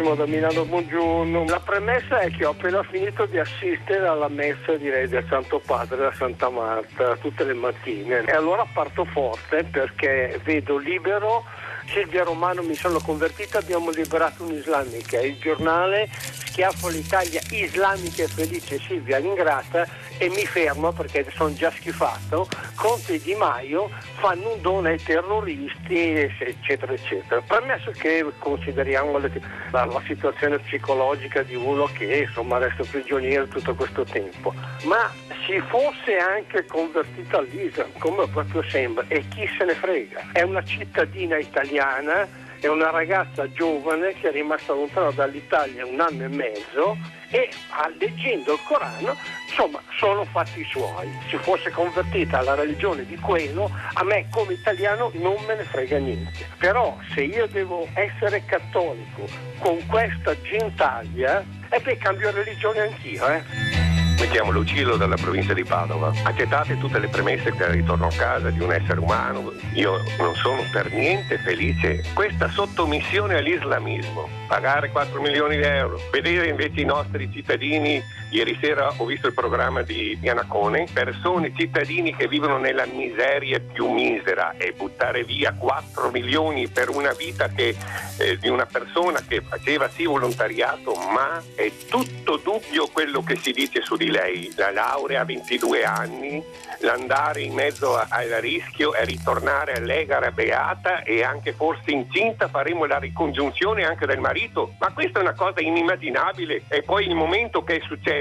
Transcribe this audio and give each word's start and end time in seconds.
Massimo 0.00 0.14
da 0.14 0.24
Milano, 0.24 0.64
buongiorno. 0.64 1.44
La 1.44 1.60
premessa 1.60 2.20
è 2.20 2.30
che 2.30 2.46
ho 2.46 2.52
appena 2.52 2.82
finito 2.84 3.26
di 3.26 3.38
assistere 3.38 4.06
alla 4.06 4.28
messa 4.28 4.74
direi 4.76 5.06
del 5.08 5.26
Santo 5.28 5.58
Padre 5.58 5.98
da 5.98 6.12
Santa 6.14 6.48
Marta 6.48 7.16
tutte 7.16 7.44
le 7.44 7.52
mattine 7.52 8.24
e 8.24 8.32
allora 8.32 8.64
parto 8.72 9.04
forte 9.04 9.64
perché 9.64 10.40
vedo 10.42 10.78
libero 10.78 11.44
Silvia 11.84 12.24
Romano 12.24 12.62
mi 12.62 12.74
sono 12.74 12.98
convertita, 13.00 13.58
abbiamo 13.58 13.90
liberato 13.90 14.42
un'islamica. 14.44 15.20
Il 15.20 15.36
giornale 15.38 16.08
Schiaffo 16.10 16.88
l'Italia 16.88 17.40
islamica 17.50 18.22
e 18.22 18.28
felice 18.28 18.78
Silvia 18.78 19.18
ingrata 19.18 19.86
e 20.20 20.28
mi 20.28 20.44
fermo 20.44 20.92
perché 20.92 21.26
sono 21.34 21.54
già 21.54 21.70
schifato. 21.70 22.46
Conte 22.74 23.14
e 23.14 23.20
Di 23.22 23.34
Maio 23.34 23.88
fanno 24.18 24.52
un 24.52 24.60
dono 24.60 24.88
ai 24.88 25.02
terroristi, 25.02 26.10
eccetera, 26.38 26.92
eccetera. 26.92 27.40
Premesso 27.40 27.90
che 27.92 28.24
consideriamo 28.38 29.18
la, 29.18 29.30
la 29.70 30.02
situazione 30.06 30.58
psicologica 30.58 31.42
di 31.42 31.54
uno 31.54 31.88
che 31.94 32.26
insomma 32.28 32.58
resta 32.58 32.84
prigioniero 32.84 33.46
tutto 33.46 33.74
questo 33.74 34.04
tempo, 34.04 34.52
ma 34.84 35.10
si 35.46 35.58
fosse 35.68 36.18
anche 36.18 36.66
convertita 36.66 37.38
all'Islam, 37.38 37.90
come 37.98 38.28
proprio 38.28 38.62
sembra, 38.64 39.06
e 39.08 39.26
chi 39.28 39.48
se 39.56 39.64
ne 39.64 39.74
frega. 39.74 40.32
È 40.32 40.42
una 40.42 40.62
cittadina 40.62 41.38
italiana, 41.38 42.28
è 42.60 42.66
una 42.66 42.90
ragazza 42.90 43.50
giovane 43.50 44.12
che 44.20 44.28
è 44.28 44.32
rimasta 44.32 44.74
lontana 44.74 45.10
dall'Italia 45.12 45.86
un 45.86 45.98
anno 45.98 46.24
e 46.24 46.28
mezzo 46.28 47.18
e 47.30 47.50
leggendo 47.98 48.52
il 48.54 48.58
Corano, 48.66 49.16
insomma, 49.48 49.80
sono 49.96 50.24
fatti 50.24 50.64
suoi. 50.64 51.08
Se 51.28 51.38
fosse 51.38 51.70
convertita 51.70 52.38
alla 52.38 52.54
religione 52.54 53.06
di 53.06 53.16
quello, 53.16 53.70
a 53.94 54.04
me 54.04 54.26
come 54.30 54.54
italiano 54.54 55.10
non 55.14 55.36
me 55.46 55.56
ne 55.56 55.64
frega 55.64 55.98
niente. 55.98 56.46
Però 56.58 56.98
se 57.14 57.22
io 57.22 57.46
devo 57.46 57.88
essere 57.94 58.44
cattolico 58.44 59.26
con 59.58 59.84
questa 59.86 60.34
gentaglia, 60.42 61.44
e 61.68 61.80
beh, 61.80 61.96
cambio 61.98 62.30
religione 62.30 62.80
anch'io, 62.80 63.28
eh. 63.28 63.89
Mi 64.20 64.28
chiamo 64.28 64.52
dalla 64.98 65.16
provincia 65.16 65.54
di 65.54 65.64
Padova. 65.64 66.12
Accettate 66.24 66.76
tutte 66.76 66.98
le 66.98 67.08
premesse 67.08 67.52
del 67.52 67.68
ritorno 67.68 68.06
a 68.06 68.12
casa 68.14 68.50
di 68.50 68.60
un 68.60 68.70
essere 68.70 69.00
umano. 69.00 69.50
Io 69.72 69.96
non 70.18 70.34
sono 70.34 70.62
per 70.70 70.92
niente 70.92 71.38
felice. 71.38 72.04
Questa 72.12 72.50
sottomissione 72.50 73.38
all'islamismo, 73.38 74.28
pagare 74.46 74.90
4 74.90 75.22
milioni 75.22 75.56
di 75.56 75.62
euro, 75.62 75.98
vedere 76.12 76.48
invece 76.50 76.82
i 76.82 76.84
nostri 76.84 77.30
cittadini, 77.32 78.02
ieri 78.30 78.56
sera 78.60 78.92
ho 78.96 79.04
visto 79.04 79.26
il 79.26 79.34
programma 79.34 79.82
di 79.82 80.16
Pianacone, 80.20 80.86
persone, 80.92 81.52
cittadini 81.56 82.14
che 82.14 82.28
vivono 82.28 82.58
nella 82.58 82.86
miseria 82.86 83.60
più 83.60 83.90
misera 83.90 84.54
e 84.56 84.72
buttare 84.72 85.24
via 85.24 85.52
4 85.52 86.10
milioni 86.10 86.68
per 86.68 86.90
una 86.90 87.12
vita 87.12 87.48
che, 87.48 87.74
eh, 88.18 88.38
di 88.38 88.48
una 88.48 88.66
persona 88.66 89.20
che 89.26 89.40
faceva 89.40 89.88
sì 89.88 90.04
volontariato, 90.04 90.94
ma 90.94 91.42
è 91.54 91.70
tutto 91.88 92.36
dubbio 92.36 92.86
quello 92.88 93.22
che 93.22 93.36
si 93.36 93.52
dice 93.52 93.82
su 93.82 93.96
di 93.96 94.10
lei, 94.10 94.52
la 94.56 94.70
laurea 94.70 95.22
a 95.22 95.24
22 95.24 95.84
anni, 95.84 96.42
l'andare 96.80 97.42
in 97.42 97.52
mezzo 97.52 97.96
al 97.96 98.28
rischio 98.40 98.94
e 98.94 99.04
ritornare 99.04 99.72
a 99.74 99.80
lei 99.80 100.06
gara 100.06 100.30
beata 100.30 101.02
e 101.02 101.22
anche 101.22 101.52
forse 101.52 101.90
incinta 101.90 102.48
faremo 102.48 102.84
la 102.86 102.98
ricongiunzione 102.98 103.84
anche 103.84 104.06
del 104.06 104.20
marito, 104.20 104.74
ma 104.78 104.92
questa 104.92 105.18
è 105.18 105.22
una 105.22 105.34
cosa 105.34 105.60
inimmaginabile 105.60 106.62
e 106.68 106.82
poi 106.82 107.06
il 107.06 107.14
momento 107.14 107.64
che 107.64 107.76
è 107.76 107.80
successo 107.84 108.18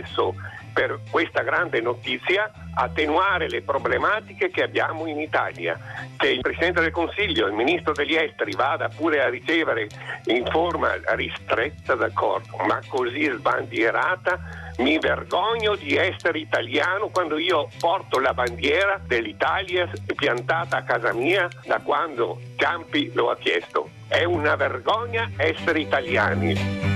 per 0.73 0.99
questa 1.09 1.41
grande 1.41 1.81
notizia 1.81 2.51
attenuare 2.73 3.49
le 3.49 3.61
problematiche 3.61 4.49
che 4.49 4.63
abbiamo 4.63 5.07
in 5.07 5.19
Italia. 5.19 5.77
Che 6.15 6.29
il 6.29 6.41
Presidente 6.41 6.81
del 6.81 6.91
Consiglio, 6.91 7.47
il 7.47 7.53
Ministro 7.53 7.91
degli 7.93 8.15
Esteri 8.15 8.53
vada 8.55 8.87
pure 8.87 9.21
a 9.21 9.29
ricevere 9.29 9.87
in 10.25 10.45
forma 10.45 10.93
ristretta, 11.15 11.95
d'accordo, 11.95 12.55
ma 12.65 12.79
così 12.87 13.25
sbandierata 13.25 14.67
mi 14.79 14.97
vergogno 14.97 15.75
di 15.75 15.95
essere 15.97 16.39
italiano 16.39 17.09
quando 17.09 17.37
io 17.37 17.69
porto 17.79 18.19
la 18.19 18.33
bandiera 18.33 18.99
dell'Italia 19.05 19.89
piantata 20.15 20.77
a 20.77 20.83
casa 20.83 21.11
mia 21.13 21.49
da 21.65 21.79
quando 21.79 22.39
Ciampi 22.55 23.11
lo 23.13 23.29
ha 23.29 23.35
chiesto. 23.35 23.89
È 24.07 24.23
una 24.23 24.55
vergogna 24.55 25.29
essere 25.35 25.81
italiani. 25.81 26.88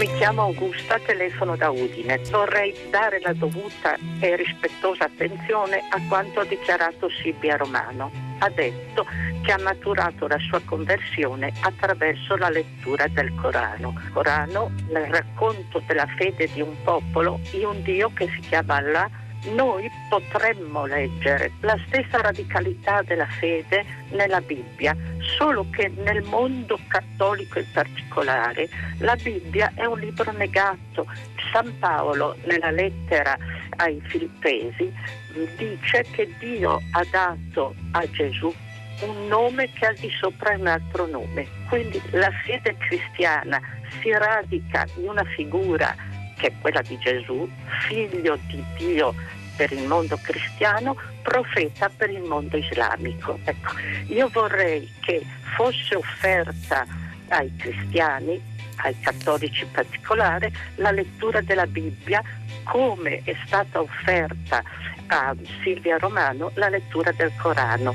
Mi 0.00 0.06
chiamo 0.16 0.44
Augusta, 0.44 0.98
telefono 0.98 1.56
da 1.56 1.68
Udine. 1.68 2.22
Vorrei 2.30 2.74
dare 2.88 3.20
la 3.20 3.34
dovuta 3.34 3.98
e 4.18 4.34
rispettosa 4.34 5.04
attenzione 5.04 5.82
a 5.90 6.00
quanto 6.08 6.40
ha 6.40 6.46
dichiarato 6.46 7.10
Silvia 7.10 7.58
Romano. 7.58 8.10
Ha 8.38 8.48
detto 8.48 9.04
che 9.42 9.52
ha 9.52 9.58
maturato 9.58 10.26
la 10.26 10.38
sua 10.38 10.62
conversione 10.64 11.52
attraverso 11.60 12.34
la 12.36 12.48
lettura 12.48 13.08
del 13.08 13.34
Corano. 13.34 13.92
Il 14.02 14.10
Corano, 14.10 14.72
nel 14.88 15.04
racconto 15.04 15.82
della 15.86 16.06
fede 16.16 16.48
di 16.50 16.62
un 16.62 16.74
popolo 16.82 17.38
in 17.50 17.66
un 17.66 17.82
Dio 17.82 18.10
che 18.14 18.26
si 18.30 18.40
chiama 18.48 18.76
Allah, 18.76 19.10
noi 19.48 19.90
potremmo 20.08 20.86
leggere 20.86 21.52
la 21.60 21.78
stessa 21.86 22.20
radicalità 22.20 23.02
della 23.02 23.26
fede 23.26 23.84
nella 24.10 24.40
Bibbia, 24.40 24.96
solo 25.38 25.66
che 25.70 25.88
nel 25.88 26.22
mondo 26.22 26.78
cattolico 26.88 27.58
in 27.58 27.66
particolare 27.72 28.68
la 28.98 29.16
Bibbia 29.16 29.72
è 29.74 29.84
un 29.86 29.98
libro 29.98 30.30
negato. 30.32 31.06
San 31.52 31.78
Paolo 31.78 32.36
nella 32.44 32.70
lettera 32.70 33.36
ai 33.76 34.00
Filippesi 34.06 34.92
dice 35.56 36.04
che 36.10 36.32
Dio 36.38 36.80
ha 36.92 37.04
dato 37.10 37.74
a 37.92 38.08
Gesù 38.10 38.52
un 39.02 39.26
nome 39.28 39.70
che 39.72 39.86
al 39.86 39.94
di 39.96 40.10
sopra 40.10 40.50
è 40.50 40.56
un 40.56 40.66
altro 40.66 41.06
nome. 41.06 41.46
Quindi 41.68 42.00
la 42.10 42.30
fede 42.44 42.76
cristiana 42.76 43.60
si 44.00 44.12
radica 44.12 44.86
in 44.96 45.08
una 45.08 45.24
figura 45.24 45.94
che 46.40 46.46
è 46.48 46.52
quella 46.58 46.80
di 46.80 46.98
Gesù, 46.98 47.48
figlio 47.86 48.38
di 48.46 48.64
Dio 48.78 49.14
per 49.56 49.72
il 49.72 49.86
mondo 49.86 50.18
cristiano, 50.22 50.96
profeta 51.22 51.90
per 51.94 52.08
il 52.08 52.22
mondo 52.22 52.56
islamico. 52.56 53.38
Ecco, 53.44 53.74
io 54.06 54.28
vorrei 54.28 54.90
che 55.00 55.22
fosse 55.54 55.94
offerta 55.94 56.86
ai 57.28 57.54
cristiani, 57.56 58.40
ai 58.76 58.98
cattolici 59.00 59.64
in 59.64 59.70
particolare, 59.70 60.50
la 60.76 60.90
lettura 60.90 61.42
della 61.42 61.66
Bibbia 61.66 62.22
come 62.64 63.20
è 63.24 63.36
stata 63.44 63.80
offerta 63.80 64.62
a 65.08 65.34
Silvia 65.62 65.98
Romano 65.98 66.52
la 66.54 66.70
lettura 66.70 67.12
del 67.12 67.32
Corano. 67.36 67.94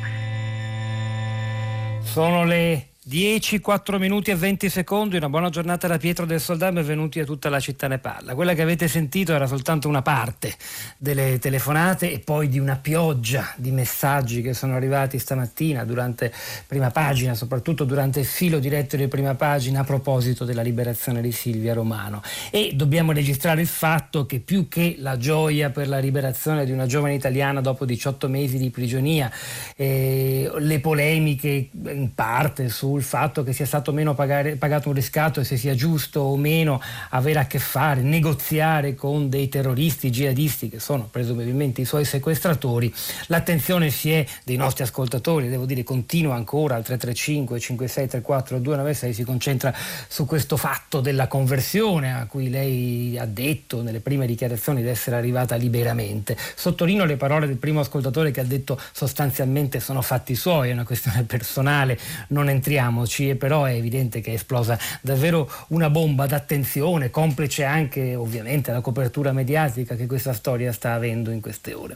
Sono 2.01 2.43
le 2.45 2.89
10, 3.07 3.59
4 3.59 3.99
minuti 3.99 4.31
e 4.31 4.35
20 4.35 4.67
secondi, 4.67 5.17
una 5.17 5.29
buona 5.29 5.51
giornata 5.51 5.87
da 5.87 5.99
Pietro 5.99 6.25
del 6.25 6.41
Soldano 6.41 6.79
e 6.79 6.81
venuti 6.81 7.19
a 7.19 7.23
tutta 7.23 7.49
la 7.49 7.59
città 7.59 7.87
ne 7.87 7.99
parla. 7.99 8.33
Quella 8.33 8.55
che 8.55 8.63
avete 8.63 8.87
sentito 8.87 9.31
era 9.31 9.45
soltanto 9.45 9.87
una 9.87 10.01
parte 10.01 10.55
delle 10.97 11.37
telefonate 11.37 12.11
e 12.11 12.17
poi 12.17 12.49
di 12.49 12.57
una 12.57 12.77
pioggia 12.77 13.53
di 13.57 13.69
messaggi 13.69 14.41
che 14.41 14.55
sono 14.55 14.73
arrivati 14.73 15.19
stamattina 15.19 15.85
durante 15.85 16.33
prima 16.65 16.89
pagina, 16.89 17.35
soprattutto 17.35 17.83
durante 17.83 18.21
il 18.21 18.25
filo 18.25 18.57
diretto 18.57 18.97
di 18.97 19.07
prima 19.07 19.35
pagina 19.35 19.81
a 19.81 19.83
proposito 19.83 20.43
della 20.43 20.63
liberazione 20.63 21.21
di 21.21 21.31
Silvia 21.31 21.75
Romano. 21.75 22.23
E 22.49 22.71
dobbiamo 22.73 23.11
registrare 23.11 23.61
il 23.61 23.67
fatto 23.67 24.25
che 24.25 24.39
più 24.39 24.67
che 24.67 24.95
la 24.97 25.15
gioia 25.15 25.69
per 25.69 25.87
la 25.87 25.99
liberazione 25.99 26.65
di 26.65 26.71
una 26.71 26.87
giovane 26.87 27.13
italiana 27.13 27.61
dopo 27.61 27.85
18 27.85 28.27
mesi 28.27 28.57
di 28.57 28.71
prigionia, 28.71 29.31
eh, 29.75 30.51
le 30.57 30.79
polemiche 30.79 31.69
in 31.71 32.09
parte 32.15 32.67
su 32.67 32.93
sul 32.95 33.03
fatto 33.03 33.43
che 33.43 33.51
sia 33.51 33.65
stato 33.65 33.91
meno 33.91 34.13
pagare, 34.13 34.55
pagato 34.55 34.87
un 34.87 34.95
riscatto 34.95 35.41
e 35.41 35.43
se 35.43 35.57
sia 35.57 35.75
giusto 35.75 36.21
o 36.21 36.37
meno 36.37 36.81
avere 37.09 37.39
a 37.39 37.45
che 37.45 37.59
fare, 37.59 38.01
negoziare 38.01 38.95
con 38.95 39.27
dei 39.27 39.49
terroristi 39.49 40.09
jihadisti 40.09 40.69
che 40.69 40.79
sono 40.79 41.07
presumibilmente 41.11 41.81
i 41.81 41.85
suoi 41.85 42.05
sequestratori, 42.05 42.93
l'attenzione 43.27 43.89
si 43.89 44.11
è 44.11 44.25
dei 44.45 44.55
nostri 44.55 44.83
ascoltatori, 44.83 45.49
devo 45.49 45.65
dire 45.65 45.83
continua 45.83 46.35
ancora 46.35 46.75
al 46.75 46.83
335 46.83 47.59
5634 47.59 48.59
296, 48.59 49.13
si 49.13 49.23
concentra 49.23 49.73
su 50.07 50.25
questo 50.25 50.55
fatto 50.55 51.01
della 51.01 51.27
conversione 51.27 52.13
a 52.13 52.25
cui 52.27 52.49
lei 52.49 53.17
ha 53.17 53.25
detto 53.25 53.81
nelle 53.81 53.99
prime 53.99 54.25
dichiarazioni 54.25 54.81
di 54.81 54.87
essere 54.87 55.17
arrivata 55.17 55.55
liberamente. 55.55 56.37
Sottolineo 56.55 57.03
le 57.03 57.17
parole 57.17 57.45
del 57.45 57.57
primo 57.57 57.81
ascoltatore 57.81 58.31
che 58.31 58.39
ha 58.39 58.45
detto 58.45 58.79
sostanzialmente 58.93 59.81
sono 59.81 60.01
fatti 60.01 60.35
suoi, 60.35 60.69
è 60.69 60.73
una 60.73 60.85
questione 60.85 61.23
personale, 61.23 61.99
non 62.29 62.47
entriamo 62.47 62.84
Figuriamoci, 62.85 63.35
però 63.35 63.63
è 63.63 63.73
evidente 63.73 64.21
che 64.21 64.31
è 64.31 64.33
esplosa 64.35 64.77
davvero 65.01 65.49
una 65.69 65.89
bomba 65.89 66.25
d'attenzione, 66.27 67.09
complice 67.09 67.63
anche 67.63 68.15
ovviamente 68.15 68.71
la 68.71 68.81
copertura 68.81 69.31
mediatica 69.31 69.95
che 69.95 70.05
questa 70.05 70.33
storia 70.33 70.71
sta 70.71 70.93
avendo 70.93 71.31
in 71.31 71.41
queste 71.41 71.73
ore. 71.73 71.95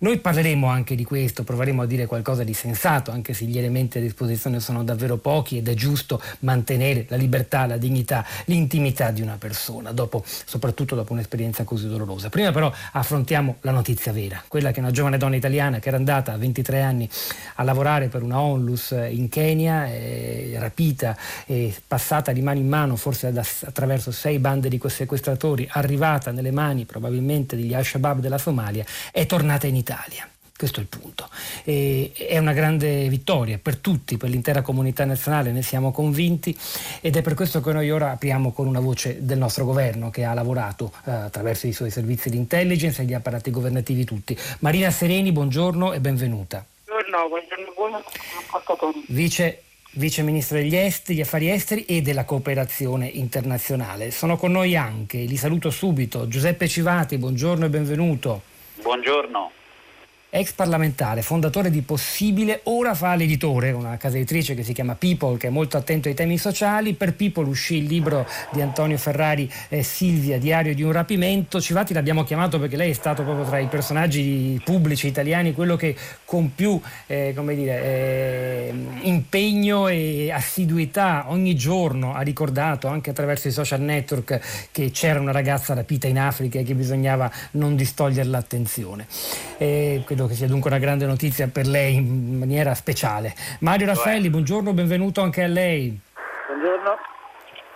Noi 0.00 0.18
parleremo 0.18 0.66
anche 0.66 0.94
di 0.94 1.04
questo, 1.04 1.44
proveremo 1.44 1.82
a 1.82 1.86
dire 1.86 2.06
qualcosa 2.06 2.42
di 2.42 2.54
sensato, 2.54 3.10
anche 3.10 3.32
se 3.32 3.44
gli 3.44 3.58
elementi 3.58 3.98
a 3.98 4.00
disposizione 4.00 4.60
sono 4.60 4.82
davvero 4.82 5.16
pochi 5.16 5.58
ed 5.58 5.68
è 5.68 5.74
giusto 5.74 6.20
mantenere 6.40 7.06
la 7.08 7.16
libertà, 7.16 7.66
la 7.66 7.76
dignità, 7.76 8.24
l'intimità 8.46 9.10
di 9.10 9.22
una 9.22 9.36
persona, 9.38 9.92
dopo, 9.92 10.22
soprattutto 10.24 10.94
dopo 10.94 11.12
un'esperienza 11.12 11.64
così 11.64 11.88
dolorosa. 11.88 12.28
Prima 12.28 12.50
però 12.50 12.72
affrontiamo 12.92 13.56
la 13.60 13.70
notizia 13.70 14.12
vera, 14.12 14.42
quella 14.48 14.72
che 14.72 14.80
una 14.80 14.90
giovane 14.90 15.18
donna 15.18 15.36
italiana 15.36 15.78
che 15.78 15.88
era 15.88 15.96
andata 15.96 16.32
a 16.32 16.36
23 16.36 16.80
anni 16.80 17.08
a 17.56 17.62
lavorare 17.62 18.08
per 18.08 18.22
una 18.22 18.40
onlus 18.40 18.90
in 18.90 19.28
Kenya 19.28 19.86
eh, 19.86 20.23
rapita 20.58 21.16
e 21.46 21.74
passata 21.86 22.32
di 22.32 22.42
mano 22.42 22.58
in 22.58 22.68
mano, 22.68 22.96
forse 22.96 23.32
da, 23.32 23.44
attraverso 23.64 24.10
sei 24.10 24.38
bande 24.38 24.68
di 24.68 24.80
sequestratori, 24.84 25.68
arrivata 25.70 26.30
nelle 26.30 26.50
mani 26.50 26.84
probabilmente 26.84 27.56
degli 27.56 27.74
Al-Shabaab 27.74 28.20
della 28.20 28.38
Somalia, 28.38 28.84
è 29.10 29.26
tornata 29.26 29.66
in 29.66 29.76
Italia. 29.76 30.28
Questo 30.56 30.78
è 30.78 30.82
il 30.82 30.88
punto. 30.88 31.28
E, 31.64 32.12
è 32.14 32.38
una 32.38 32.52
grande 32.52 33.08
vittoria 33.08 33.58
per 33.60 33.78
tutti, 33.78 34.16
per 34.16 34.30
l'intera 34.30 34.62
comunità 34.62 35.04
nazionale, 35.04 35.50
ne 35.50 35.62
siamo 35.62 35.90
convinti 35.90 36.56
ed 37.00 37.16
è 37.16 37.22
per 37.22 37.34
questo 37.34 37.60
che 37.60 37.72
noi 37.72 37.90
ora 37.90 38.12
apriamo 38.12 38.52
con 38.52 38.68
una 38.68 38.78
voce 38.78 39.18
del 39.26 39.36
nostro 39.36 39.64
governo 39.64 40.10
che 40.10 40.22
ha 40.24 40.32
lavorato 40.32 40.92
eh, 41.06 41.10
attraverso 41.10 41.66
i 41.66 41.72
suoi 41.72 41.90
servizi 41.90 42.30
di 42.30 42.36
intelligence 42.36 43.02
e 43.02 43.04
gli 43.04 43.14
apparati 43.14 43.50
governativi 43.50 44.04
tutti. 44.04 44.38
Marina 44.60 44.90
Sereni, 44.90 45.32
buongiorno 45.32 45.92
e 45.92 45.98
benvenuta. 45.98 46.64
Buongiorno, 46.86 47.28
buongiorno, 47.28 47.72
buongiorno. 47.74 49.02
Vice 49.08 49.63
Vice 49.96 50.22
Ministro 50.22 50.56
degli 50.56 50.74
Esteri, 50.74 51.14
degli 51.14 51.20
Affari 51.20 51.50
Esteri 51.50 51.84
e 51.84 52.02
della 52.02 52.24
Cooperazione 52.24 53.06
Internazionale. 53.06 54.10
Sono 54.10 54.36
con 54.36 54.50
noi 54.50 54.76
anche, 54.76 55.18
li 55.18 55.36
saluto 55.36 55.70
subito, 55.70 56.26
Giuseppe 56.26 56.66
Civati, 56.66 57.16
buongiorno 57.16 57.66
e 57.66 57.68
benvenuto. 57.68 58.42
Buongiorno 58.82 59.62
ex 60.36 60.50
parlamentare, 60.50 61.22
fondatore 61.22 61.70
di 61.70 61.82
Possibile, 61.82 62.60
ora 62.64 62.94
fa 62.94 63.14
l'editore, 63.14 63.70
una 63.70 63.96
casa 63.96 64.16
editrice 64.16 64.56
che 64.56 64.64
si 64.64 64.72
chiama 64.72 64.96
People, 64.96 65.36
che 65.36 65.46
è 65.46 65.50
molto 65.50 65.76
attento 65.76 66.08
ai 66.08 66.14
temi 66.14 66.38
sociali. 66.38 66.94
Per 66.94 67.14
People 67.14 67.46
uscì 67.46 67.76
il 67.76 67.84
libro 67.84 68.26
di 68.50 68.60
Antonio 68.60 68.98
Ferrari, 68.98 69.48
eh, 69.68 69.84
Silvia, 69.84 70.36
Diario 70.38 70.74
di 70.74 70.82
un 70.82 70.90
rapimento. 70.90 71.60
Civati 71.60 71.94
l'abbiamo 71.94 72.24
chiamato 72.24 72.58
perché 72.58 72.76
lei 72.76 72.90
è 72.90 72.94
stato 72.94 73.22
proprio 73.22 73.44
tra 73.44 73.60
i 73.60 73.68
personaggi 73.68 74.60
pubblici 74.64 75.06
italiani 75.06 75.52
quello 75.52 75.76
che 75.76 75.94
con 76.24 76.52
più 76.52 76.80
eh, 77.06 77.32
dire, 77.32 77.84
eh, 77.84 78.74
impegno 79.02 79.86
e 79.86 80.32
assiduità 80.32 81.26
ogni 81.28 81.54
giorno 81.54 82.12
ha 82.12 82.22
ricordato, 82.22 82.88
anche 82.88 83.10
attraverso 83.10 83.46
i 83.46 83.52
social 83.52 83.82
network, 83.82 84.68
che 84.72 84.90
c'era 84.90 85.20
una 85.20 85.30
ragazza 85.30 85.74
rapita 85.74 86.08
in 86.08 86.18
Africa 86.18 86.58
e 86.58 86.64
che 86.64 86.74
bisognava 86.74 87.30
non 87.52 87.76
distogliere 87.76 88.28
l'attenzione. 88.28 89.06
Eh, 89.58 90.02
credo 90.04 90.22
credo 90.24 90.28
che 90.28 90.34
sia 90.34 90.46
dunque 90.46 90.70
una 90.70 90.78
grande 90.78 91.06
notizia 91.06 91.48
per 91.48 91.66
lei 91.66 91.94
in 91.94 92.38
maniera 92.38 92.74
speciale. 92.74 93.34
Mario 93.60 93.86
Raffaelli, 93.86 94.30
buongiorno, 94.30 94.72
benvenuto 94.72 95.20
anche 95.20 95.42
a 95.42 95.46
lei. 95.46 95.98
Buongiorno. 96.46 97.13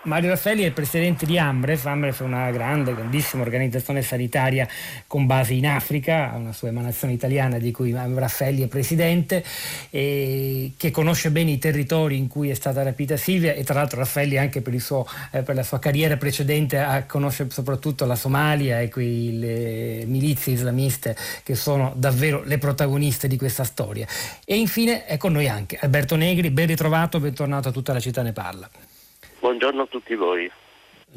Mario 0.03 0.31
Raffaelli 0.31 0.63
è 0.63 0.67
il 0.67 0.73
presidente 0.73 1.27
di 1.27 1.39
Ambref, 1.39 1.85
Ambref 1.87 2.21
è 2.21 2.25
una 2.25 2.53
grande, 2.53 2.95
grandissima 2.95 3.43
organizzazione 3.43 4.01
sanitaria 4.01 4.67
con 5.09 5.27
base 5.27 5.55
in 5.55 5.67
Africa, 5.67 6.31
ha 6.31 6.37
una 6.37 6.53
sua 6.53 6.69
emanazione 6.69 7.15
italiana 7.15 7.59
di 7.59 7.73
cui 7.73 7.93
Raffaelli 7.93 8.63
è 8.63 8.69
presidente, 8.69 9.45
che 9.91 10.91
conosce 10.93 11.33
bene 11.33 11.51
i 11.51 11.59
territori 11.59 12.17
in 12.17 12.29
cui 12.29 12.49
è 12.49 12.55
stata 12.55 12.85
rapita 12.85 13.17
Silvia 13.17 13.53
e 13.55 13.65
tra 13.65 13.75
l'altro 13.75 13.99
Raffaelli 13.99 14.39
anche 14.39 14.63
per, 14.63 14.79
suo, 14.79 15.05
eh, 15.33 15.43
per 15.43 15.57
la 15.57 15.65
sua 15.65 15.81
carriera 15.81 16.17
precedente 16.17 16.79
ha, 16.79 17.03
conosce 17.03 17.49
soprattutto 17.51 18.07
la 18.07 18.15
Somalia 18.15 18.81
e 18.81 18.89
quelle 18.89 20.05
milizie 20.07 20.53
islamiste 20.53 21.17
che 21.43 21.57
sono 21.57 21.93
davvero 21.97 22.45
le 22.45 22.59
protagoniste 22.59 23.27
di 23.27 23.37
questa 23.37 23.65
storia. 23.65 24.07
E 24.45 24.57
infine 24.57 25.07
è 25.07 25.17
con 25.17 25.33
noi 25.33 25.49
anche 25.49 25.77
Alberto 25.81 26.15
Negri, 26.15 26.51
ben 26.51 26.69
ritrovato, 26.69 27.19
bentornato 27.19 27.69
a 27.69 27.73
tutta 27.73 27.93
la 27.93 28.01
città 28.01 28.23
ne 28.23 28.33
parla. 28.33 28.71
Buongiorno 29.41 29.83
a 29.83 29.87
tutti 29.87 30.17
voi 30.17 30.51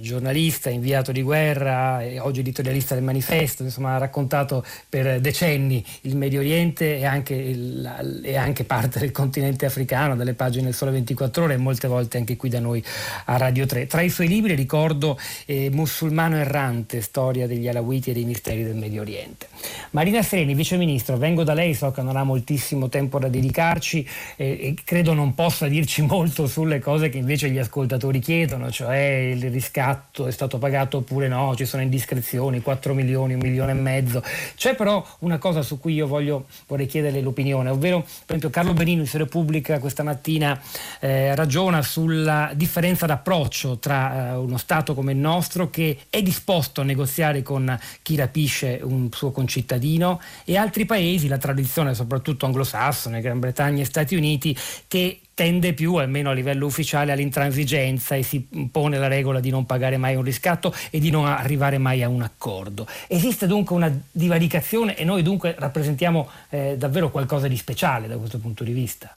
giornalista, 0.02 0.70
inviato 0.70 1.12
di 1.12 1.22
guerra, 1.22 2.02
oggi 2.20 2.42
editorialista 2.42 2.96
del 2.96 3.04
manifesto, 3.04 3.64
insomma 3.64 3.96
ha 3.96 3.98
raccontato 3.98 4.66
per 4.90 5.22
decenni 5.22 5.86
il 6.02 6.18
Medio 6.18 6.40
Oriente 6.40 6.98
e 6.98 7.06
anche, 7.06 7.36
il, 7.36 8.22
e 8.24 8.36
anche, 8.36 8.64
parte 8.64 9.00
del 9.00 9.12
continente 9.12 9.66
africano, 9.66 10.16
delle 10.16 10.34
pagine 10.34 10.66
del 10.66 10.74
Sole 10.74 10.92
24 10.92 11.44
ore 11.44 11.54
e 11.54 11.58
molte 11.58 11.88
volte 11.88 12.18
anche 12.18 12.36
qui 12.36 12.50
da 12.50 12.60
noi 12.60 12.84
a 13.26 13.38
Radio 13.38 13.66
3. 13.66 13.88
Tra 13.88 14.02
i 14.02 14.10
suoi 14.10 14.28
libri 14.28 14.56
ricordo 14.56 15.18
eh, 15.46 15.70
Musulmano 15.72 16.36
errante, 16.36 17.02
storia 17.02 17.48
degli 17.48 17.68
Alawiti 17.68 18.10
e 18.10 18.14
dei 18.14 18.26
misteri 18.26 18.64
del 18.64 18.76
Medio 18.76 19.02
Oriente. 19.02 19.48
Marina 19.92 20.22
Sereni, 20.24 20.56
Vice 20.56 20.78
Ministro, 20.78 21.18
vengo 21.18 21.44
da 21.44 21.54
lei, 21.54 21.74
so 21.74 21.92
che 21.92 22.02
non 22.02 22.16
ha 22.16 22.24
moltissimo 22.24 22.90
tempo 22.90 23.20
da 23.20 23.28
dedicarci 23.28 24.08
eh, 24.36 24.46
e 24.46 24.76
credo 24.84 25.14
non 25.14 25.36
possa 25.36 25.68
dirci 25.68 26.02
molto 26.02 26.48
sulle 26.48 26.80
cose 26.80 27.10
che 27.10 27.20
invece 27.20 27.50
gli 27.50 27.60
ascoltatori 27.60 28.20
chiedono, 28.20 28.72
cioè 28.72 28.98
il 28.98 29.50
riscatto 29.52 29.91
riscatto 29.92 30.28
è 30.28 30.32
stato 30.32 30.58
pagato 30.58 30.98
oppure 30.98 31.28
no, 31.28 31.56
ci 31.56 31.66
sono 31.66 31.82
indiscrezioni, 31.82 32.62
4 32.62 32.94
milioni, 32.94 33.34
un 33.34 33.40
milione 33.40 33.72
e 33.72 33.76
mezzo. 33.76 34.24
C'è 34.56 34.76
però 34.76 35.06
una 35.20 35.38
cosa 35.38 35.62
su 35.62 35.80
cui 35.80 35.94
io 35.94 36.08
voglio, 36.08 36.46
vorrei 36.68 36.86
chiederle 36.86 37.22
l'opinione, 37.22 37.70
ovvero 37.70 38.02
per 38.02 38.38
esempio 38.38 38.50
Carlo 38.50 38.74
Benino 38.74 39.02
in 39.02 39.08
Serie 39.08 39.28
Pubblica 39.28 39.80
questa 39.80 40.04
mattina 40.04 40.60
eh, 41.00 41.36
ragiona 41.36 41.82
sulla 41.82 42.52
differenza 42.56 43.06
d'approccio 43.06 43.78
tra 43.80 44.32
eh, 44.32 44.36
uno 44.36 44.58
Stato 44.58 44.94
come 44.94 45.12
il 45.12 45.18
nostro 45.18 45.70
che 45.70 45.98
è 46.10 46.22
disposto 46.22 46.82
a 46.82 46.84
negoziare 46.84 47.42
con 47.42 47.78
chi 48.02 48.16
rapisce 48.16 48.80
un 48.84 49.10
suo 49.12 49.32
concittadino 49.32 50.22
e 50.46 50.58
altri 50.58 50.86
paesi, 50.86 51.28
la 51.28 51.38
tradizione 51.38 51.94
soprattutto 51.94 52.46
anglosassone, 52.46 53.22
Gran 53.22 53.40
Bretagna 53.40 53.82
e 53.82 53.86
Stati 53.86 54.16
Uniti, 54.16 54.56
che 54.88 55.22
tende 55.34 55.74
più, 55.74 55.96
almeno 55.96 56.30
a 56.30 56.34
livello 56.34 56.66
ufficiale, 56.66 57.12
all'intransigenza 57.12 58.16
e 58.16 58.24
si 58.24 58.48
impone 58.52 58.98
la 58.98 59.08
regola 59.08 59.40
di 59.40 59.50
non 59.50 59.66
pagare 59.66 59.98
mai 59.98 60.16
un 60.16 60.24
riscatto 60.24 60.74
e 60.90 61.00
di 61.00 61.10
non 61.10 61.26
arrivare 61.26 61.78
mai 61.78 62.04
a 62.04 62.10
un 62.10 62.22
accordo. 62.22 62.86
Esiste 63.08 63.48
dunque 63.48 63.76
una 63.76 63.92
divaricazione 64.12 64.96
e 64.96 65.04
noi 65.04 65.24
dunque 65.24 65.56
rappresentiamo 65.58 66.30
eh, 66.50 66.78
davvero 66.78 67.10
qualcosa 67.10 67.48
di 67.48 67.58
speciale 67.58 68.08
da 68.08 68.18
questo 68.18 68.40
punto 68.40 68.64
di 68.64 68.74
vista. 68.74 69.16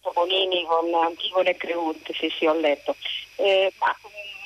Topolini 0.00 0.64
con 0.66 0.92
Antigone 1.02 1.50
e 1.50 1.56
Creonte, 1.56 2.12
sì 2.14 2.30
sì 2.36 2.46
ho 2.46 2.54
letto. 2.54 2.96
Eh, 3.36 3.72
ma 3.78 3.94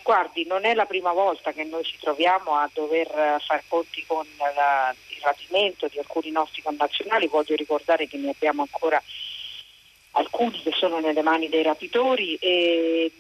guardi, 0.02 0.46
non 0.46 0.64
è 0.64 0.75
la 0.75 0.86
prima 0.86 1.12
volta 1.12 1.52
che 1.52 1.64
noi 1.64 1.84
ci 1.84 1.98
troviamo 2.00 2.54
a 2.54 2.70
dover 2.72 3.40
far 3.46 3.62
conti 3.69 4.04
con 4.06 4.25
la, 4.38 4.94
il 5.08 5.20
rapimento 5.22 5.88
di 5.88 5.98
alcuni 5.98 6.30
nostri 6.30 6.62
connazionali, 6.62 7.26
voglio 7.26 7.54
ricordare 7.56 8.06
che 8.06 8.16
ne 8.16 8.30
abbiamo 8.30 8.62
ancora 8.62 9.02
alcuni 10.12 10.60
che 10.62 10.72
sono 10.72 11.00
nelle 11.00 11.22
mani 11.22 11.49
dei 11.49 11.62
rapitori 11.62 12.34
e 12.37 13.10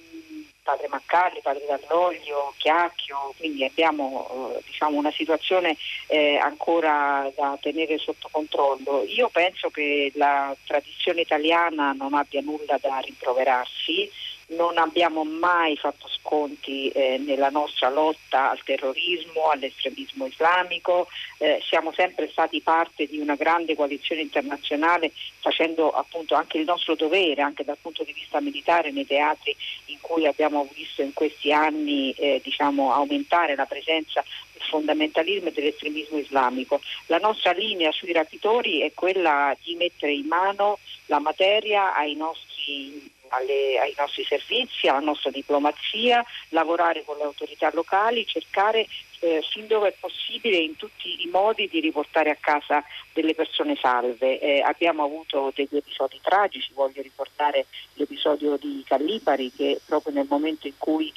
padre 0.68 0.88
Maccalli, 0.88 1.40
padre 1.42 1.64
Dall'Olio, 1.66 2.52
Chiacchio, 2.58 3.32
quindi 3.38 3.64
abbiamo 3.64 4.52
eh, 4.54 4.60
diciamo, 4.66 4.98
una 4.98 5.10
situazione 5.10 5.74
eh, 6.08 6.36
ancora 6.36 7.32
da 7.34 7.56
tenere 7.58 7.96
sotto 7.96 8.28
controllo. 8.30 9.02
Io 9.06 9.30
penso 9.30 9.70
che 9.70 10.12
la 10.14 10.54
tradizione 10.66 11.22
italiana 11.22 11.92
non 11.92 12.12
abbia 12.12 12.42
nulla 12.42 12.76
da 12.78 12.98
rimproverarsi, 12.98 14.10
non 14.48 14.78
abbiamo 14.78 15.24
mai 15.24 15.76
fatto 15.76 16.08
sconti 16.08 16.88
eh, 16.88 17.18
nella 17.18 17.50
nostra 17.50 17.90
lotta 17.90 18.50
al 18.50 18.62
terrorismo, 18.62 19.50
all'estremismo 19.50 20.26
islamico, 20.26 21.08
eh, 21.38 21.60
siamo 21.66 21.92
sempre 21.92 22.28
stati 22.30 22.60
parte 22.60 23.06
di 23.06 23.18
una 23.18 23.34
grande 23.34 23.74
coalizione 23.74 24.22
internazionale 24.22 25.12
facendo 25.40 25.90
appunto 25.90 26.34
anche 26.34 26.58
il 26.58 26.64
nostro 26.64 26.94
dovere, 26.94 27.42
anche 27.42 27.64
dal 27.64 27.76
punto 27.80 28.04
di 28.04 28.12
vista 28.12 28.40
militare, 28.40 28.90
nei 28.90 29.06
teatri 29.06 29.54
in 29.86 29.98
cui 30.00 30.26
abbiamo 30.26 30.66
visto 30.72 31.02
in 31.02 31.12
questi 31.12 31.52
anni 31.52 32.12
eh, 32.12 32.40
diciamo, 32.42 32.92
aumentare 32.92 33.54
la 33.54 33.66
presenza 33.66 34.24
del 34.52 34.62
fondamentalismo 34.62 35.48
e 35.48 35.52
dell'estremismo 35.52 36.18
islamico. 36.18 36.80
La 37.06 37.18
nostra 37.18 37.52
linea 37.52 37.92
sui 37.92 38.12
rapitori 38.12 38.80
è 38.80 38.92
quella 38.94 39.54
di 39.62 39.74
mettere 39.74 40.12
in 40.12 40.26
mano 40.26 40.78
la 41.06 41.18
materia 41.18 41.94
ai 41.94 42.14
nostri 42.14 43.16
alle, 43.28 43.78
ai 43.78 43.94
nostri 43.96 44.24
servizi, 44.24 44.88
alla 44.88 45.00
nostra 45.00 45.30
diplomazia, 45.30 46.24
lavorare 46.50 47.04
con 47.04 47.16
le 47.16 47.24
autorità 47.24 47.70
locali, 47.72 48.26
cercare 48.26 48.86
eh, 49.20 49.42
fin 49.50 49.66
dove 49.66 49.88
è 49.88 49.94
possibile 49.98 50.56
in 50.56 50.76
tutti 50.76 51.22
i 51.22 51.28
modi 51.28 51.68
di 51.68 51.80
riportare 51.80 52.30
a 52.30 52.36
casa 52.38 52.82
delle 53.12 53.34
persone 53.34 53.76
salve. 53.76 54.38
Eh, 54.38 54.60
abbiamo 54.60 55.04
avuto 55.04 55.52
degli 55.54 55.76
episodi 55.76 56.18
tragici, 56.22 56.72
voglio 56.74 57.02
ricordare 57.02 57.66
l'episodio 57.94 58.56
di 58.56 58.82
Callipari 58.86 59.52
che 59.52 59.80
proprio 59.84 60.12
nel 60.12 60.26
momento 60.28 60.66
in 60.66 60.74
cui 60.78 61.12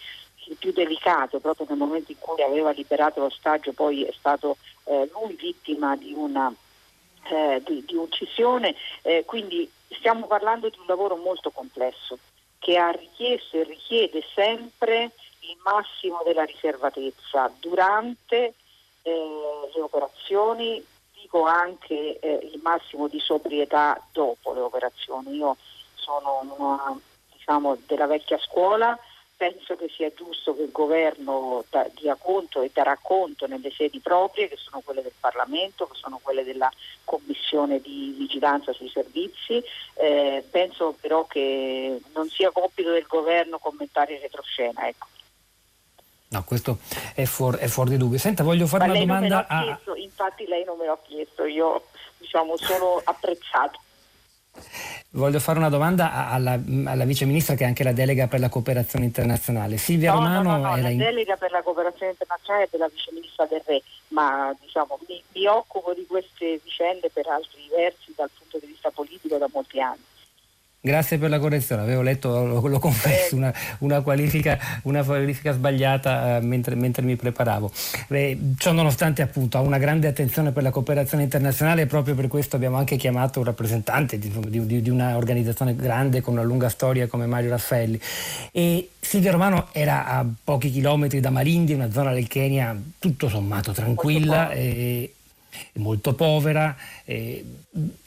il 0.45 0.55
più 0.57 0.71
delicato, 0.71 1.39
proprio 1.39 1.67
nel 1.69 1.77
momento 1.77 2.11
in 2.11 2.17
cui 2.19 2.41
aveva 2.41 2.71
liberato 2.71 3.21
l'ostaggio, 3.21 3.73
poi 3.73 4.03
è 4.03 4.13
stato 4.17 4.57
eh, 4.85 5.09
lui 5.13 5.35
vittima 5.35 5.95
di 5.95 6.11
una 6.13 6.53
eh, 7.29 7.61
di, 7.65 7.83
di, 7.85 7.95
uccisione, 7.95 8.75
eh, 9.03 9.23
quindi 9.25 9.69
stiamo 9.97 10.27
parlando 10.27 10.69
di 10.69 10.77
un 10.79 10.85
lavoro 10.87 11.15
molto 11.15 11.51
complesso 11.51 12.17
che 12.59 12.77
ha 12.77 12.91
richiesto 12.91 13.57
e 13.57 13.63
richiede 13.63 14.23
sempre 14.35 15.11
il 15.39 15.57
massimo 15.63 16.21
della 16.23 16.43
riservatezza 16.43 17.51
durante 17.59 18.53
eh, 19.01 19.69
le 19.73 19.81
operazioni, 19.81 20.83
dico 21.13 21.45
anche 21.45 22.19
eh, 22.19 22.49
il 22.53 22.59
massimo 22.61 23.07
di 23.07 23.19
sobrietà 23.19 23.99
dopo 24.11 24.53
le 24.53 24.59
operazioni. 24.59 25.35
Io 25.35 25.57
sono 25.95 26.41
una, 26.55 26.99
diciamo, 27.33 27.77
della 27.87 28.05
vecchia 28.05 28.37
scuola, 28.37 28.97
penso 29.41 29.75
che 29.75 29.89
sia 29.89 30.13
giusto 30.13 30.55
che 30.55 30.61
il 30.61 30.71
governo 30.71 31.65
dia 31.95 32.13
conto 32.13 32.61
e 32.61 32.69
darà 32.71 32.95
conto 33.01 33.47
nelle 33.47 33.71
sedi 33.71 33.97
proprie, 33.99 34.47
che 34.47 34.55
sono 34.55 34.81
quelle 34.85 35.01
del 35.01 35.15
Parlamento, 35.19 35.87
che 35.87 35.95
sono 35.95 36.19
quelle 36.21 36.43
della 36.43 36.71
Commissione 37.03 37.81
di 37.81 38.13
vigilanza 38.15 38.71
sui 38.71 38.89
servizi. 38.89 39.63
Eh, 39.95 40.45
penso 40.47 40.95
però 41.01 41.25
che 41.25 41.99
non 42.13 42.29
sia 42.29 42.51
compito 42.51 42.91
del 42.91 43.07
governo 43.07 43.57
commentare 43.57 44.13
in 44.13 44.21
retroscena. 44.21 44.87
Ecco. 44.87 45.07
No, 46.27 46.43
questo 46.43 46.77
è, 47.15 47.25
fuor, 47.25 47.55
è 47.57 47.65
fuori 47.65 47.89
di 47.89 47.97
dubbio. 47.97 48.19
Senta, 48.19 48.43
voglio 48.43 48.67
fare 48.67 48.85
Ma 48.85 48.91
una 48.91 48.99
domanda 48.99 49.47
a... 49.47 49.63
Chiesto, 49.63 49.95
infatti 49.95 50.45
lei 50.45 50.63
non 50.65 50.77
me 50.77 50.85
l'ha 50.85 50.99
chiesto, 51.01 51.45
io 51.45 51.87
diciamo 52.19 52.55
solo 52.57 53.01
apprezzato. 53.03 53.79
Voglio 55.13 55.39
fare 55.39 55.59
una 55.59 55.69
domanda 55.69 56.29
alla, 56.29 56.59
alla, 56.85 57.03
vice 57.03 57.25
ministra 57.25 57.55
che 57.55 57.63
è 57.63 57.67
anche 57.67 57.83
la 57.83 57.91
delega 57.91 58.27
per 58.27 58.39
la 58.39 58.49
cooperazione 58.49 59.05
internazionale. 59.05 59.77
Silvia 59.77 60.11
no, 60.11 60.19
Romano 60.19 60.51
no, 60.51 60.57
no, 60.57 60.75
no 60.75 60.81
la 60.81 60.89
in... 60.89 60.97
delega 60.97 61.35
per 61.35 61.51
la 61.51 61.61
cooperazione 61.61 62.11
internazionale 62.11 62.67
della 62.71 62.87
vice 62.87 63.11
ministra 63.11 63.45
del 63.45 63.61
Re, 63.65 63.81
ma 64.09 64.55
diciamo, 64.59 64.99
mi, 65.07 65.21
mi 65.33 65.45
occupo 65.47 65.93
di 65.93 66.05
queste 66.05 66.59
vicende 66.63 67.09
per 67.11 67.27
altri 67.27 67.67
versi 67.75 68.13
dal 68.15 68.29
punto 68.37 68.57
di 68.59 68.67
vista 68.67 68.89
politico 68.89 69.37
da 69.37 69.49
molti 69.51 69.81
anni. 69.81 70.03
Grazie 70.83 71.19
per 71.19 71.29
la 71.29 71.37
correzione, 71.37 71.83
avevo 71.83 72.01
letto, 72.01 72.43
lo, 72.43 72.67
lo 72.67 72.79
confesso, 72.79 73.35
una, 73.35 73.53
una, 73.81 74.01
qualifica, 74.01 74.57
una, 74.83 75.03
qualifica, 75.03 75.53
sbagliata 75.53 76.39
uh, 76.39 76.43
mentre, 76.43 76.73
mentre, 76.73 77.03
mi 77.03 77.15
preparavo. 77.15 77.71
Beh, 78.07 78.55
ciò 78.57 78.71
nonostante 78.71 79.21
appunto 79.21 79.59
ha 79.59 79.61
una 79.61 79.77
grande 79.77 80.07
attenzione 80.07 80.51
per 80.51 80.63
la 80.63 80.71
cooperazione 80.71 81.21
internazionale 81.21 81.83
e 81.83 81.85
proprio 81.85 82.15
per 82.15 82.27
questo 82.27 82.55
abbiamo 82.55 82.77
anche 82.77 82.95
chiamato 82.95 83.37
un 83.37 83.45
rappresentante 83.45 84.17
di, 84.17 84.33
di, 84.47 84.81
di 84.81 84.89
un'organizzazione 84.89 85.75
grande 85.75 86.21
con 86.21 86.33
una 86.33 86.41
lunga 86.41 86.69
storia 86.69 87.05
come 87.05 87.27
Mario 87.27 87.51
Raffaelli. 87.51 88.01
E 88.51 88.89
Silvia 88.99 89.29
Romano 89.29 89.67
era 89.73 90.07
a 90.07 90.25
pochi 90.43 90.71
chilometri 90.71 91.19
da 91.19 91.29
Malindi, 91.29 91.73
una 91.73 91.91
zona 91.91 92.11
del 92.11 92.25
Kenya 92.25 92.75
tutto 92.97 93.29
sommato 93.29 93.71
tranquilla 93.71 94.49
e, 94.49 95.13
molto 95.73 96.13
povera, 96.13 96.75
eh, 97.05 97.43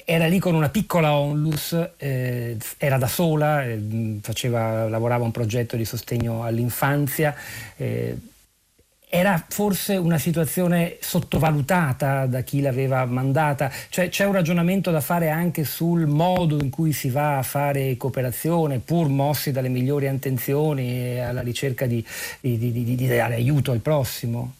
era 0.04 0.26
lì 0.26 0.38
con 0.38 0.54
una 0.54 0.68
piccola 0.68 1.14
onlus, 1.16 1.76
eh, 1.96 2.56
era 2.76 2.98
da 2.98 3.06
sola, 3.06 3.64
eh, 3.64 4.18
faceva, 4.20 4.88
lavorava 4.88 5.24
un 5.24 5.30
progetto 5.30 5.76
di 5.76 5.84
sostegno 5.84 6.44
all'infanzia. 6.44 7.34
Eh, 7.76 8.16
era 9.08 9.42
forse 9.48 9.94
una 9.96 10.18
situazione 10.18 10.96
sottovalutata 11.00 12.26
da 12.26 12.40
chi 12.40 12.60
l'aveva 12.60 13.04
mandata? 13.04 13.70
Cioè 13.88 14.08
c'è 14.08 14.24
un 14.24 14.32
ragionamento 14.32 14.90
da 14.90 15.00
fare 15.00 15.30
anche 15.30 15.62
sul 15.62 16.06
modo 16.06 16.58
in 16.60 16.68
cui 16.68 16.92
si 16.92 17.10
va 17.10 17.38
a 17.38 17.42
fare 17.42 17.96
cooperazione, 17.96 18.80
pur 18.80 19.08
mossi 19.08 19.52
dalle 19.52 19.68
migliori 19.68 20.06
intenzioni 20.06 21.20
alla 21.20 21.42
ricerca 21.42 21.86
di, 21.86 22.04
di, 22.40 22.58
di, 22.58 22.96
di 22.96 23.06
dare 23.06 23.34
aiuto 23.34 23.70
al 23.70 23.78
prossimo? 23.78 24.54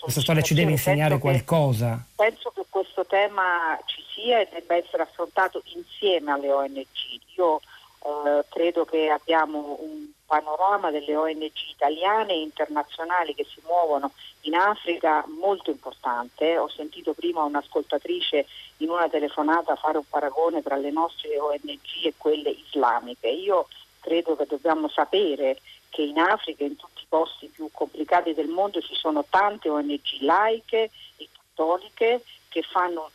Questa 0.00 0.20
storia 0.20 0.42
ci 0.42 0.54
deve 0.54 0.72
insegnare 0.72 1.18
penso 1.18 1.24
qualcosa. 1.24 2.04
Che, 2.16 2.24
penso 2.24 2.50
che 2.50 2.64
questo 2.68 3.06
tema 3.06 3.78
ci 3.84 4.02
sia 4.12 4.40
e 4.40 4.48
debba 4.50 4.74
essere 4.74 5.04
affrontato 5.04 5.62
insieme 5.74 6.32
alle 6.32 6.50
ONG. 6.50 6.86
Io 7.36 7.60
eh, 8.06 8.44
credo 8.48 8.84
che 8.84 9.08
abbiamo 9.08 9.78
un 9.80 10.10
panorama 10.26 10.90
delle 10.90 11.14
ONG 11.14 11.52
italiane 11.70 12.32
e 12.32 12.40
internazionali 12.42 13.34
che 13.34 13.44
si 13.44 13.60
muovono 13.64 14.12
in 14.42 14.54
Africa 14.54 15.24
molto 15.28 15.70
importante. 15.70 16.58
Ho 16.58 16.68
sentito 16.68 17.14
prima 17.14 17.44
un'ascoltatrice 17.44 18.46
in 18.78 18.90
una 18.90 19.08
telefonata 19.08 19.76
fare 19.76 19.98
un 19.98 20.08
paragone 20.08 20.62
tra 20.62 20.76
le 20.76 20.90
nostre 20.90 21.38
ONG 21.38 22.04
e 22.04 22.14
quelle 22.16 22.50
islamiche. 22.50 23.28
Io 23.28 23.68
credo 24.00 24.36
che 24.36 24.46
dobbiamo 24.46 24.88
sapere 24.88 25.60
che 25.96 26.02
in 26.02 26.18
Africa 26.18 26.62
in 26.62 26.76
tutti 26.76 27.04
i 27.04 27.06
posti 27.08 27.46
più 27.46 27.70
complicati 27.72 28.34
del 28.34 28.48
mondo 28.48 28.82
ci 28.82 28.94
sono 28.94 29.24
tante 29.30 29.70
ONG 29.70 30.20
laiche 30.20 30.90
e 31.16 31.28
cattoliche 31.32 32.22
che 32.50 32.60
fanno, 32.60 33.10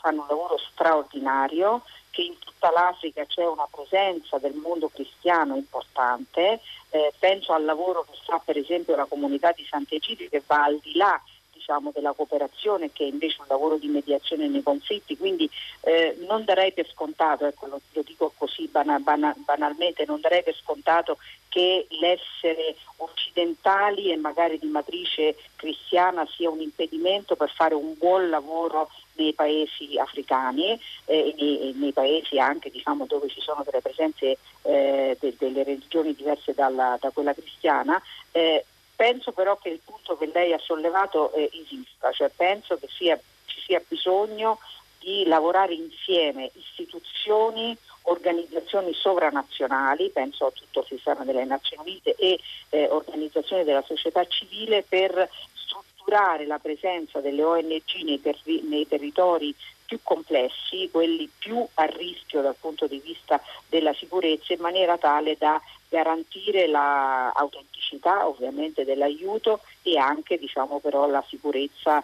fanno 0.00 0.22
un 0.22 0.26
lavoro 0.26 0.58
straordinario, 0.58 1.82
che 2.10 2.22
in 2.22 2.36
tutta 2.40 2.72
l'Africa 2.72 3.24
c'è 3.24 3.46
una 3.46 3.68
presenza 3.70 4.38
del 4.38 4.54
mondo 4.54 4.88
cristiano 4.88 5.54
importante, 5.54 6.60
eh, 6.90 7.12
penso 7.20 7.52
al 7.52 7.64
lavoro 7.64 8.04
che 8.10 8.18
fa 8.24 8.40
per 8.44 8.56
esempio 8.56 8.96
la 8.96 9.04
comunità 9.04 9.52
di 9.52 9.64
Sant'Egidio 9.64 10.28
che 10.28 10.42
va 10.44 10.64
al 10.64 10.80
di 10.82 10.96
là 10.96 11.20
diciamo, 11.64 11.92
della 11.94 12.12
cooperazione 12.12 12.92
che 12.92 13.04
è 13.04 13.08
invece 13.08 13.40
un 13.40 13.46
lavoro 13.48 13.78
di 13.78 13.88
mediazione 13.88 14.48
nei 14.48 14.62
conflitti, 14.62 15.16
quindi 15.16 15.48
eh, 15.80 16.14
non 16.26 16.44
darei 16.44 16.72
per 16.72 16.86
scontato, 16.90 17.46
ecco, 17.46 17.66
lo, 17.66 17.80
lo 17.92 18.02
dico 18.02 18.32
così 18.36 18.68
bana, 18.68 18.98
bana, 18.98 19.34
banalmente, 19.38 20.04
non 20.06 20.20
darei 20.20 20.42
per 20.42 20.54
scontato 20.54 21.16
che 21.48 21.86
l'essere 21.88 22.76
occidentali 22.98 24.10
e 24.10 24.16
magari 24.16 24.58
di 24.58 24.66
matrice 24.66 25.36
cristiana 25.56 26.26
sia 26.26 26.50
un 26.50 26.60
impedimento 26.60 27.34
per 27.34 27.50
fare 27.50 27.74
un 27.74 27.94
buon 27.96 28.28
lavoro 28.28 28.90
nei 29.14 29.32
paesi 29.32 29.96
africani 29.96 30.78
eh, 31.06 31.28
e 31.28 31.34
nei, 31.38 31.72
nei, 31.76 31.92
paesi 31.92 32.38
anche 32.38 32.70
diciamo, 32.70 33.06
dove 33.06 33.28
ci 33.28 33.40
sono 33.40 33.62
delle 33.64 33.80
presenze 33.80 34.36
eh, 34.62 35.16
de, 35.18 35.34
delle 35.38 35.62
religioni 35.62 36.14
diverse 36.14 36.52
dalla, 36.52 36.98
da 37.00 37.10
quella 37.10 37.32
cristiana. 37.32 38.02
Eh, 38.32 38.64
Penso 38.96 39.32
però 39.32 39.56
che 39.56 39.70
il 39.70 39.80
punto 39.84 40.16
che 40.16 40.30
lei 40.32 40.52
ha 40.52 40.58
sollevato 40.58 41.32
eh, 41.32 41.50
esista, 41.52 42.12
cioè 42.12 42.30
penso 42.34 42.76
che 42.78 42.88
sia, 42.88 43.18
ci 43.46 43.60
sia 43.60 43.82
bisogno 43.86 44.58
di 45.00 45.24
lavorare 45.26 45.74
insieme 45.74 46.50
istituzioni, 46.54 47.76
organizzazioni 48.02 48.94
sovranazionali, 48.94 50.10
penso 50.10 50.46
a 50.46 50.50
tutto 50.50 50.80
il 50.80 50.86
sistema 50.86 51.24
delle 51.24 51.44
Nazioni 51.44 51.82
Unite 51.90 52.14
e 52.14 52.40
eh, 52.70 52.88
organizzazioni 52.88 53.64
della 53.64 53.82
società 53.82 54.26
civile 54.26 54.82
per 54.82 55.28
strutturare 55.52 56.46
la 56.46 56.58
presenza 56.58 57.20
delle 57.20 57.42
ONG 57.42 58.02
nei, 58.02 58.20
terri- 58.20 58.62
nei 58.62 58.88
territori 58.88 59.54
più 59.84 59.98
complessi, 60.02 60.88
quelli 60.90 61.30
più 61.38 61.66
a 61.74 61.84
rischio 61.84 62.40
dal 62.40 62.56
punto 62.58 62.86
di 62.86 62.98
vista 63.00 63.40
della 63.68 63.92
sicurezza, 63.92 64.54
in 64.54 64.60
maniera 64.60 64.96
tale 64.96 65.36
da 65.38 65.60
garantire 65.94 66.66
l'autenticità 66.66 68.26
ovviamente 68.26 68.84
dell'aiuto 68.84 69.60
e 69.82 69.96
anche 69.96 70.38
diciamo, 70.38 70.80
però 70.80 71.06
la 71.06 71.24
sicurezza 71.28 72.02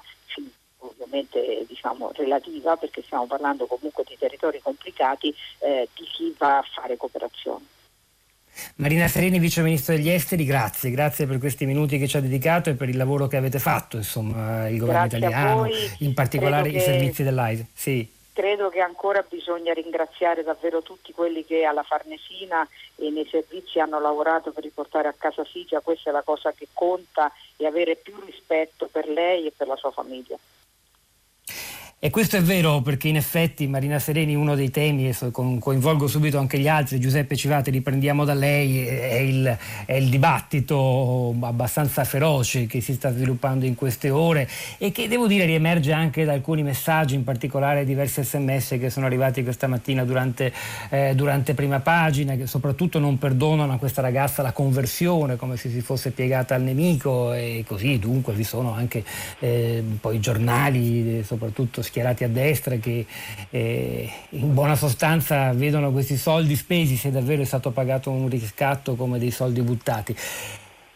ovviamente 0.83 1.67
diciamo, 1.67 2.11
relativa 2.15 2.77
perché 2.77 3.03
stiamo 3.03 3.27
parlando 3.27 3.67
comunque 3.67 4.05
di 4.07 4.17
territori 4.17 4.61
complicati 4.63 5.35
eh, 5.59 5.89
di 5.95 6.05
chi 6.05 6.35
va 6.39 6.59
a 6.59 6.63
fare 6.63 6.97
cooperazione. 6.97 7.65
Marina 8.77 9.09
Sereni, 9.09 9.39
Vice 9.39 9.63
Ministro 9.63 9.95
degli 9.95 10.09
Esteri, 10.09 10.45
grazie, 10.45 10.91
grazie 10.91 11.27
per 11.27 11.39
questi 11.39 11.67
minuti 11.67 11.99
che 11.99 12.09
ci 12.09 12.17
ha 12.17 12.21
dedicato 12.21 12.71
e 12.71 12.75
per 12.75 12.89
il 12.89 12.97
lavoro 12.97 13.27
che 13.27 13.37
avete 13.37 13.59
fatto, 13.59 13.97
insomma, 13.97 14.69
il 14.69 14.79
governo 14.79 15.01
grazie 15.09 15.19
italiano, 15.19 15.69
in 15.99 16.15
particolare 16.15 16.69
i 16.69 16.81
servizi 16.81 17.23
dell'AISE. 17.23 17.67
Sì. 17.75 18.19
Credo 18.33 18.71
che 18.71 18.81
ancora 18.81 19.25
bisogna 19.29 19.75
ringraziare 19.75 20.43
davvero 20.43 20.83
tutti 20.83 21.13
quelli 21.13 21.45
che 21.45 21.65
alla 21.65 21.83
Farnesina 21.83 22.67
e 23.01 23.11
nei 23.11 23.27
servizi 23.31 23.81
hanno 23.81 23.99
lavorato 23.99 24.53
per 24.53 24.63
riportare 24.63 25.09
a 25.09 25.15
casa 25.17 25.45
Sigia, 25.45 25.81
questa 25.81 26.11
è 26.11 26.13
la 26.13 26.23
cosa 26.23 26.53
che 26.53 26.69
conta 26.73 27.33
e 27.57 27.67
avere 27.67 27.97
più 27.97 28.15
rispetto 28.25 28.89
per 28.89 29.09
lei 29.09 29.47
e 29.47 29.53
per 29.57 29.67
la 29.67 29.77
sua 29.77 29.91
famiglia. 29.91 30.39
E 32.03 32.09
questo 32.09 32.39
è 32.39 32.41
vero 32.41 32.81
perché 32.81 33.09
in 33.09 33.17
effetti 33.17 33.67
Marina 33.67 33.99
Sereni 33.99 34.35
uno 34.35 34.55
dei 34.55 34.71
temi, 34.71 35.11
e 35.11 35.31
coinvolgo 35.31 36.07
subito 36.07 36.39
anche 36.39 36.59
gli 36.59 36.67
altri, 36.67 36.99
Giuseppe 36.99 37.37
Civate, 37.37 37.71
riprendiamo 37.71 38.25
da 38.25 38.33
lei, 38.33 38.87
è 38.87 39.19
il, 39.19 39.59
è 39.85 39.93
il, 39.97 40.09
dibattito 40.09 41.35
abbastanza 41.43 42.05
feroce 42.05 42.65
che 42.65 42.81
si 42.81 42.95
sta 42.95 43.13
sviluppando 43.13 43.67
in 43.67 43.75
queste 43.75 44.09
ore 44.09 44.49
e 44.79 44.93
che 44.93 45.09
devo 45.09 45.27
dire 45.27 45.45
riemerge 45.45 45.93
anche 45.93 46.25
da 46.25 46.33
alcuni 46.33 46.63
messaggi, 46.63 47.15
in 47.17 47.23
particolare 47.23 47.85
diversi 47.85 48.25
sms 48.25 48.79
che 48.81 48.89
sono 48.89 49.05
arrivati 49.05 49.43
questa 49.43 49.67
mattina 49.67 50.03
durante, 50.03 50.55
eh, 50.89 51.13
durante 51.15 51.53
prima 51.53 51.81
pagina, 51.81 52.35
che 52.35 52.47
soprattutto 52.47 52.99
non 52.99 53.19
perdonano 53.19 53.75
a 53.75 53.77
questa 53.77 54.01
ragazza 54.01 54.41
la 54.41 54.53
conversione 54.53 55.37
come 55.37 55.59
se 55.59 55.69
si 55.69 55.83
fosse 55.83 56.13
piegata 56.13 56.55
al 56.55 56.63
nemico 56.63 57.35
e 57.35 57.63
così 57.67 57.99
dunque 57.99 58.33
vi 58.33 58.45
sono 58.45 58.73
anche 58.73 59.05
eh, 59.41 59.85
poi 60.01 60.19
giornali, 60.19 61.23
soprattutto 61.25 61.83
schierati 61.91 62.23
a 62.23 62.29
destra 62.29 62.77
che 62.77 63.05
eh, 63.51 64.11
in 64.31 64.55
buona 64.55 64.77
sostanza 64.77 65.53
vedono 65.53 65.91
questi 65.91 66.17
soldi 66.17 66.55
spesi 66.55 66.97
se 66.97 67.11
davvero 67.11 67.43
è 67.43 67.45
stato 67.45 67.73
pagato 67.73 68.11
un 68.11 68.29
riscatto 68.29 68.95
come 68.95 69.19
dei 69.19 69.33
soldi 69.33 69.61
buttati. 69.61 70.17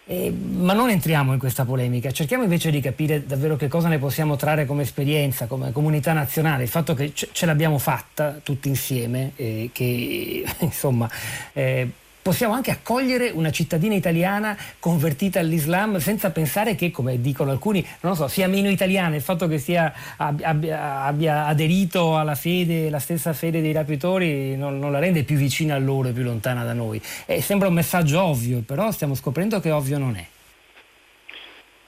Eh, 0.07 0.31
ma 0.31 0.75
non 0.75 0.91
entriamo 0.91 1.33
in 1.33 1.39
questa 1.39 1.65
polemica, 1.65 2.11
cerchiamo 2.11 2.43
invece 2.43 2.71
di 2.71 2.81
capire 2.81 3.25
davvero 3.25 3.57
che 3.57 3.69
cosa 3.69 3.89
ne 3.89 3.99
possiamo 3.99 4.37
trarre 4.37 4.67
come 4.67 4.83
esperienza, 4.83 5.47
come 5.47 5.73
comunità 5.73 6.13
nazionale, 6.13 6.65
il 6.65 6.69
fatto 6.69 6.93
che 6.93 7.13
ce, 7.15 7.47
l'abbiamo 7.47 7.79
fatta 7.79 8.39
tutti 8.43 8.69
insieme, 8.69 9.33
eh, 9.37 9.71
che 9.73 10.45
insomma 10.61 11.09
eh, 11.55 11.89
possiamo 12.25 12.55
anche 12.55 12.71
accogliere 12.71 13.29
una 13.29 13.51
cittadina 13.51 13.95
italiana 13.95 14.57
convertita 14.79 15.41
all'Islam 15.41 15.99
senza 15.99 16.31
pensare 16.31 16.75
che, 16.75 16.91
come 16.91 17.21
dicono 17.21 17.51
alcuni, 17.51 17.87
so, 18.01 18.29
sia 18.29 18.49
meno 18.49 18.71
italiana, 18.71 19.15
il 19.15 19.21
fatto 19.21 19.47
che 19.47 19.59
sia, 19.59 19.93
abbia, 20.17 21.03
abbia, 21.03 21.45
aderito 21.45 22.17
alla 22.17 22.35
fede, 22.35 22.89
la 22.89 22.99
stessa 22.99 23.35
fede 23.35 23.61
dei 23.61 23.73
rapitori 23.73 24.57
non, 24.57 24.79
non 24.79 24.91
la 24.91 25.01
rende 25.01 25.25
più 25.25 25.37
vicina 25.37 25.75
a 25.75 25.79
loro 25.79 26.09
e 26.09 26.13
più 26.13 26.23
lontana 26.23 26.65
da 26.65 26.73
noi. 26.73 26.99
E 27.27 27.43
sembra 27.43 27.69
un 27.69 27.75
messaggio 27.75 28.23
ovvio, 28.23 28.63
però 28.65 28.91
stiamo 28.91 29.15
scoprendo 29.15 29.61
che 29.61 29.71
ovvio 29.71 29.99
non 29.99 30.17
è. 30.17 30.25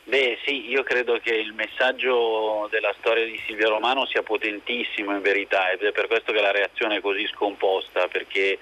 Beh 0.05 0.37
sì, 0.45 0.69
io 0.69 0.83
credo 0.83 1.19
che 1.23 1.33
il 1.33 1.55
messaggio 1.55 2.69
della 2.71 2.95
storia 2.99 3.25
di 3.25 3.41
Silvio 3.47 3.71
Romano 3.71 4.05
sia 4.05 4.23
potentissimo 4.23 5.13
in 5.13 5.23
verità 5.23 5.71
ed 5.71 5.81
è 5.81 5.93
per 5.93 6.09
questo 6.09 6.31
che 6.31 6.43
la 6.43 6.53
reazione 6.53 6.97
è 6.97 7.01
così 7.01 7.27
scomposta, 7.27 8.07
perché 8.07 8.59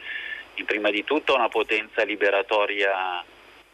prima 0.62 0.90
di 0.90 1.02
tutto 1.02 1.34
una 1.34 1.48
potenza 1.48 2.04
liberatoria 2.04 3.24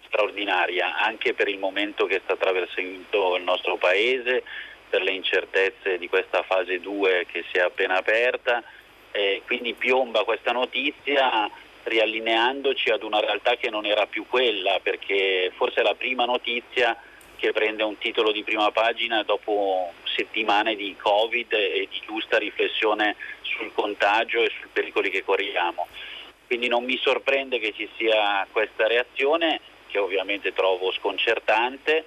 straordinaria, 0.07 0.97
anche 0.97 1.35
per 1.35 1.49
il 1.49 1.59
momento 1.59 2.07
che 2.07 2.21
sta 2.25 2.33
attraversando 2.33 3.37
il 3.37 3.43
nostro 3.43 3.77
Paese, 3.77 4.43
per 4.89 5.03
le 5.03 5.13
incertezze 5.13 5.99
di 5.99 6.09
questa 6.09 6.43
fase 6.43 6.81
2 6.81 7.27
che 7.31 7.45
si 7.51 7.59
è 7.59 7.61
appena 7.61 7.97
aperta, 7.99 8.63
e 9.13 9.43
quindi 9.45 9.75
piomba 9.75 10.25
questa 10.25 10.53
notizia 10.53 11.49
riallineandoci 11.83 12.91
ad 12.91 13.03
una 13.03 13.21
realtà 13.21 13.57
che 13.57 13.71
non 13.71 13.87
era 13.87 14.07
più 14.07 14.27
quella, 14.27 14.81
perché 14.83 15.53
forse 15.55 15.81
è 15.81 15.83
la 15.83 15.95
prima 15.95 16.25
notizia 16.25 16.97
che 17.37 17.53
prende 17.53 17.83
un 17.83 17.97
titolo 17.97 18.33
di 18.33 18.43
prima 18.43 18.71
pagina 18.71 19.23
dopo 19.23 19.93
settimane 20.05 20.77
di 20.77 20.95
Covid 21.01 21.53
e 21.53 21.89
di 21.91 22.01
giusta 22.05 22.37
riflessione 22.37 23.17
sul 23.41 23.73
contagio 23.73 24.43
e 24.43 24.51
sui 24.51 24.69
pericoli 24.71 25.09
che 25.09 25.25
corriamo. 25.25 25.89
Quindi 26.51 26.67
non 26.67 26.83
mi 26.83 26.97
sorprende 26.97 27.61
che 27.61 27.73
ci 27.73 27.89
sia 27.97 28.45
questa 28.51 28.89
reazione, 28.89 29.61
che 29.87 29.99
ovviamente 30.01 30.53
trovo 30.53 30.91
sconcertante, 30.91 32.05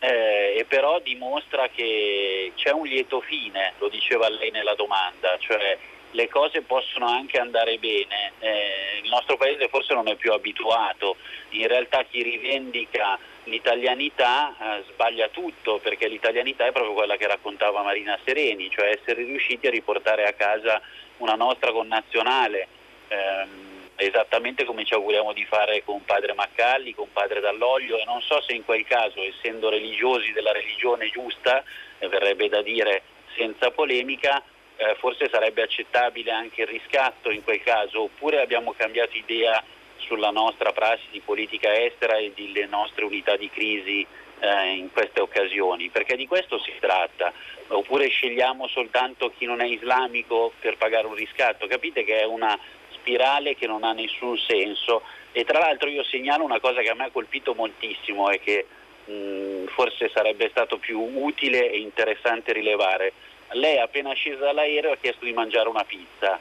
eh, 0.00 0.56
e 0.58 0.64
però 0.64 0.98
dimostra 0.98 1.68
che 1.68 2.50
c'è 2.56 2.72
un 2.72 2.84
lieto 2.84 3.20
fine, 3.20 3.74
lo 3.78 3.86
diceva 3.86 4.28
lei 4.28 4.50
nella 4.50 4.74
domanda, 4.74 5.38
cioè 5.38 5.78
le 6.10 6.28
cose 6.28 6.62
possono 6.62 7.06
anche 7.06 7.38
andare 7.38 7.78
bene. 7.78 8.32
Eh, 8.40 9.02
il 9.04 9.08
nostro 9.08 9.36
paese 9.36 9.68
forse 9.68 9.94
non 9.94 10.08
è 10.08 10.16
più 10.16 10.32
abituato, 10.32 11.14
in 11.50 11.68
realtà 11.68 12.02
chi 12.02 12.24
rivendica 12.24 13.16
l'italianità 13.44 14.52
eh, 14.80 14.82
sbaglia 14.90 15.28
tutto 15.28 15.78
perché 15.78 16.08
l'italianità 16.08 16.66
è 16.66 16.72
proprio 16.72 16.94
quella 16.94 17.16
che 17.16 17.28
raccontava 17.28 17.82
Marina 17.82 18.18
Sereni, 18.24 18.68
cioè 18.68 18.98
essere 18.98 19.22
riusciti 19.22 19.68
a 19.68 19.70
riportare 19.70 20.26
a 20.26 20.32
casa 20.32 20.82
una 21.18 21.36
nostra 21.36 21.70
connazionale. 21.70 22.78
Ehm, 23.10 23.88
esattamente 23.96 24.64
come 24.64 24.84
ci 24.84 24.94
auguriamo 24.94 25.32
di 25.32 25.44
fare 25.44 25.82
con 25.84 26.04
padre 26.04 26.32
Maccalli, 26.32 26.94
con 26.94 27.12
padre 27.12 27.40
Dall'Oglio 27.40 27.98
e 27.98 28.04
non 28.06 28.22
so 28.22 28.40
se 28.40 28.54
in 28.54 28.64
quel 28.64 28.84
caso, 28.86 29.20
essendo 29.20 29.68
religiosi 29.68 30.32
della 30.32 30.52
religione 30.52 31.10
giusta, 31.10 31.62
eh, 31.98 32.08
verrebbe 32.08 32.48
da 32.48 32.62
dire 32.62 33.02
senza 33.36 33.70
polemica, 33.72 34.42
eh, 34.76 34.94
forse 34.98 35.28
sarebbe 35.28 35.62
accettabile 35.62 36.30
anche 36.30 36.62
il 36.62 36.68
riscatto 36.68 37.30
in 37.30 37.42
quel 37.42 37.62
caso, 37.62 38.02
oppure 38.02 38.40
abbiamo 38.40 38.72
cambiato 38.72 39.16
idea 39.16 39.62
sulla 39.98 40.30
nostra 40.30 40.72
prassi 40.72 41.06
di 41.10 41.20
politica 41.20 41.76
estera 41.84 42.16
e 42.16 42.32
delle 42.34 42.66
nostre 42.66 43.04
unità 43.04 43.36
di 43.36 43.50
crisi 43.50 44.06
eh, 44.38 44.76
in 44.76 44.90
queste 44.90 45.20
occasioni, 45.20 45.90
perché 45.90 46.16
di 46.16 46.26
questo 46.26 46.58
si 46.58 46.72
tratta, 46.80 47.32
oppure 47.68 48.08
scegliamo 48.08 48.66
soltanto 48.68 49.30
chi 49.36 49.44
non 49.44 49.60
è 49.60 49.66
islamico 49.66 50.52
per 50.58 50.78
pagare 50.78 51.06
un 51.06 51.14
riscatto, 51.14 51.66
capite 51.66 52.02
che 52.02 52.20
è 52.20 52.24
una 52.24 52.58
spirale 53.00 53.56
che 53.56 53.66
non 53.66 53.82
ha 53.82 53.92
nessun 53.92 54.38
senso 54.38 55.02
e 55.32 55.44
tra 55.44 55.58
l'altro 55.58 55.88
io 55.88 56.04
segnalo 56.04 56.44
una 56.44 56.60
cosa 56.60 56.80
che 56.80 56.90
a 56.90 56.94
me 56.94 57.04
ha 57.04 57.10
colpito 57.10 57.54
moltissimo 57.54 58.30
e 58.30 58.40
che 58.40 58.66
mh, 59.04 59.66
forse 59.74 60.10
sarebbe 60.12 60.48
stato 60.50 60.78
più 60.78 61.00
utile 61.00 61.70
e 61.70 61.78
interessante 61.78 62.52
rilevare 62.52 63.12
lei 63.52 63.78
appena 63.78 64.12
scesa 64.12 64.44
dall'aereo 64.44 64.92
ha 64.92 64.96
chiesto 64.96 65.24
di 65.24 65.32
mangiare 65.32 65.68
una 65.68 65.84
pizza. 65.84 66.38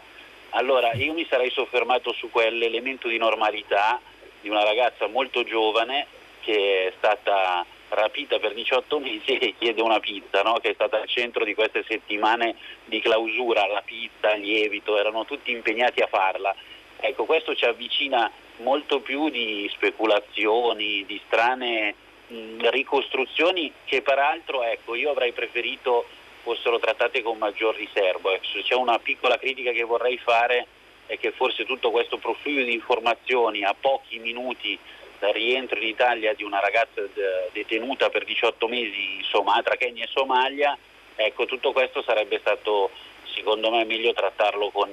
Allora 0.52 0.94
io 0.94 1.14
mi 1.14 1.26
sarei 1.30 1.50
soffermato 1.50 2.12
su 2.14 2.30
quell'elemento 2.30 3.08
di 3.08 3.18
normalità 3.18 4.00
di 4.42 4.50
una 4.50 4.64
ragazza 4.64 5.08
molto 5.08 5.44
giovane 5.44 6.08
che 6.42 6.88
è 6.88 6.94
stata 6.98 7.66
rapita 7.90 8.40
per 8.40 8.54
18 8.54 9.00
mesi 9.00 9.38
e 9.38 9.56
chiede 9.58 9.82
una 9.82 10.00
pizza, 10.00 10.42
no? 10.42 10.60
che 10.62 10.72
è 10.72 10.74
stata 10.74 11.00
al 11.02 11.08
centro 11.08 11.44
di 11.44 11.54
queste 11.54 11.84
settimane 11.88 12.56
di 12.86 13.00
clausura, 13.02 13.68
la 13.68 13.82
pizza, 13.84 14.34
il 14.34 14.42
lievito, 14.42 14.98
erano 14.98 15.26
tutti 15.26 15.52
impegnati 15.52 16.02
a 16.02 16.08
farla. 16.08 16.56
Ecco, 17.00 17.26
questo 17.26 17.56
ci 17.56 17.66
avvicina 17.66 18.30
molto 18.58 19.00
più 19.00 19.30
di 19.30 19.70
speculazioni, 19.74 21.06
di 21.06 21.20
strane 21.26 21.96
mh, 22.28 22.70
ricostruzioni 22.70 23.72
che 23.86 24.02
peraltro 24.02 24.64
ecco, 24.64 24.96
io 24.96 25.12
avrei 25.12 25.32
preferito 25.32 26.06
fossero 26.42 26.80
trattate 26.80 27.22
con 27.22 27.38
maggior 27.38 27.76
riservo. 27.76 28.34
Ecco, 28.34 28.46
c'è 28.64 28.76
una 28.76 29.00
piccola 29.00 29.38
critica 29.38 29.72
che 29.72 29.84
vorrei 29.84 30.18
fare 30.18 30.68
è 31.06 31.18
che 31.18 31.32
forse 31.32 31.66
tutto 31.66 31.90
questo 31.90 32.18
profilo 32.18 32.64
di 32.64 32.74
informazioni 32.74 33.64
a 33.64 33.74
pochi 33.74 34.20
minuti 34.20 34.78
dal 35.20 35.34
rientro 35.34 35.78
in 35.80 35.88
Italia 35.88 36.34
di 36.34 36.44
una 36.44 36.60
ragazza 36.60 37.02
detenuta 37.52 38.10
per 38.10 38.24
18 38.26 38.68
mesi 38.68 39.16
in 39.18 39.24
Sumatra, 39.24 39.76
Kenya 39.76 40.06
e 40.06 40.10
Somalia, 40.12 40.78
ecco 41.16 41.46
tutto 41.46 41.72
questo 41.72 42.02
sarebbe 42.02 42.40
stato 42.40 42.90
secondo 43.34 43.70
me 43.70 43.84
meglio 43.86 44.14
trattarlo 44.14 44.70
con, 44.70 44.92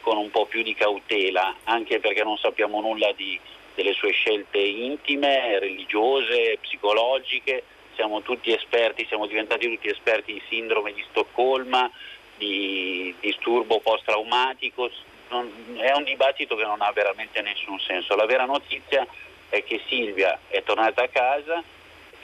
con 0.00 0.16
un 0.16 0.30
po' 0.30 0.46
più 0.46 0.62
di 0.62 0.74
cautela, 0.74 1.56
anche 1.64 2.00
perché 2.00 2.22
non 2.22 2.36
sappiamo 2.38 2.80
nulla 2.80 3.12
di, 3.12 3.38
delle 3.74 3.92
sue 3.92 4.12
scelte 4.12 4.58
intime, 4.58 5.58
religiose, 5.58 6.58
psicologiche, 6.60 7.62
siamo 7.94 8.22
tutti 8.22 8.52
esperti, 8.52 9.06
siamo 9.06 9.26
diventati 9.26 9.68
tutti 9.68 9.88
esperti 9.88 10.32
di 10.32 10.42
sindrome 10.48 10.92
di 10.92 11.04
Stoccolma, 11.10 11.90
di 12.36 13.14
disturbo 13.20 13.80
post-traumatico, 13.80 14.88
non, 15.30 15.50
è 15.76 15.92
un 15.92 16.04
dibattito 16.04 16.56
che 16.56 16.64
non 16.64 16.80
ha 16.80 16.90
veramente 16.92 17.42
nessun 17.42 17.78
senso. 17.80 18.14
La 18.16 18.26
vera 18.26 18.44
notizia 18.44 19.06
è 19.48 19.64
che 19.64 19.80
Silvia 19.86 20.38
è 20.48 20.62
tornata 20.62 21.02
a 21.02 21.08
casa, 21.08 21.62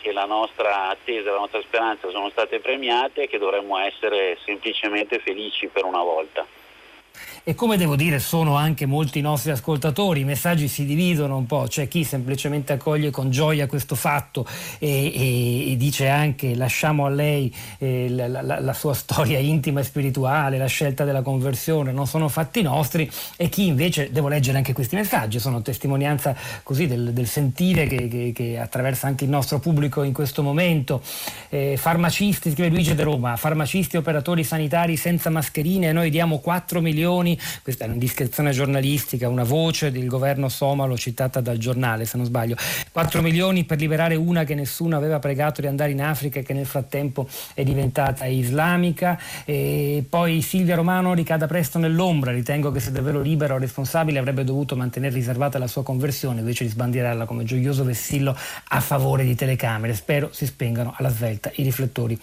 che 0.00 0.12
la 0.12 0.26
nostra 0.26 0.88
attesa, 0.88 1.30
la 1.30 1.38
nostra 1.38 1.62
speranza 1.62 2.10
sono 2.10 2.28
state 2.28 2.60
premiate 2.60 3.22
e 3.22 3.28
che 3.28 3.38
dovremmo 3.38 3.78
essere 3.78 4.36
semplicemente 4.44 5.18
felici 5.18 5.68
per 5.68 5.84
una 5.84 6.02
volta. 6.02 6.46
E 7.46 7.54
come 7.54 7.76
devo 7.76 7.94
dire 7.94 8.20
sono 8.20 8.56
anche 8.56 8.86
molti 8.86 9.20
nostri 9.20 9.50
ascoltatori, 9.50 10.20
i 10.20 10.24
messaggi 10.24 10.66
si 10.66 10.86
dividono 10.86 11.36
un 11.36 11.44
po', 11.44 11.66
c'è 11.68 11.88
chi 11.88 12.02
semplicemente 12.02 12.72
accoglie 12.72 13.10
con 13.10 13.28
gioia 13.30 13.66
questo 13.66 13.94
fatto 13.94 14.46
e, 14.78 15.12
e, 15.14 15.72
e 15.72 15.76
dice 15.76 16.08
anche 16.08 16.54
lasciamo 16.54 17.04
a 17.04 17.10
lei 17.10 17.54
eh, 17.76 18.08
la, 18.08 18.28
la, 18.28 18.60
la, 18.60 18.72
sua 18.72 18.94
storia 18.96 19.38
intima 19.38 19.80
e 19.80 19.82
spirituale, 19.82 20.56
la 20.56 20.64
scelta 20.64 21.04
della 21.04 21.20
conversione, 21.20 21.92
non 21.92 22.06
sono 22.06 22.28
fatti 22.28 22.62
nostri 22.62 23.10
e 23.36 23.50
chi 23.50 23.66
invece, 23.66 24.10
devo 24.10 24.28
leggere 24.28 24.56
anche 24.56 24.72
questi 24.72 24.96
messaggi, 24.96 25.38
sono 25.38 25.60
testimonianza 25.60 26.34
così 26.62 26.86
del, 26.86 27.12
del 27.12 27.26
sentire 27.26 27.86
che, 27.86 28.08
che, 28.08 28.32
che, 28.34 28.58
attraversa 28.58 29.06
anche 29.06 29.24
il 29.24 29.30
nostro 29.30 29.58
pubblico 29.58 30.02
in 30.02 30.14
questo 30.14 30.42
momento. 30.42 31.02
Eh, 31.50 31.76
farmacisti, 31.76 32.52
scrive 32.52 32.70
Luigi 32.70 32.94
De 32.94 33.02
Roma, 33.02 33.36
farmacisti 33.36 33.98
operatori 33.98 34.44
sanitari 34.44 34.96
senza 34.96 35.28
mascherine, 35.28 35.92
noi 35.92 36.08
diamo 36.08 36.38
4 36.38 36.80
milioni 36.80 37.32
questa 37.62 37.84
è 37.84 37.86
un'indiscrezione 37.86 38.50
giornalistica, 38.52 39.28
una 39.28 39.44
voce 39.44 39.90
del 39.90 40.06
governo 40.06 40.48
somalo 40.48 40.96
citata 40.96 41.40
dal 41.40 41.58
giornale 41.58 42.04
se 42.04 42.16
non 42.16 42.26
sbaglio, 42.26 42.56
4 42.92 43.22
milioni 43.22 43.64
per 43.64 43.78
liberare 43.78 44.14
una 44.14 44.44
che 44.44 44.54
nessuno 44.54 44.96
aveva 44.96 45.18
pregato 45.18 45.60
di 45.60 45.66
andare 45.66 45.90
in 45.90 46.02
Africa 46.02 46.40
e 46.40 46.42
che 46.42 46.52
nel 46.52 46.66
frattempo 46.66 47.28
è 47.54 47.62
diventata 47.62 48.26
islamica, 48.26 49.18
e 49.44 50.04
poi 50.08 50.42
Silvia 50.42 50.74
Romano 50.74 51.14
ricada 51.14 51.46
presto 51.46 51.78
nell'ombra, 51.78 52.32
ritengo 52.32 52.70
che 52.70 52.80
se 52.80 52.92
davvero 52.92 53.20
libera 53.20 53.54
o 53.54 53.58
responsabile 53.58 54.18
avrebbe 54.18 54.44
dovuto 54.44 54.76
mantenere 54.76 55.14
riservata 55.14 55.58
la 55.58 55.66
sua 55.66 55.82
conversione 55.82 56.40
invece 56.40 56.64
di 56.64 56.70
sbandierarla 56.70 57.24
come 57.24 57.44
gioioso 57.44 57.84
vessillo 57.84 58.36
a 58.68 58.80
favore 58.80 59.24
di 59.24 59.34
telecamere, 59.34 59.94
spero 59.94 60.28
si 60.32 60.46
spengano 60.46 60.94
alla 60.96 61.10
svelta 61.10 61.50
i 61.54 61.62
riflettori 61.62 62.18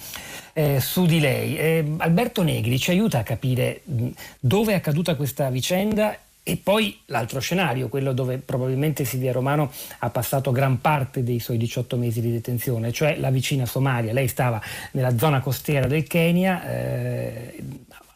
eh, 0.54 0.80
su 0.80 1.06
di 1.06 1.20
lei. 1.20 1.58
Eh, 1.58 1.96
Alberto 1.98 2.44
Negri 2.44 2.80
ci 2.80 2.92
aiuta 2.92 3.20
a 3.20 3.24
capire 3.24 3.82
mh, 3.84 4.08
dove 4.40 4.74
è 4.74 4.76
accaduta 4.76 5.16
questa 5.16 5.50
vicenda 5.50 6.18
e 6.44 6.58
poi 6.58 7.00
l'altro 7.06 7.40
scenario, 7.40 7.88
quello 7.88 8.14
dove 8.14 8.40
probabilmente 8.40 9.06
Silvia 9.06 9.32
Romano 9.32 9.72
ha 10.00 10.10
passato 10.10 10.52
gran 10.52 10.82
parte 10.82 11.24
dei 11.24 11.40
suoi 11.40 11.58
18 11.58 11.98
mesi 11.98 12.20
di 12.20 12.32
detenzione, 12.32 12.92
cioè 12.92 13.16
la 13.18 13.30
vicina 13.30 13.68
Somalia. 13.68 14.12
Lei 14.12 14.28
stava 14.28 14.60
nella 14.94 15.16
zona 15.18 15.40
costiera 15.40 15.86
del 15.86 16.08
Kenya, 16.08 16.68
eh, 16.68 17.64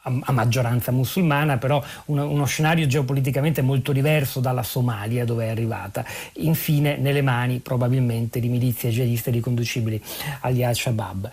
a, 0.02 0.32
maggioranza 0.32 0.91
musulmana, 0.91 1.58
però 1.58 1.84
uno, 2.06 2.28
uno, 2.28 2.45
scenario 2.45 2.88
geopoliticamente 2.88 3.62
molto 3.62 3.91
diverso 3.91 4.39
dalla 4.39 4.63
Somalia 4.63 5.24
dove 5.24 5.45
è 5.45 5.50
arrivata. 5.50 6.04
Infine 6.34 6.98
nelle 6.98 7.21
mani 7.21 7.60
probabilmente 7.60 8.39
di 8.39 8.50
milizie 8.50 8.89
jihadiste 8.89 9.32
riconducibili 9.32 10.02
agli 10.41 10.63
Al-Shabaab. 10.63 11.30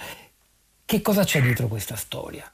Che 0.92 1.00
cosa 1.00 1.24
c'è 1.24 1.40
dietro 1.40 1.68
questa 1.68 1.96
storia? 1.96 2.52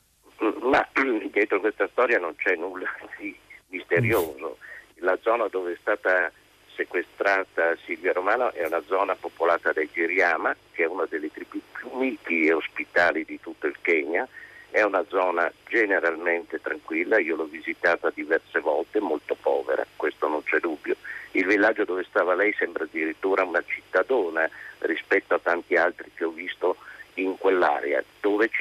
Ma 0.61 0.87
dietro 1.33 1.59
questa 1.59 1.88
storia 1.90 2.20
non 2.20 2.37
c'è 2.37 2.55
nulla 2.55 2.88
di 3.18 3.37
misterioso. 3.66 4.59
La 4.98 5.18
zona 5.22 5.48
dove 5.48 5.72
è 5.72 5.77
stata 5.81 6.31
sequestrata 6.77 7.74
Silvia 7.85 8.12
Romano 8.12 8.53
è 8.53 8.64
una 8.64 8.81
zona 8.87 9.16
popolata 9.16 9.72
dai 9.72 9.90
Giriama, 9.92 10.55
che 10.70 10.85
è 10.85 10.87
una 10.87 11.05
delle 11.07 11.33
tribù 11.33 11.59
più 11.72 11.90
miti 11.94 12.46
e 12.46 12.53
ospitali 12.53 13.24
di 13.24 13.40
tutto 13.40 13.66
il 13.66 13.74
Kenya. 13.81 14.29
È 14.70 14.83
una 14.83 15.05
zona 15.09 15.53
generalmente 15.68 16.61
tranquilla, 16.61 17.18
io 17.18 17.35
l'ho 17.35 17.46
visitata 17.46 18.12
diverse 18.14 18.61
volte, 18.61 19.01
molto 19.01 19.35
povera, 19.35 19.85
questo 19.96 20.29
non 20.29 20.44
c'è 20.44 20.61
dubbio. 20.61 20.94
Il 21.33 21.44
villaggio 21.44 21.85
dove 21.85 22.05
stava 22.09 22.37
lei 22.37 22.55
sembra 22.57 22.85
addirittura 22.85 23.42
una 23.42 23.64
cittadona 23.66 24.48
rispetto 24.79 25.35
a 25.35 25.40
tanti 25.40 25.74
altri 25.74 26.12
che 26.14 26.22
ho 26.22 26.31
visto 26.31 26.77
in 27.20 27.37
quell'area, 27.37 28.03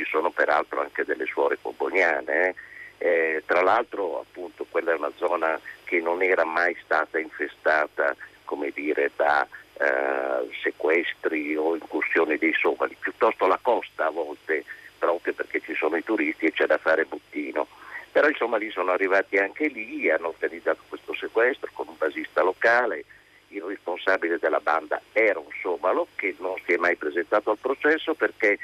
sono 0.09 0.31
peraltro 0.31 0.81
anche 0.81 1.03
delle 1.05 1.25
suore 1.25 1.57
comboniane. 1.61 2.47
Eh. 2.47 2.55
Eh, 2.99 3.43
tra 3.45 3.61
l'altro 3.61 4.21
appunto 4.21 4.65
quella 4.71 4.91
è 4.91 4.95
una 4.95 5.11
zona 5.17 5.59
che 5.83 5.99
non 5.99 6.23
era 6.23 6.43
mai 6.45 6.75
stata 6.83 7.19
infestata 7.19 8.15
come 8.47 8.71
dire, 8.73 9.11
da 9.15 9.45
eh, 9.77 10.49
sequestri 10.63 11.55
o 11.55 11.75
incursioni 11.75 12.37
dei 12.37 12.53
somali, 12.53 12.95
piuttosto 12.99 13.45
la 13.45 13.59
costa 13.61 14.07
a 14.07 14.09
volte 14.09 14.63
proprio 14.97 15.33
perché 15.33 15.59
ci 15.59 15.75
sono 15.75 15.97
i 15.97 16.03
turisti 16.03 16.45
e 16.45 16.51
c'è 16.53 16.65
da 16.65 16.77
fare 16.77 17.05
bottino. 17.05 17.67
Però 18.11 18.27
insomma 18.27 18.57
lì 18.57 18.71
sono 18.71 18.91
arrivati 18.91 19.37
anche 19.37 19.67
lì, 19.67 20.09
hanno 20.09 20.29
organizzato 20.29 20.81
questo 20.87 21.13
sequestro 21.13 21.69
con 21.73 21.87
un 21.87 21.97
basista 21.97 22.41
locale, 22.41 23.03
il 23.49 23.61
responsabile 23.61 24.39
della 24.39 24.59
banda 24.59 24.99
era 25.11 25.39
un 25.39 25.51
somalo 25.61 26.07
che 26.15 26.35
non 26.39 26.55
si 26.65 26.73
è 26.73 26.77
mai 26.77 26.95
presentato 26.95 27.51
al 27.51 27.59
processo 27.59 28.13
perché 28.13 28.57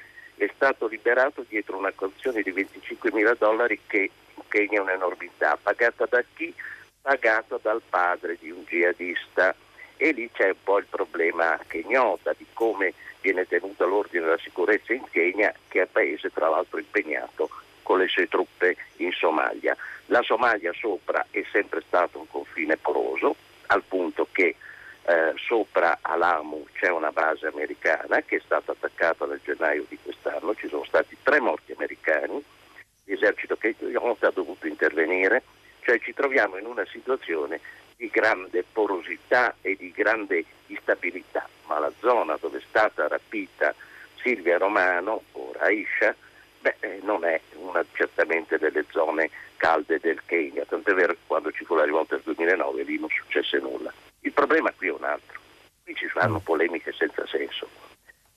stato 0.64 0.88
liberato 0.88 1.44
dietro 1.50 1.76
una 1.78 1.92
cauzione 1.92 2.42
di 2.42 2.52
25 2.52 3.12
mila 3.12 3.34
dollari 3.34 3.82
che 3.86 4.10
in 4.36 4.44
Kenya 4.48 4.78
è 4.78 4.82
un'enormità, 4.82 5.60
pagata 5.62 6.06
da 6.10 6.24
chi? 6.34 6.54
Pagata 7.02 7.60
dal 7.62 7.82
padre 7.90 8.38
di 8.40 8.50
un 8.50 8.64
jihadista 8.64 9.54
e 9.98 10.12
lì 10.14 10.30
c'è 10.32 10.48
un 10.48 10.64
po' 10.64 10.78
il 10.78 10.86
problema 10.90 11.60
kenyota 11.68 12.34
di 12.38 12.46
come 12.54 12.94
viene 13.20 13.46
tenuto 13.46 13.86
l'ordine 13.86 14.24
della 14.24 14.38
sicurezza 14.38 14.94
in 14.94 15.04
Kenya 15.12 15.54
che 15.68 15.80
è 15.80 15.82
un 15.82 15.92
paese 15.92 16.32
tra 16.32 16.48
l'altro 16.48 16.80
impegnato 16.80 17.50
con 17.82 17.98
le 17.98 18.08
sue 18.08 18.30
truppe 18.30 18.78
in 18.98 19.12
Somalia. 19.12 19.76
La 20.06 20.22
Somalia 20.22 20.72
sopra 20.72 21.26
è 21.30 21.44
sempre 21.52 21.84
stato 21.86 22.20
un 22.20 22.28
confine 22.30 22.78
poroso 22.78 23.36
al 23.68 23.84
punto 23.84 24.30
che 24.32 24.56
eh, 25.06 25.34
sopra 25.36 26.00
a 26.02 26.16
Lamu 26.16 26.66
c'è 26.74 26.90
una 26.90 27.12
base 27.12 27.48
americana 27.48 28.22
che 28.22 28.38
è 28.38 28.42
stata 28.44 28.72
attaccata 28.72 29.26
nel 29.26 29.42
gennaio 29.44 29.86
di 29.88 29.98
quest'anno, 30.02 30.56
ci 30.56 30.68
sono 30.68 30.86
stati 30.86 31.18
tre 31.22 31.40
morti 31.40 31.74
americani, 31.74 32.44
l'esercito 33.06 33.58
kenyota 33.58 34.28
ha 34.28 34.32
dovuto 34.32 34.68
intervenire, 34.68 35.44
cioè 35.82 36.00
ci 36.00 36.14
troviamo 36.14 36.58
in 36.58 36.66
una 36.66 36.86
situazione 36.86 37.60
di 37.98 38.10
grande 38.10 38.64
porosità 38.72 39.56
e 39.62 39.76
di 39.76 39.92
grande 39.92 40.46
instabilità, 40.68 41.48
ma 41.66 41.80
la 41.80 41.92
zona 42.00 42.38
dove 42.40 42.60
è 42.60 42.64
stata 42.68 43.08
rapita 43.08 43.74
Silvia 44.22 44.58
Romano 44.58 45.24
o 45.34 45.52
Raisha 45.58 46.16
beh, 46.62 46.76
eh, 46.80 47.00
non 47.04 47.26
è 47.26 47.40
una 47.56 47.84
certamente 47.94 48.58
delle 48.58 48.86
zone 48.90 49.30
calde 49.58 50.00
del 50.00 50.22
Kenya, 50.26 50.66
tant'è 50.66 50.94
vero 50.94 51.14
che 51.14 51.20
quando 51.28 51.52
ci 51.52 51.66
fu 51.66 51.76
la 51.76 51.84
rivolta 51.84 52.16
del 52.16 52.24
2009 52.24 52.84
lì 52.84 53.00
non 53.00 53.10
successe 53.10 53.60
nulla. 53.60 53.94
Il 54.34 54.40
problema 54.40 54.72
qui 54.72 54.88
è 54.88 54.92
un 54.92 55.04
altro. 55.04 55.40
Qui 55.84 55.94
ci 55.94 56.08
fanno 56.08 56.40
mm. 56.40 56.44
polemiche 56.44 56.92
senza 56.92 57.24
senso. 57.28 57.70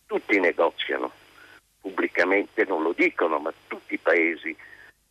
Tutti 0.05 0.39
negoziano 0.39 1.11
pubblicamente, 1.81 2.67
non 2.67 2.83
lo 2.83 2.93
dicono, 2.93 3.39
ma 3.39 3.51
tutti 3.67 3.95
i 3.95 3.99
paesi 3.99 4.55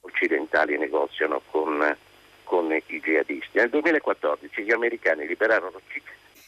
occidentali 0.01 0.77
negoziano 0.77 1.41
con, 1.49 1.97
con 2.43 2.71
i 2.71 2.83
jihadisti. 3.01 3.57
Nel 3.57 3.71
2014 3.71 4.61
gli 4.61 4.71
americani 4.71 5.25
liberarono 5.25 5.81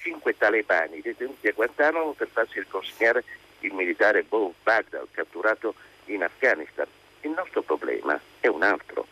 cinque 0.01 0.37
talebani 0.37 1.01
detenuti 1.01 1.47
a 1.47 1.53
Guantanamo 1.53 2.11
per 2.11 2.27
farsi 2.27 2.59
riconsegnare 2.59 3.23
il 3.61 3.73
militare 3.73 4.21
Bo 4.21 4.53
Baghdad, 4.61 5.07
catturato 5.09 5.73
in 6.05 6.21
Afghanistan. 6.21 6.85
Il 7.21 7.31
nostro 7.31 7.63
problema 7.63 8.21
è 8.39 8.45
un 8.45 8.61
altro. 8.61 9.07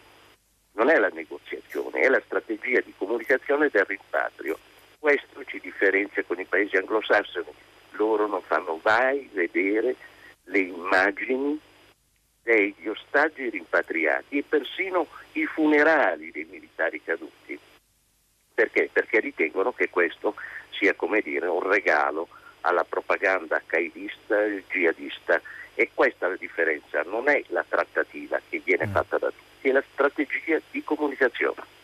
Non 0.74 0.90
è 0.90 1.00
la 1.00 1.10
negoziazione, 1.10 2.02
è 2.02 2.10
la 2.10 2.22
strategia 2.24 2.80
di 2.82 2.94
comunicazione 2.96 3.70
del 3.72 3.86
rimpatrio 3.86 4.60
questo 5.06 5.46
ci 5.46 5.60
differenzia 5.60 6.24
con 6.24 6.40
i 6.40 6.46
paesi 6.46 6.78
anglosassoni. 6.78 7.54
Loro 7.92 8.26
non 8.26 8.42
fanno 8.42 8.80
mai 8.82 9.30
vedere 9.34 9.96
le 10.46 10.58
immagini 10.58 11.60
degli 12.42 12.88
ostaggi 12.88 13.48
rimpatriati 13.52 14.40
e 14.40 14.44
persino 14.50 15.06
i 15.34 15.46
funerali 15.46 16.32
dei 16.32 16.48
militari 16.50 17.04
caduti. 17.04 17.60
Perché? 18.52 18.90
Perché 18.92 19.20
ritengono 19.20 19.74
che 19.74 19.90
questo 19.92 20.34
sia 20.72 20.96
come 20.96 21.22
dire 21.22 21.46
un 21.46 21.62
regalo 21.62 22.28
alla 22.62 22.84
propaganda 22.84 23.62
qaedista 23.64 24.44
e 24.44 24.64
jihadista 24.68 25.40
e 25.76 25.92
questa 25.94 26.26
è 26.26 26.30
la 26.30 26.36
differenza, 26.36 27.04
non 27.04 27.30
è 27.30 27.44
la 27.50 27.64
trattativa 27.70 28.42
che 28.50 28.60
viene 28.66 28.88
mm. 28.88 28.92
fatta 28.92 29.20
da 29.20 29.28
tutti, 29.28 29.70
è 29.70 29.72
la 29.72 29.84
strategia 29.94 30.60
di 30.72 30.84
comunicazione. 30.84 31.76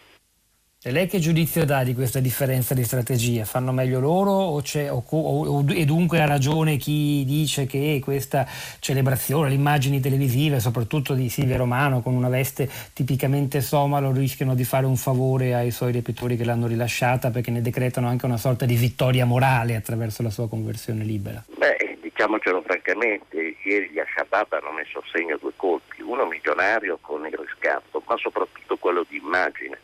E 0.83 0.89
lei 0.89 1.05
che 1.05 1.19
giudizio 1.19 1.63
dà 1.63 1.83
di 1.83 1.93
questa 1.93 2.19
differenza 2.19 2.73
di 2.73 2.83
strategia? 2.83 3.45
Fanno 3.45 3.71
meglio 3.71 3.99
loro 3.99 4.31
o, 4.31 4.63
o, 4.73 5.03
o, 5.11 5.65
e 5.69 5.85
dunque 5.85 6.19
ha 6.19 6.25
ragione 6.25 6.77
chi 6.77 7.23
dice 7.23 7.67
che 7.67 8.01
questa 8.03 8.47
celebrazione, 8.79 9.49
le 9.49 9.53
immagini 9.53 9.99
televisive, 9.99 10.59
soprattutto 10.59 11.13
di 11.13 11.29
Silvia 11.29 11.57
Romano 11.57 12.01
con 12.01 12.15
una 12.15 12.29
veste 12.29 12.67
tipicamente 12.93 13.61
somalo, 13.61 14.11
rischiano 14.11 14.55
di 14.55 14.63
fare 14.63 14.87
un 14.87 14.95
favore 14.95 15.53
ai 15.53 15.69
suoi 15.69 15.91
repettori 15.91 16.35
che 16.35 16.45
l'hanno 16.45 16.65
rilasciata 16.65 17.29
perché 17.29 17.51
ne 17.51 17.61
decretano 17.61 18.07
anche 18.07 18.25
una 18.25 18.37
sorta 18.37 18.65
di 18.65 18.73
vittoria 18.73 19.25
morale 19.27 19.75
attraverso 19.75 20.23
la 20.23 20.31
sua 20.31 20.49
conversione 20.49 21.03
libera? 21.03 21.43
Beh, 21.59 21.99
diciamocelo 22.01 22.63
francamente, 22.63 23.55
ieri 23.65 23.91
gli 23.91 23.99
Al-Shabaab 23.99 24.51
hanno 24.53 24.71
messo 24.71 24.97
a 24.97 25.03
segno 25.13 25.37
due 25.39 25.53
colpi, 25.55 26.01
uno 26.01 26.25
milionario 26.25 26.97
con 27.01 27.23
il 27.23 27.37
riscatto, 27.37 28.01
ma 28.07 28.17
soprattutto 28.17 28.77
quello 28.77 29.05
di 29.07 29.17
immagine 29.17 29.77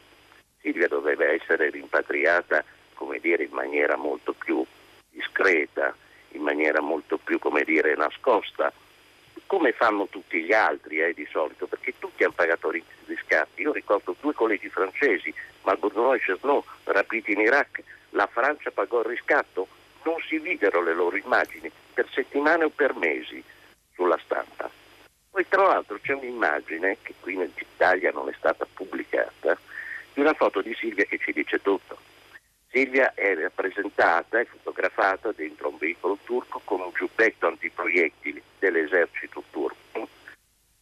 Silvia 0.62 0.88
doveva 0.88 1.26
essere 1.26 1.70
rimpatriata 1.70 2.64
dire, 3.20 3.44
in 3.44 3.52
maniera 3.52 3.96
molto 3.96 4.34
più 4.34 4.66
discreta, 5.10 5.96
in 6.32 6.42
maniera 6.42 6.82
molto 6.82 7.18
più 7.18 7.40
dire, 7.66 7.96
nascosta, 7.96 8.72
come 9.46 9.72
fanno 9.72 10.08
tutti 10.08 10.42
gli 10.42 10.54
altri 10.54 11.02
eh, 11.02 11.14
di 11.14 11.28
solito, 11.30 11.68
perché 11.68 11.94
tutti 11.98 12.24
hanno 12.24 12.34
pagato 12.34 12.72
riscatti. 13.06 13.62
Io 13.62 13.72
ricordo 13.72 14.16
due 14.20 14.34
colleghi 14.34 14.70
francesi, 14.70 15.34
Malbourgeois 15.64 16.22
e 16.22 16.26
Chesnot, 16.26 16.66
rapiti 16.86 17.32
in 17.32 17.40
Iraq, 17.40 17.82
la 18.12 18.28
Francia 18.28 18.72
pagò 18.72 19.00
il 19.00 19.06
riscatto, 19.06 19.68
non 20.04 20.16
si 20.28 20.40
videro 20.40 20.82
le 20.82 20.94
loro 20.94 21.16
immagini 21.18 21.72
per 21.94 22.08
settimane 22.12 22.66
o 22.66 22.70
per 22.70 22.96
mesi 22.96 23.44
sulla 23.94 24.20
stampa. 24.24 24.70
Poi 25.30 25.48
tra 25.48 25.64
l'altro 25.64 26.00
c'è 26.02 26.14
un'immagine 26.14 26.98
che 27.02 27.14
qui 27.20 27.34
in 27.34 27.50
Italia 27.56 28.12
non 28.12 28.30
è 28.30 28.34
stata 28.38 28.66
pubblicata, 28.72 29.58
una 30.22 30.34
foto 30.34 30.62
di 30.62 30.76
Silvia 30.76 31.06
che 31.06 31.18
ci 31.18 31.32
dice 31.32 31.62
tutto. 31.62 31.98
Silvia 32.70 33.14
è 33.14 33.36
rappresentata 33.36 34.40
e 34.40 34.46
fotografata 34.46 35.32
dentro 35.32 35.70
un 35.70 35.78
veicolo 35.78 36.18
turco 36.24 36.62
con 36.64 36.82
un 36.82 36.92
giubbetto 36.94 37.48
antiproiettili 37.48 38.42
dell'esercito 38.60 39.44
turco 39.50 40.10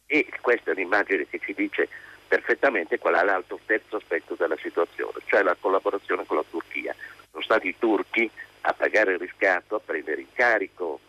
e 0.06 0.28
questa 0.40 0.70
è 0.70 0.74
un'immagine 0.74 1.26
che 1.28 1.38
ci 1.38 1.52
dice 1.54 1.88
perfettamente 2.28 2.98
qual 2.98 3.14
è 3.14 3.24
l'altro 3.24 3.58
terzo 3.66 3.96
aspetto 3.96 4.34
della 4.34 4.56
situazione, 4.56 5.20
cioè 5.26 5.42
la 5.42 5.56
collaborazione 5.58 6.24
con 6.26 6.36
la 6.36 6.44
Turchia. 6.48 6.94
Sono 7.30 7.42
stati 7.42 7.68
i 7.68 7.78
turchi 7.78 8.30
a 8.62 8.72
pagare 8.72 9.12
il 9.12 9.18
riscatto, 9.18 9.76
a 9.76 9.80
prendere 9.80 10.20
in 10.20 10.32
carico 10.32 11.00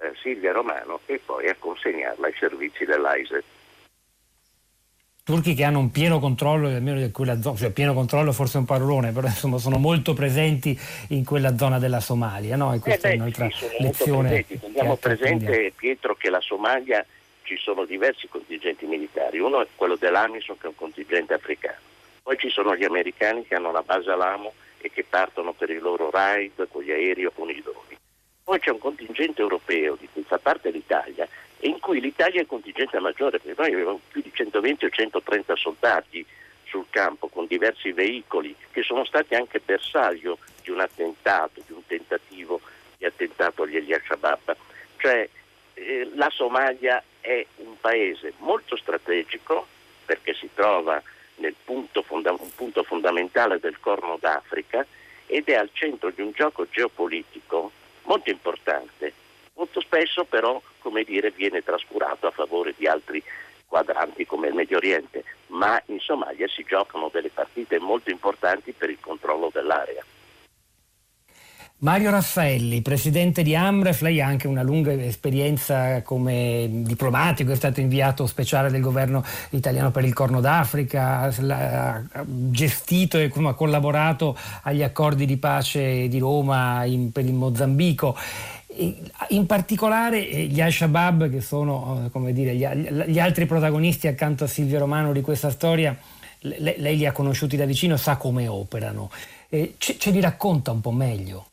eh, 0.00 0.12
Silvia 0.22 0.52
Romano 0.52 1.00
e 1.06 1.20
poi 1.24 1.48
a 1.48 1.56
consegnarla 1.58 2.26
ai 2.26 2.34
servizi 2.38 2.84
dell'AISE 2.84 3.44
turchi 5.28 5.52
che 5.52 5.62
hanno 5.62 5.78
un 5.78 5.90
pieno 5.90 6.20
controllo 6.20 6.68
almeno 6.68 7.00
di 7.00 7.10
quella 7.10 7.38
zona, 7.42 7.58
cioè 7.58 7.70
pieno 7.70 7.92
controllo 7.92 8.32
forse 8.32 8.56
è 8.56 8.60
un 8.60 8.64
parolone, 8.64 9.12
però 9.12 9.26
insomma 9.26 9.58
sono 9.58 9.76
molto 9.76 10.14
presenti 10.14 10.74
in 11.08 11.22
quella 11.22 11.54
zona 11.54 11.78
della 11.78 12.00
Somalia, 12.00 12.56
no? 12.56 12.72
E 12.72 12.78
questa 12.78 13.08
eh 13.08 13.10
beh, 13.10 13.16
è 13.16 13.20
un'altra 13.20 13.50
sì, 13.50 13.66
lezione. 13.78 14.46
Teniamo 14.46 14.96
presente 14.96 15.70
Pietro 15.76 16.14
che 16.14 16.30
la 16.30 16.40
Somalia 16.40 17.04
ci 17.42 17.58
sono 17.58 17.84
diversi 17.84 18.26
contingenti 18.26 18.86
militari, 18.86 19.38
uno 19.38 19.60
è 19.60 19.66
quello 19.76 19.96
dell'Amison 19.96 20.56
che 20.56 20.64
è 20.64 20.68
un 20.68 20.76
contingente 20.76 21.34
africano, 21.34 21.76
poi 22.22 22.38
ci 22.38 22.48
sono 22.48 22.74
gli 22.74 22.84
americani 22.84 23.46
che 23.46 23.54
hanno 23.54 23.70
la 23.70 23.82
base 23.82 24.10
a 24.10 24.16
Lamo 24.16 24.54
e 24.78 24.90
che 24.90 25.04
partono 25.06 25.52
per 25.52 25.68
i 25.68 25.78
loro 25.78 26.08
raid 26.10 26.68
con 26.72 26.82
gli 26.82 26.90
aerei 26.90 27.26
o 27.26 27.32
con 27.34 27.50
i 27.50 27.60
droni. 27.62 27.98
Poi 28.44 28.58
c'è 28.60 28.70
un 28.70 28.78
contingente 28.78 29.42
europeo 29.42 29.94
di 30.00 30.08
cui 30.10 30.24
fa 30.26 30.38
parte 30.38 30.70
l'Italia 30.70 31.28
in 31.60 31.80
cui 31.80 32.00
l'Italia 32.00 32.40
è 32.40 32.46
contingente 32.46 32.98
maggiore, 33.00 33.38
perché 33.38 33.60
noi 33.60 33.72
avevamo 33.72 34.00
più 34.10 34.22
di 34.22 34.30
120 34.32 34.84
o 34.84 34.90
130 34.90 35.56
soldati 35.56 36.24
sul 36.64 36.86
campo 36.90 37.28
con 37.28 37.46
diversi 37.46 37.92
veicoli 37.92 38.54
che 38.70 38.82
sono 38.82 39.04
stati 39.04 39.34
anche 39.34 39.60
bersaglio 39.64 40.38
di 40.62 40.70
un 40.70 40.80
attentato, 40.80 41.62
di 41.66 41.72
un 41.72 41.84
tentativo 41.86 42.60
di 42.96 43.04
attentato 43.06 43.62
agli 43.62 43.92
al-Shabaab. 43.92 44.56
Cioè 44.98 45.28
eh, 45.74 46.10
la 46.14 46.30
Somalia 46.30 47.02
è 47.20 47.44
un 47.56 47.80
paese 47.80 48.34
molto 48.38 48.76
strategico 48.76 49.66
perché 50.04 50.34
si 50.34 50.50
trova 50.54 51.02
nel 51.36 51.54
punto 51.64 52.02
fonda- 52.02 52.32
un 52.32 52.54
punto 52.54 52.82
fondamentale 52.82 53.58
del 53.60 53.78
Corno 53.80 54.16
d'Africa 54.20 54.84
ed 55.26 55.48
è 55.48 55.54
al 55.54 55.70
centro 55.72 56.10
di 56.10 56.22
un 56.22 56.32
gioco 56.32 56.66
geopolitico 56.70 57.70
molto 58.02 58.30
importante. 58.30 59.12
Molto 59.58 59.80
spesso 59.80 60.24
però, 60.24 60.62
come 60.78 61.02
dire, 61.02 61.32
viene 61.32 61.62
trascurato 61.64 62.28
a 62.28 62.30
favore 62.30 62.74
di 62.78 62.86
altri 62.86 63.20
quadranti 63.66 64.24
come 64.24 64.46
il 64.46 64.54
Medio 64.54 64.76
Oriente, 64.76 65.24
ma 65.48 65.82
in 65.86 65.98
Somalia 65.98 66.46
si 66.46 66.64
giocano 66.64 67.10
delle 67.12 67.30
partite 67.30 67.80
molto 67.80 68.10
importanti 68.10 68.72
per 68.72 68.88
il 68.88 68.98
controllo 69.00 69.50
dell'area. 69.52 70.04
Mario 71.80 72.10
Raffaelli, 72.10 72.82
presidente 72.82 73.44
di 73.44 73.54
Amref, 73.54 74.00
lei 74.00 74.20
ha 74.20 74.26
anche 74.26 74.48
una 74.48 74.62
lunga 74.62 74.92
esperienza 74.92 76.02
come 76.02 76.66
diplomatico, 76.68 77.52
è 77.52 77.54
stato 77.54 77.78
inviato 77.78 78.26
speciale 78.26 78.68
del 78.68 78.80
governo 78.80 79.24
italiano 79.50 79.92
per 79.92 80.04
il 80.04 80.12
Corno 80.12 80.40
d'Africa, 80.40 81.20
ha 81.20 82.02
gestito 82.16 83.18
e 83.18 83.28
collaborato 83.28 84.36
agli 84.62 84.82
accordi 84.82 85.24
di 85.24 85.36
pace 85.36 86.08
di 86.08 86.18
Roma 86.18 86.84
in, 86.84 87.12
per 87.12 87.24
il 87.24 87.34
Mozambico. 87.34 88.16
In 89.28 89.46
particolare 89.46 90.28
eh, 90.28 90.44
gli 90.44 90.60
Al-Shabaab, 90.60 91.30
che 91.30 91.40
sono 91.40 92.10
eh, 92.12 92.32
dire, 92.32 92.54
gli, 92.54 92.66
gli, 92.66 93.18
altri 93.18 93.46
protagonisti 93.46 94.06
accanto 94.06 94.44
a 94.44 94.46
Silvio 94.46 94.78
Romano 94.78 95.12
di 95.12 95.20
questa 95.20 95.50
storia, 95.50 95.96
lei, 96.40 96.74
lei 96.78 96.96
li 96.96 97.06
ha 97.06 97.12
conosciuti 97.12 97.56
da 97.56 97.64
vicino, 97.64 97.96
sa 97.96 98.16
come 98.16 98.46
operano. 98.46 99.10
Eh, 99.48 99.74
ce, 99.78 99.98
ce 99.98 100.10
li 100.10 100.20
racconta 100.20 100.70
un 100.70 100.80
po' 100.80 100.92
meglio? 100.92 101.46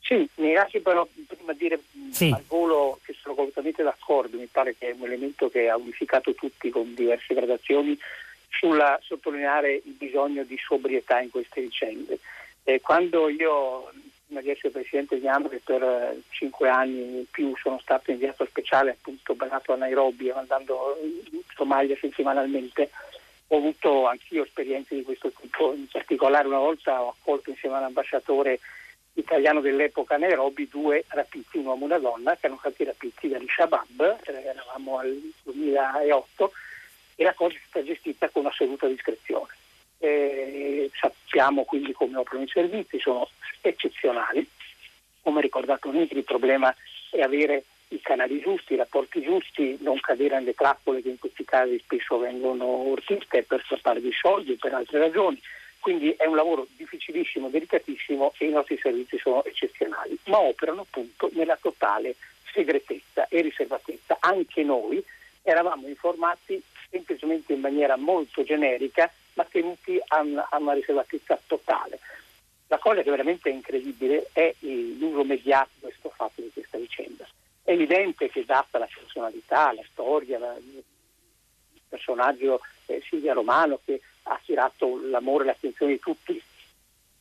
Sì, 0.00 0.26
mi 0.36 0.54
lasci 0.54 0.80
però 0.80 1.06
prima 1.26 1.52
dire 1.52 1.80
sì. 2.10 2.30
al 2.34 2.42
volo 2.48 2.98
che 3.04 3.14
sono 3.20 3.34
completamente 3.34 3.82
d'accordo, 3.82 4.38
mi 4.38 4.46
pare 4.46 4.74
che 4.76 4.88
è 4.88 4.94
un 4.98 5.04
elemento 5.04 5.50
che 5.50 5.68
ha 5.68 5.76
unificato 5.76 6.34
tutti 6.34 6.70
con 6.70 6.94
diverse 6.94 7.34
gradazioni 7.34 7.98
sulla 8.48 8.98
sottolineare 9.02 9.74
il 9.74 9.92
bisogno 9.92 10.44
di 10.44 10.56
sobrietà 10.58 11.20
in 11.20 11.28
queste 11.28 11.60
vicende. 11.60 12.18
Eh, 12.64 12.80
quando 12.80 13.28
io, 13.28 13.92
prima 14.28 14.70
presidente 14.70 15.18
di 15.18 15.26
Amre 15.26 15.60
per 15.64 15.82
eh, 15.82 16.22
cinque 16.30 16.68
anni 16.68 17.18
in 17.18 17.24
più, 17.30 17.56
sono 17.56 17.78
stato 17.80 18.10
inviato 18.10 18.44
speciale 18.44 18.90
appunto 18.90 19.34
basato 19.34 19.72
a 19.72 19.76
Nairobi, 19.76 20.30
andando 20.30 20.98
in 21.02 21.40
Somalia 21.54 21.96
settimanalmente, 21.98 22.90
ho 23.48 23.56
avuto 23.56 24.06
anch'io 24.06 24.44
esperienze 24.44 24.94
di 24.94 25.02
questo 25.02 25.32
tipo, 25.40 25.72
in 25.72 25.86
particolare 25.90 26.46
una 26.46 26.58
volta 26.58 27.02
ho 27.02 27.08
accolto 27.18 27.50
insieme 27.50 27.76
all'ambasciatore 27.76 28.60
italiano 29.14 29.60
dell'epoca 29.60 30.14
a 30.14 30.18
Nairobi 30.18 30.68
due 30.68 31.04
rapiti, 31.08 31.58
un 31.58 31.66
uomo 31.66 31.84
e 31.84 31.86
una 31.86 31.98
donna, 31.98 32.32
che 32.34 32.46
erano 32.46 32.60
stati 32.60 32.84
rapiti 32.84 33.28
dagli 33.28 33.48
Shabab, 33.48 34.18
eh, 34.24 34.32
eravamo 34.32 34.98
al 34.98 35.18
2008, 35.42 36.52
e 37.16 37.24
la 37.24 37.34
cosa 37.34 37.56
è 37.56 37.60
stata 37.66 37.84
gestita 37.84 38.28
con 38.28 38.46
assoluta 38.46 38.86
discrezione. 38.86 39.57
Eh, 39.98 40.90
sappiamo 40.98 41.64
quindi 41.64 41.92
come 41.92 42.16
operano 42.16 42.44
i 42.44 42.48
servizi, 42.48 42.98
sono 43.00 43.28
eccezionali. 43.60 44.48
Come 45.22 45.40
ricordato 45.40 45.90
Nitri, 45.90 46.18
il 46.18 46.24
problema 46.24 46.74
è 47.10 47.20
avere 47.20 47.64
i 47.88 48.00
canali 48.00 48.40
giusti, 48.40 48.74
i 48.74 48.76
rapporti 48.76 49.22
giusti, 49.22 49.78
non 49.80 49.98
cadere 50.00 50.38
nelle 50.38 50.54
trappole 50.54 51.02
che 51.02 51.08
in 51.08 51.18
questi 51.18 51.44
casi 51.44 51.78
spesso 51.78 52.18
vengono 52.18 52.64
ortiste 52.64 53.42
per 53.42 53.62
strappare 53.64 54.00
dei 54.00 54.12
soldi 54.12 54.52
o 54.52 54.56
per 54.58 54.74
altre 54.74 54.98
ragioni. 54.98 55.40
Quindi 55.80 56.14
è 56.18 56.26
un 56.26 56.36
lavoro 56.36 56.66
difficilissimo, 56.76 57.48
delicatissimo 57.48 58.34
e 58.38 58.46
i 58.46 58.50
nostri 58.50 58.78
servizi 58.78 59.18
sono 59.18 59.44
eccezionali, 59.44 60.18
ma 60.26 60.38
operano 60.38 60.82
appunto 60.82 61.30
nella 61.32 61.56
totale 61.60 62.16
segretezza 62.52 63.26
e 63.28 63.40
riservatezza. 63.40 64.18
Anche 64.20 64.62
noi 64.62 65.02
eravamo 65.42 65.86
informati 65.86 66.62
semplicemente 66.90 67.52
in 67.52 67.60
maniera 67.60 67.96
molto 67.96 68.42
generica, 68.42 69.10
ma 69.38 69.44
tenuti 69.44 70.00
a 70.04 70.20
una, 70.20 70.48
a 70.50 70.58
una 70.58 70.72
riservatezza 70.72 71.40
totale. 71.46 72.00
La 72.66 72.78
cosa 72.78 73.02
che 73.02 73.10
veramente 73.10 73.48
è 73.48 73.52
incredibile 73.52 74.28
è 74.32 74.52
l'uso 74.58 75.22
mediatico 75.22 75.86
che 75.86 75.92
è 75.92 75.96
stato 75.96 76.14
fatto 76.16 76.42
di 76.42 76.50
questa 76.52 76.76
vicenda. 76.76 77.24
È 77.62 77.70
evidente 77.70 78.28
che 78.28 78.44
data 78.44 78.78
la 78.78 78.88
personalità, 78.92 79.72
la 79.72 79.84
storia, 79.92 80.38
la, 80.40 80.56
il 80.56 80.82
personaggio 81.88 82.60
eh, 82.86 83.00
Silvia 83.08 83.32
Romano 83.32 83.78
che 83.84 84.00
ha 84.24 84.34
attirato 84.34 85.00
l'amore 85.04 85.44
e 85.44 85.46
l'attenzione 85.46 85.92
di 85.92 85.98
tutti, 86.00 86.42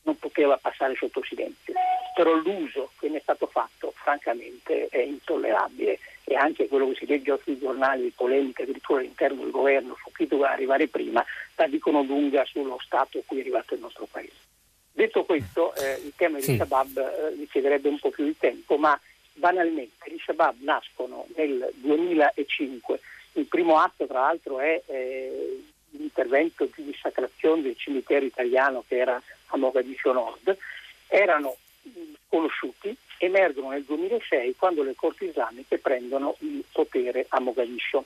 non 0.08 0.17
poteva 0.17 0.58
passare 0.58 0.96
sotto 0.96 1.22
silenzio. 1.24 1.74
Però 2.15 2.34
l'uso 2.34 2.91
che 2.98 3.10
ne 3.10 3.17
è 3.17 3.22
stato 3.22 3.46
fatto 3.46 3.93
francamente 3.96 4.88
è 4.89 5.00
intollerabile 5.00 6.00
e 6.24 6.36
anche 6.36 6.67
quello 6.67 6.89
che 6.89 6.96
si 6.96 7.06
legge 7.06 7.32
oggi 7.32 7.43
sui 7.43 7.60
giornali 7.60 8.04
di 8.04 8.13
polemica 8.15 8.63
addirittura 8.63 9.02
all'interno 9.02 9.43
del 9.43 9.52
governo 9.52 9.96
su 10.02 10.12
chi 10.12 10.26
doveva 10.26 10.52
arrivare 10.52 10.88
prima, 10.88 11.24
la 11.56 11.67
dicono 11.67 12.02
lunga 12.02 12.43
sullo 12.46 12.80
stato 12.82 13.20
a 13.20 13.22
cui 13.26 13.38
è 13.38 13.41
arrivato 13.41 13.76
il 13.76 13.82
nostro 13.82 14.08
paese. 14.10 14.46
Detto 14.91 15.26
questo, 15.26 15.76
eh, 15.76 16.02
il 16.04 16.13
tema 16.15 16.39
sì. 16.39 16.52
di 16.52 16.58
Shabab 16.58 16.98
eh, 16.98 17.36
richiederebbe 17.36 17.88
un 17.88 18.00
po' 18.00 18.10
più 18.10 18.24
di 18.24 18.36
tempo, 18.38 18.78
ma 18.78 19.00
banalmente 19.34 20.12
gli 20.12 20.17
Shabab 20.17 20.56
nascono 20.62 21.28
nel 21.36 21.70
2005, 21.76 23.00
il 23.34 23.46
primo 23.46 23.78
atto 23.78 24.08
tra 24.08 24.22
l'altro 24.22 24.60
è 24.60 24.82
eh, 24.88 25.63
l'intervento 25.91 26.67
di 26.76 26.86
dissacrazione 26.86 27.62
del 27.62 27.78
cimitero 27.78 28.26
italiano 28.26 28.84
che 28.88 28.98
era 28.98 29.22
a 29.47 29.57
Mogadiscio 29.57 30.12
Nord, 30.12 30.57
erano 31.07 31.57
conosciuti, 32.27 32.95
emergono 33.17 33.69
nel 33.69 33.83
2006 33.83 34.55
quando 34.55 34.83
le 34.83 34.95
corti 34.95 35.25
islamiche 35.25 35.77
prendono 35.77 36.36
il 36.39 36.63
potere 36.71 37.25
a 37.29 37.39
Mogadiscio. 37.39 38.05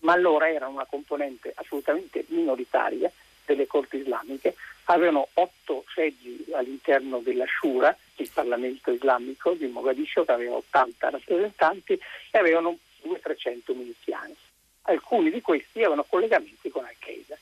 Ma 0.00 0.12
allora 0.12 0.48
erano 0.48 0.72
una 0.72 0.86
componente 0.86 1.52
assolutamente 1.54 2.24
minoritaria 2.28 3.10
delle 3.44 3.66
corti 3.66 3.98
islamiche, 3.98 4.54
avevano 4.84 5.28
otto 5.34 5.84
seggi 5.94 6.44
all'interno 6.52 7.18
della 7.18 7.44
Shura, 7.46 7.96
il 8.16 8.30
Parlamento 8.32 8.90
islamico 8.90 9.52
di 9.52 9.66
Mogadiscio, 9.66 10.24
che 10.24 10.32
aveva 10.32 10.56
80 10.56 11.10
rappresentanti 11.10 11.92
e 12.30 12.38
avevano 12.38 12.78
200-300 13.02 13.76
miliziani 13.76 14.36
alcuni 14.82 15.30
di 15.30 15.40
questi 15.40 15.78
avevano 15.78 16.04
collegamenti 16.04 16.70
con 16.70 16.84
Al-Qaeda. 16.84 17.36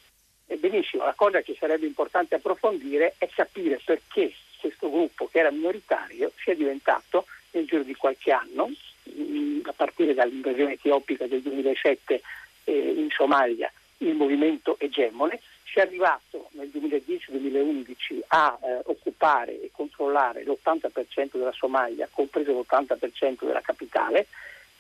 Benissimo, 0.59 1.05
la 1.05 1.15
cosa 1.15 1.41
che 1.43 1.57
sarebbe 1.59 1.87
importante 1.87 2.35
approfondire 2.35 3.15
è 3.19 3.29
capire 3.29 3.81
perché 3.85 4.33
questo 4.59 4.91
gruppo, 4.91 5.29
che 5.29 5.39
era 5.39 5.51
minoritario, 5.51 6.33
sia 6.43 6.55
diventato 6.55 7.27
nel 7.53 7.67
giro 7.67 7.83
di 7.83 7.95
qualche 7.95 8.33
anno, 8.33 8.71
mm, 9.11 9.61
a 9.65 9.73
partire 9.73 10.15
dall'invasione 10.15 10.73
etiopica 10.73 11.27
del 11.27 11.41
2007 11.41 12.23
eh, 12.65 12.73
in 12.73 13.09
Somalia, 13.11 13.73
il 13.99 14.15
movimento 14.15 14.77
egemone, 14.79 15.41
sia 15.65 15.83
arrivato 15.83 16.49
nel 16.53 16.69
2010-2011 16.75 18.21
a 18.29 18.59
eh, 18.61 18.81
occupare 18.85 19.61
e 19.63 19.71
controllare 19.73 20.43
l'80% 20.43 21.31
della 21.33 21.53
Somalia, 21.53 22.09
compreso 22.11 22.53
l'80% 22.53 23.45
della 23.47 23.61
capitale, 23.61 24.27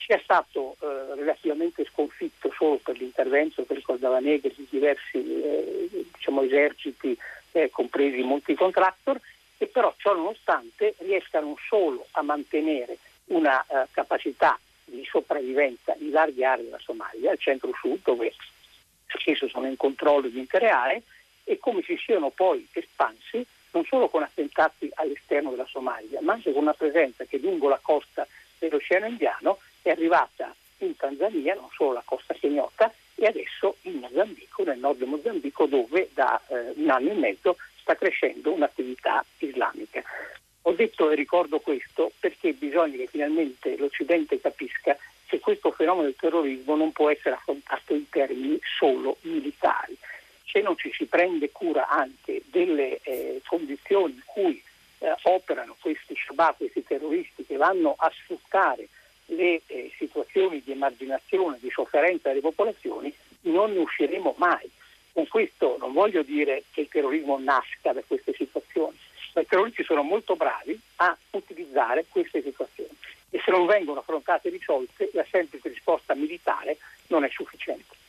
sia 0.01 0.21
stato 0.23 0.77
eh, 0.81 1.15
relativamente 1.15 1.85
sconfitto 1.85 2.51
solo 2.57 2.79
per 2.79 2.99
l'intervento 2.99 3.65
che 3.65 3.75
ricordava 3.75 4.19
Negri 4.19 4.55
di 4.57 4.67
diversi 4.69 5.19
eh, 5.19 5.89
diciamo, 6.13 6.43
eserciti, 6.43 7.17
eh, 7.53 7.71
compresi 7.71 8.23
molti 8.23 8.55
contractor, 8.55 9.21
e 9.59 9.67
però 9.67 9.95
ciò 9.99 10.15
nonostante 10.15 10.95
riesca 10.99 11.41
non 11.41 11.55
solo 11.69 12.07
a 12.13 12.23
mantenere 12.23 12.99
una 13.27 13.63
eh, 13.63 13.87
capacità 13.91 14.59
di 14.85 15.05
sopravvivenza 15.05 15.95
in 15.99 16.11
larghe 16.11 16.45
aree 16.45 16.65
della 16.65 16.79
Somalia, 16.79 17.33
il 17.33 17.39
centro-sud, 17.39 18.01
dove 18.03 18.33
spesso 19.07 19.49
sono 19.49 19.67
in 19.67 19.77
controllo 19.77 20.29
di 20.29 20.39
intere 20.39 20.71
aree, 20.71 21.03
e 21.45 21.59
come 21.59 21.83
si 21.83 21.97
siano 21.97 22.31
poi 22.31 22.67
espansi 22.73 23.45
non 23.73 23.85
solo 23.85 24.09
con 24.09 24.23
attentati 24.23 24.91
all'esterno 24.95 25.51
della 25.51 25.67
Somalia, 25.67 26.21
ma 26.23 26.33
anche 26.33 26.53
con 26.53 26.63
una 26.63 26.75
presenza 26.75 27.25
che 27.25 27.39
lungo 27.39 27.69
la 27.69 27.79
costa 27.81 28.27
dell'Oceano 28.59 29.07
Indiano 29.07 29.59
è 29.83 29.90
arrivata 29.90 30.55
in 30.79 30.97
Tanzania, 30.97 31.55
non 31.55 31.69
solo 31.73 31.93
la 31.93 32.03
costa 32.05 32.35
kenyota, 32.35 32.93
e 33.14 33.27
adesso 33.27 33.77
in 33.83 33.99
Mozambico, 33.99 34.62
nel 34.62 34.79
nord 34.79 35.03
Mozambico, 35.03 35.66
dove 35.66 36.09
da 36.14 36.40
eh, 36.49 36.73
un 36.77 36.88
anno 36.88 37.11
e 37.11 37.14
mezzo 37.14 37.57
sta 37.81 37.95
crescendo 37.95 38.53
un'attività 38.53 39.25
islamica. 39.38 40.03
Ho 40.62 40.73
detto 40.73 41.11
e 41.11 41.14
ricordo 41.14 41.59
questo 41.61 42.12
perché 42.19 42.53
bisogna 42.53 42.97
che 42.97 43.07
finalmente 43.07 43.77
l'Occidente 43.77 44.40
capisca 44.40 44.97
che 45.27 45.38
questo 45.38 45.71
fenomeno 45.71 46.05
del 46.05 46.16
terrorismo 46.16 46.77
non 46.77 46.93
può 46.93 47.09
essere 47.09 47.37
affrontato 47.37 47.95
in 47.95 48.09
termini 48.09 48.59
solo 48.79 49.16
militari. 49.23 49.97
Se 50.45 50.61
non 50.61 50.77
ci 50.77 50.93
si 50.93 51.07
prende 51.07 51.51
cura 51.53 51.88
anche 51.88 52.43
delle 52.47 53.01
eh, 53.03 53.40
condizioni 53.47 54.14
in 54.14 54.23
cui 54.25 54.62
eh, 54.99 55.14
operano 55.23 55.77
questi 55.81 56.14
Shabab, 56.16 56.57
questi 56.57 56.83
terroristi 56.83 57.47
che 57.47 57.57
vanno 57.57 57.95
a 57.97 58.11
sfruttare 58.12 58.88
le 59.31 59.62
eh, 59.66 59.93
situazioni 59.97 60.62
di 60.64 60.73
emarginazione, 60.73 61.59
di 61.61 61.71
sofferenza 61.71 62.29
delle 62.29 62.40
popolazioni, 62.40 63.12
non 63.43 63.73
ne 63.73 63.79
usciremo 63.79 64.35
mai. 64.38 64.69
Con 65.12 65.27
questo 65.29 65.77
non 65.79 65.93
voglio 65.93 66.23
dire 66.23 66.64
che 66.73 66.83
il 66.83 66.88
terrorismo 66.88 67.38
nasca 67.38 67.93
da 67.93 68.03
queste 68.07 68.33
situazioni, 68.33 68.97
ma 69.35 69.40
i 69.40 69.47
terroristi 69.47 69.83
sono 69.83 70.03
molto 70.03 70.37
bravi 70.37 70.79
a 70.97 71.16
utilizzare 71.31 72.05
queste 72.09 72.43
situazioni 72.43 72.97
e 73.31 73.40
se 73.45 73.51
non 73.51 73.66
vengono 73.66 74.01
affrontate 74.01 74.49
e 74.49 74.53
risolte 74.53 75.11
la 75.12 75.25
semplice 75.31 75.69
risposta 75.69 76.14
militare 76.14 76.79
non 77.09 77.25
è 77.25 77.29
sufficiente. 77.31 78.00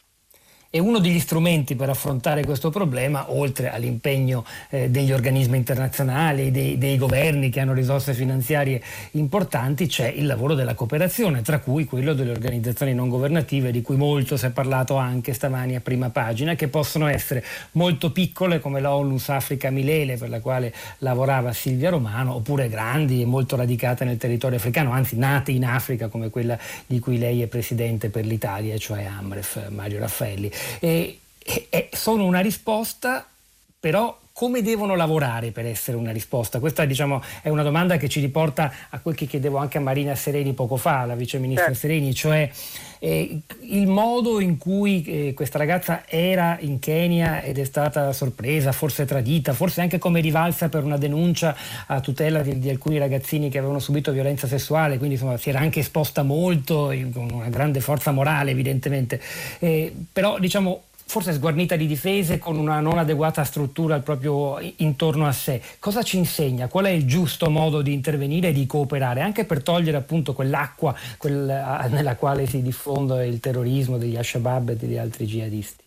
E 0.73 0.79
uno 0.79 0.99
degli 0.99 1.19
strumenti 1.19 1.75
per 1.75 1.89
affrontare 1.89 2.45
questo 2.45 2.69
problema, 2.69 3.29
oltre 3.33 3.73
all'impegno 3.73 4.45
eh, 4.69 4.89
degli 4.89 5.11
organismi 5.11 5.57
internazionali, 5.57 6.49
dei, 6.49 6.77
dei, 6.77 6.97
governi 6.97 7.49
che 7.49 7.59
hanno 7.59 7.73
risorse 7.73 8.13
finanziarie 8.13 8.81
importanti, 9.11 9.87
c'è 9.87 10.07
il 10.07 10.25
lavoro 10.25 10.55
della 10.55 10.73
cooperazione, 10.73 11.41
tra 11.41 11.59
cui 11.59 11.83
quello 11.83 12.13
delle 12.13 12.31
organizzazioni 12.31 12.93
non 12.93 13.09
governative, 13.09 13.69
di 13.69 13.81
cui 13.81 13.97
molto 13.97 14.37
si 14.37 14.45
è 14.45 14.51
parlato 14.51 14.95
anche 14.95 15.33
stamani 15.33 15.75
a 15.75 15.81
prima 15.81 16.09
pagina, 16.09 16.55
che 16.55 16.69
possono 16.69 17.07
essere 17.07 17.43
molto 17.71 18.13
piccole 18.13 18.61
come 18.61 18.79
l'Onlus 18.79 19.27
Africa 19.27 19.69
Milele, 19.71 20.15
per 20.15 20.29
la 20.29 20.39
quale 20.39 20.73
lavorava 20.99 21.51
Silvia 21.51 21.89
Romano, 21.89 22.35
oppure 22.35 22.69
grandi 22.69 23.21
e 23.21 23.25
molto 23.25 23.57
radicate 23.57 24.05
nel 24.05 24.15
territorio 24.15 24.55
africano, 24.55 24.93
anzi 24.93 25.17
nate 25.17 25.51
in 25.51 25.65
Africa 25.65 26.07
come 26.07 26.29
quella 26.29 26.57
di 26.85 26.99
cui 26.99 27.17
lei 27.17 27.41
è 27.41 27.47
presidente 27.47 28.09
per 28.09 28.25
l'Italia, 28.25 28.77
cioè 28.77 29.03
Amref, 29.03 29.67
Mario 29.67 29.99
Raffaelli 29.99 30.59
e, 30.79 31.19
e 31.69 31.89
sono 31.93 32.25
una 32.25 32.39
risposta, 32.39 33.27
però 33.79 34.20
come 34.41 34.63
devono 34.63 34.95
lavorare 34.95 35.51
per 35.51 35.67
essere 35.67 35.97
una 35.97 36.11
risposta? 36.11 36.59
Questa 36.59 36.83
diciamo, 36.85 37.21
è 37.43 37.49
una 37.49 37.61
domanda 37.61 37.97
che 37.97 38.09
ci 38.09 38.19
riporta 38.19 38.73
a 38.89 38.99
quel 38.99 39.13
che 39.13 39.27
chiedevo 39.27 39.57
anche 39.57 39.77
a 39.77 39.81
Marina 39.81 40.15
Sereni 40.15 40.53
poco 40.53 40.77
fa, 40.77 41.05
la 41.05 41.13
vice 41.13 41.37
ministra 41.37 41.65
certo. 41.65 41.79
Sereni, 41.81 42.11
cioè 42.15 42.49
eh, 42.97 43.39
il 43.59 43.85
modo 43.85 44.39
in 44.39 44.57
cui 44.57 45.03
eh, 45.03 45.33
questa 45.35 45.59
ragazza 45.59 46.05
era 46.07 46.57
in 46.59 46.79
Kenya 46.79 47.43
ed 47.43 47.59
è 47.59 47.63
stata 47.65 48.13
sorpresa, 48.13 48.71
forse 48.71 49.05
tradita, 49.05 49.53
forse 49.53 49.81
anche 49.81 49.99
come 49.99 50.21
rivalsa 50.21 50.69
per 50.69 50.83
una 50.83 50.97
denuncia 50.97 51.55
a 51.85 51.99
tutela 51.99 52.41
di, 52.41 52.57
di 52.57 52.69
alcuni 52.71 52.97
ragazzini 52.97 53.47
che 53.51 53.59
avevano 53.59 53.77
subito 53.77 54.11
violenza 54.11 54.47
sessuale, 54.47 54.97
quindi 54.97 55.17
insomma, 55.17 55.37
si 55.37 55.49
era 55.49 55.59
anche 55.59 55.81
esposta 55.81 56.23
molto, 56.23 56.91
con 57.13 57.29
una 57.31 57.49
grande 57.49 57.79
forza 57.79 58.09
morale 58.09 58.49
evidentemente. 58.49 59.21
Eh, 59.59 59.93
però 60.11 60.39
diciamo 60.39 60.85
forse 61.11 61.33
sguarnita 61.33 61.75
di 61.75 61.87
difese 61.87 62.39
con 62.39 62.57
una 62.57 62.79
non 62.79 62.97
adeguata 62.97 63.43
struttura 63.43 63.99
proprio 63.99 64.57
intorno 64.77 65.27
a 65.27 65.33
sé. 65.33 65.61
Cosa 65.77 66.03
ci 66.03 66.15
insegna? 66.15 66.69
Qual 66.69 66.85
è 66.85 66.89
il 66.89 67.05
giusto 67.05 67.49
modo 67.49 67.81
di 67.81 67.91
intervenire 67.91 68.47
e 68.47 68.51
di 68.53 68.65
cooperare, 68.65 69.19
anche 69.19 69.43
per 69.43 69.61
togliere 69.61 69.97
appunto 69.97 70.31
quell'acqua 70.31 70.95
quella, 71.17 71.85
nella 71.89 72.15
quale 72.15 72.45
si 72.45 72.61
diffonde 72.61 73.27
il 73.27 73.41
terrorismo 73.41 73.97
degli 73.97 74.15
Al-Shabaab 74.15 74.69
e 74.69 74.75
degli 74.77 74.95
altri 74.95 75.25
jihadisti? 75.25 75.83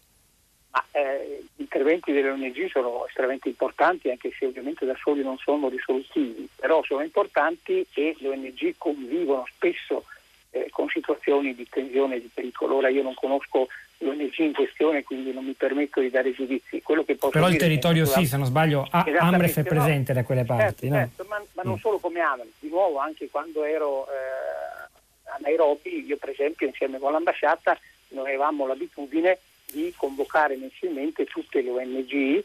Ma, 0.73 0.85
eh, 0.91 1.45
gli 1.57 1.63
interventi 1.63 2.13
delle 2.13 2.29
ONG 2.29 2.69
sono 2.69 3.07
estremamente 3.07 3.49
importanti, 3.49 4.11
anche 4.11 4.31
se 4.39 4.45
ovviamente 4.45 4.85
da 4.85 4.95
soli 5.03 5.23
non 5.23 5.39
sono 5.39 5.71
risolutivi, 5.71 6.47
però 6.55 6.85
sono 6.85 7.01
importanti 7.03 7.87
e 7.95 8.15
le 8.19 8.29
ONG 8.29 8.75
convivono 8.77 9.47
spesso 9.55 10.05
eh, 10.51 10.69
con 10.71 10.91
situazioni 10.91 11.55
di 11.55 11.67
tensione 11.67 12.17
e 12.17 12.21
di 12.21 12.31
pericolo. 12.33 12.77
Ora 12.77 12.91
io 12.91 13.03
non 13.03 13.15
conosco 13.15 13.69
l'ONG 14.05 14.39
in 14.39 14.53
questione, 14.53 15.03
quindi 15.03 15.33
non 15.33 15.45
mi 15.45 15.53
permetto 15.53 16.01
di 16.01 16.11
dare 16.11 16.33
giudizi. 16.33 16.83
Però 16.83 17.49
il 17.49 17.57
territorio 17.57 18.05
sì, 18.05 18.27
se 18.27 18.37
non 18.37 18.47
sbaglio, 18.47 18.87
Amref 18.91 19.59
è 19.59 19.63
presente 19.65 20.13
no, 20.13 20.21
da 20.21 20.25
quelle 20.25 20.45
parti. 20.45 20.89
Certo, 20.89 20.95
no? 20.95 20.95
certo 20.95 21.25
ma, 21.29 21.43
ma, 21.53 21.63
non 21.63 21.75
mm. 21.75 21.79
solo 21.79 21.99
come 21.99 22.21
Amref, 22.21 22.49
di 22.59 22.69
nuovo 22.69 22.99
anche 22.99 23.29
quando 23.31 23.65
ero 23.65 24.07
eh, 24.07 25.31
a 25.31 25.39
Nairobi, 25.41 26.05
io 26.07 26.17
per 26.17 26.31
esempio 26.31 26.67
insieme 26.67 26.99
con 26.99 27.13
l'ambasciata 27.13 27.79
noi 28.09 28.27
avevamo 28.27 28.67
l'abitudine 28.67 29.39
di 29.71 29.93
convocare 29.97 30.57
mensilmente 30.57 31.25
tutte 31.25 31.61
le 31.61 31.71
ONG 31.71 32.45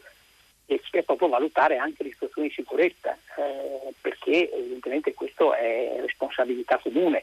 e 0.66 0.80
proprio 1.04 1.28
valutare 1.28 1.78
anche 1.78 2.04
le 2.04 2.10
situazioni 2.10 2.48
di 2.48 2.54
sicurezza, 2.54 3.16
eh, 3.36 3.92
perché 4.00 4.52
evidentemente 4.52 5.14
questo 5.14 5.54
è 5.54 5.96
responsabilità 6.00 6.78
comune 6.78 7.22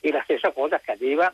e 0.00 0.10
la 0.10 0.22
stessa 0.22 0.50
cosa 0.50 0.76
accadeva 0.76 1.32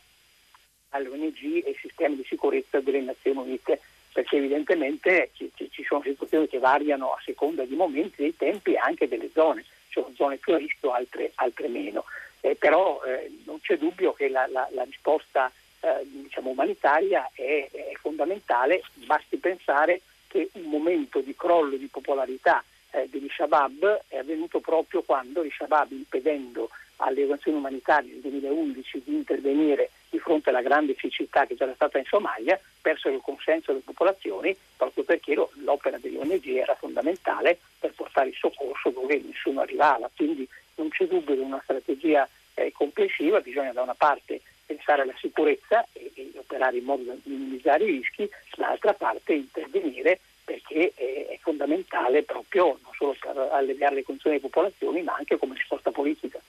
alle 0.95 1.09
ONG 1.09 1.65
e 1.65 1.69
ai 1.69 1.77
sistemi 1.81 2.17
di 2.17 2.25
sicurezza 2.25 2.81
delle 2.81 3.01
Nazioni 3.01 3.39
Unite, 3.39 3.81
perché 4.13 4.37
evidentemente 4.37 5.31
ci, 5.35 5.51
ci, 5.55 5.85
sono 5.85 6.03
situazioni 6.03 6.47
che 6.47 6.59
variano 6.59 7.11
a 7.11 7.21
seconda 7.25 7.65
di 7.65 7.75
momenti, 7.75 8.23
dei 8.23 8.37
tempi 8.37 8.75
e 8.75 8.79
anche 8.79 9.09
delle 9.09 9.31
zone, 9.33 9.63
ci 9.89 10.01
sono 10.01 10.13
zone 10.15 10.37
più 10.37 10.55
a 10.55 10.59
rischio, 10.59 10.93
altre, 10.93 11.33
altre 11.35 11.69
meno. 11.69 12.05
Eh, 12.41 12.55
però 12.55 13.03
eh, 13.05 13.31
non 13.45 13.61
c'è 13.61 13.77
dubbio 13.77 14.13
che 14.13 14.29
la, 14.29 14.47
la, 14.47 14.69
la 14.73 14.85
risposta 14.85 15.51
eh, 15.81 16.01
diciamo, 16.05 16.51
umanitaria 16.51 17.31
è, 17.33 17.69
è, 17.71 17.93
fondamentale, 18.01 18.83
basti 18.95 19.37
pensare 19.39 20.03
che 20.29 20.51
un 20.53 20.65
momento 20.65 21.21
di 21.21 21.35
crollo 21.37 21.77
di 21.77 21.87
popolarità 21.87 22.63
eh, 22.91 23.09
degli 23.11 23.29
Shabab 23.31 24.05
è 24.09 24.19
avvenuto 24.19 24.61
proprio 24.61 25.03
quando 25.03 25.45
gli 25.45 25.51
Shabab, 25.51 25.91
impedendo 25.91 26.71
alle 26.97 27.23
organizzazioni 27.23 27.59
umanitarie 27.59 28.13
nel 28.13 28.21
2011 28.21 29.03
di 29.05 29.15
intervenire 29.15 29.91
di 30.15 30.21
fronte 30.21 30.51
alla 30.51 30.63
grande 30.63 30.95
siccità 30.97 31.45
che 31.45 31.57
c'era 31.57 31.75
stata 31.75 31.99
in 31.99 32.05
Somalia, 32.05 32.59
persero 32.81 33.17
il 33.17 33.21
consenso 33.21 33.73
delle 33.73 33.83
popolazioni 33.85 34.57
proprio 34.77 35.03
perché 35.03 35.35
l'opera 35.35 35.99
delle 35.99 36.19
ONG 36.19 36.47
era 36.47 36.77
fondamentale 36.77 37.59
per 37.81 37.93
portare 37.95 38.29
il 38.29 38.37
soccorso 38.37 38.91
dove 38.91 39.21
nessuno 39.21 39.63
arrivava. 39.63 40.09
Quindi 40.15 40.49
non 40.77 40.89
c'è 40.91 41.07
dubbio 41.07 41.35
di 41.35 41.41
una 41.41 41.61
strategia 41.65 42.29
eh, 42.55 42.71
complessiva, 42.71 43.41
bisogna 43.41 43.73
da 43.73 43.83
una 43.83 43.95
parte 43.95 44.41
pensare 44.65 45.03
alla 45.03 45.15
sicurezza 45.19 45.85
e, 45.93 46.13
e, 46.15 46.31
operare 46.37 46.77
in 46.77 46.85
modo 46.85 47.03
da 47.03 47.15
minimizzare 47.25 47.83
i 47.83 47.99
rischi, 47.99 48.31
dall'altra 48.55 48.95
parte 48.95 49.33
intervenire 49.33 50.21
perché 50.45 50.93
è, 50.95 51.27
è 51.31 51.39
fondamentale 51.41 52.23
proprio 52.23 52.79
non 52.83 52.93
solo 52.97 53.17
per 53.19 53.37
alleviare 53.51 53.97
le 53.97 54.05
condizioni 54.05 54.37
delle 54.37 54.49
popolazioni 54.49 55.03
ma 55.03 55.15
anche 55.17 55.37
come 55.39 55.57
risposta 55.57 55.91
politica. 55.91 56.41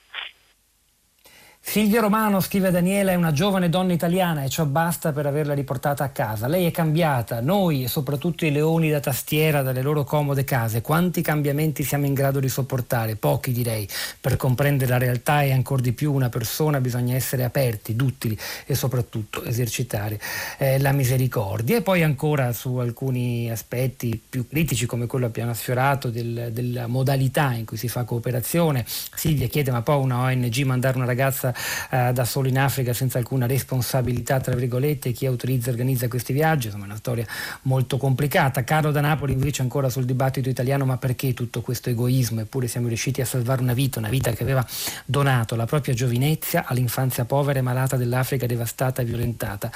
Silvia 1.68 2.00
Romano, 2.00 2.40
scrive 2.40 2.70
Daniela, 2.70 3.10
è 3.10 3.16
una 3.16 3.32
giovane 3.32 3.68
donna 3.68 3.92
italiana 3.92 4.44
e 4.44 4.48
ciò 4.48 4.64
basta 4.64 5.12
per 5.12 5.26
averla 5.26 5.52
riportata 5.52 6.04
a 6.04 6.08
casa. 6.08 6.46
Lei 6.46 6.64
è 6.64 6.70
cambiata, 6.70 7.40
noi 7.40 7.82
e 7.82 7.88
soprattutto 7.88 8.46
i 8.46 8.52
leoni 8.52 8.88
da 8.88 9.00
tastiera 9.00 9.60
dalle 9.60 9.82
loro 9.82 10.04
comode 10.04 10.44
case. 10.44 10.80
Quanti 10.80 11.20
cambiamenti 11.20 11.82
siamo 11.82 12.06
in 12.06 12.14
grado 12.14 12.38
di 12.40 12.48
sopportare? 12.48 13.16
Pochi 13.16 13.52
direi. 13.52 13.86
Per 14.18 14.36
comprendere 14.36 14.90
la 14.90 14.96
realtà 14.96 15.42
e 15.42 15.52
ancora 15.52 15.82
di 15.82 15.92
più 15.92 16.14
una 16.14 16.30
persona 16.30 16.80
bisogna 16.80 17.14
essere 17.14 17.44
aperti, 17.44 17.94
duttili 17.94 18.38
e 18.64 18.74
soprattutto 18.74 19.44
esercitare 19.44 20.18
eh, 20.58 20.78
la 20.78 20.92
misericordia. 20.92 21.76
E 21.76 21.82
poi 21.82 22.02
ancora 22.02 22.52
su 22.52 22.76
alcuni 22.76 23.50
aspetti 23.50 24.18
più 24.26 24.48
critici 24.48 24.86
come 24.86 25.06
quello 25.06 25.26
appena 25.26 25.52
sfiorato 25.52 26.08
del, 26.10 26.50
della 26.52 26.86
modalità 26.86 27.52
in 27.52 27.66
cui 27.66 27.76
si 27.76 27.88
fa 27.88 28.04
cooperazione. 28.04 28.84
Silvia 28.86 29.48
chiede 29.48 29.72
ma 29.72 29.82
poi 29.82 30.00
una 30.00 30.20
ONG 30.20 30.56
mandare 30.62 30.96
una 30.96 31.06
ragazza 31.06 31.54
eh, 31.90 32.12
da 32.12 32.24
solo 32.24 32.48
in 32.48 32.58
Africa 32.58 32.92
senza 32.92 33.18
alcuna 33.18 33.46
responsabilità, 33.46 34.40
tra 34.40 34.54
virgolette, 34.54 35.12
chi 35.12 35.26
autorizza 35.26 35.68
e 35.68 35.72
organizza 35.72 36.08
questi 36.08 36.32
viaggi, 36.32 36.66
insomma 36.66 36.84
è 36.84 36.88
una 36.88 36.96
storia 36.96 37.26
molto 37.62 37.96
complicata. 37.96 38.64
Carlo 38.64 38.90
da 38.90 39.00
Napoli 39.00 39.32
invece 39.32 39.62
ancora 39.62 39.88
sul 39.88 40.04
dibattito 40.04 40.48
italiano, 40.48 40.84
ma 40.84 40.96
perché 40.96 41.34
tutto 41.34 41.60
questo 41.60 41.90
egoismo? 41.90 42.40
Eppure 42.40 42.66
siamo 42.68 42.88
riusciti 42.88 43.20
a 43.20 43.26
salvare 43.26 43.62
una 43.62 43.74
vita, 43.74 43.98
una 43.98 44.08
vita 44.08 44.30
che 44.32 44.42
aveva 44.42 44.64
donato 45.04 45.56
la 45.56 45.66
propria 45.66 45.94
giovinezza 45.94 46.64
all'infanzia 46.66 47.24
povera 47.24 47.58
e 47.58 47.62
malata 47.62 47.96
dell'Africa 47.96 48.46
devastata 48.46 49.02
e 49.02 49.04
violentata. 49.04 49.70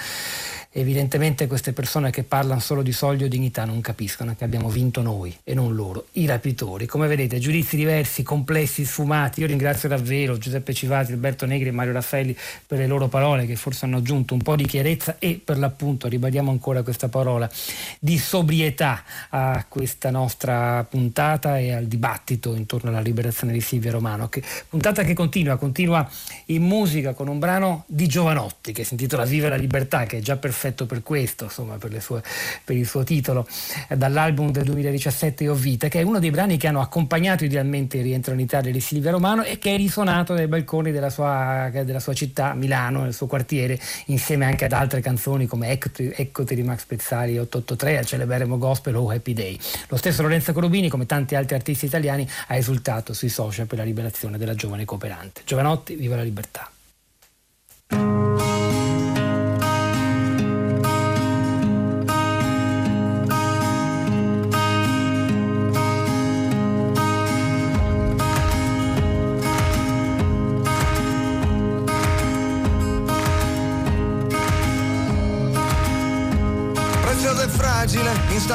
Evidentemente 0.72 1.48
queste 1.48 1.72
persone 1.72 2.12
che 2.12 2.22
parlano 2.22 2.60
solo 2.60 2.82
di 2.82 2.92
soldi 2.92 3.24
o 3.24 3.28
dignità 3.28 3.64
non 3.64 3.80
capiscono 3.80 4.36
che 4.36 4.44
abbiamo 4.44 4.68
vinto 4.68 5.02
noi 5.02 5.36
e 5.42 5.52
non 5.52 5.74
loro, 5.74 6.06
i 6.12 6.26
rapitori. 6.26 6.86
Come 6.86 7.08
vedete, 7.08 7.40
giudizi 7.40 7.74
diversi, 7.74 8.22
complessi, 8.22 8.84
sfumati. 8.84 9.40
Io 9.40 9.48
ringrazio 9.48 9.88
davvero 9.88 10.38
Giuseppe 10.38 10.72
Civati, 10.72 11.10
Alberto 11.10 11.44
Negri 11.44 11.70
e 11.70 11.72
Mario 11.72 11.94
Raffaelli 11.94 12.36
per 12.68 12.78
le 12.78 12.86
loro 12.86 13.08
parole 13.08 13.46
che 13.46 13.56
forse 13.56 13.84
hanno 13.84 13.96
aggiunto 13.96 14.32
un 14.32 14.42
po' 14.42 14.54
di 14.54 14.64
chiarezza 14.64 15.16
e 15.18 15.40
per 15.44 15.58
l'appunto, 15.58 16.06
ribadiamo 16.06 16.52
ancora 16.52 16.84
questa 16.84 17.08
parola, 17.08 17.50
di 17.98 18.16
sobrietà 18.16 19.02
a 19.30 19.64
questa 19.68 20.10
nostra 20.10 20.86
puntata 20.88 21.58
e 21.58 21.72
al 21.72 21.86
dibattito 21.86 22.54
intorno 22.54 22.90
alla 22.90 23.00
liberazione 23.00 23.52
di 23.52 23.60
Silvia 23.60 23.90
Romano. 23.90 24.28
Che, 24.28 24.40
puntata 24.68 25.02
che 25.02 25.14
continua, 25.14 25.56
continua 25.56 26.08
in 26.46 26.62
musica 26.62 27.12
con 27.12 27.26
un 27.26 27.40
brano 27.40 27.82
di 27.88 28.06
Giovanotti 28.06 28.72
che 28.72 28.84
si 28.84 28.92
intitola 28.92 29.24
Vive 29.24 29.48
la 29.48 29.56
libertà, 29.56 30.04
che 30.04 30.18
è 30.18 30.20
già 30.20 30.36
perfetto 30.36 30.58
perfetto 30.60 30.84
per 30.84 31.02
questo, 31.02 31.44
insomma, 31.44 31.78
per, 31.78 32.02
sue, 32.02 32.22
per 32.62 32.76
il 32.76 32.86
suo 32.86 33.02
titolo, 33.02 33.46
eh, 33.88 33.96
dall'album 33.96 34.50
del 34.50 34.64
2017 34.64 35.44
Io 35.44 35.54
Vita, 35.54 35.88
che 35.88 36.00
è 36.00 36.02
uno 36.02 36.18
dei 36.18 36.30
brani 36.30 36.58
che 36.58 36.66
hanno 36.66 36.82
accompagnato 36.82 37.44
idealmente 37.46 37.96
il 37.96 38.02
rientro 38.02 38.34
in 38.34 38.40
Italia 38.40 38.70
di 38.70 38.80
Silvia 38.80 39.10
Romano 39.10 39.42
e 39.42 39.58
che 39.58 39.72
è 39.72 39.76
risuonato 39.78 40.34
dai 40.34 40.48
balconi 40.48 40.92
della 40.92 41.08
sua, 41.08 41.70
della 41.72 41.98
sua 41.98 42.12
città, 42.12 42.52
Milano, 42.52 43.02
nel 43.02 43.14
suo 43.14 43.26
quartiere, 43.26 43.80
insieme 44.06 44.44
anche 44.44 44.66
ad 44.66 44.72
altre 44.72 45.00
canzoni 45.00 45.46
come 45.46 45.70
Eccoti, 45.70 46.54
di 46.54 46.62
Max 46.62 46.84
Pezzali 46.84 47.38
883, 47.38 47.98
al 47.98 48.04
celeberrimo 48.04 48.58
gospel 48.58 48.96
Oh 48.96 49.10
Happy 49.10 49.32
Day. 49.32 49.58
Lo 49.88 49.96
stesso 49.96 50.20
Lorenzo 50.20 50.52
Corubini, 50.52 50.90
come 50.90 51.06
tanti 51.06 51.36
altri 51.36 51.54
artisti 51.54 51.86
italiani, 51.86 52.28
ha 52.48 52.56
esultato 52.56 53.14
sui 53.14 53.30
social 53.30 53.66
per 53.66 53.78
la 53.78 53.84
liberazione 53.84 54.36
della 54.36 54.54
giovane 54.54 54.84
cooperante. 54.84 55.40
Giovanotti, 55.46 55.94
viva 55.94 56.16
la 56.16 56.22
libertà! 56.22 56.70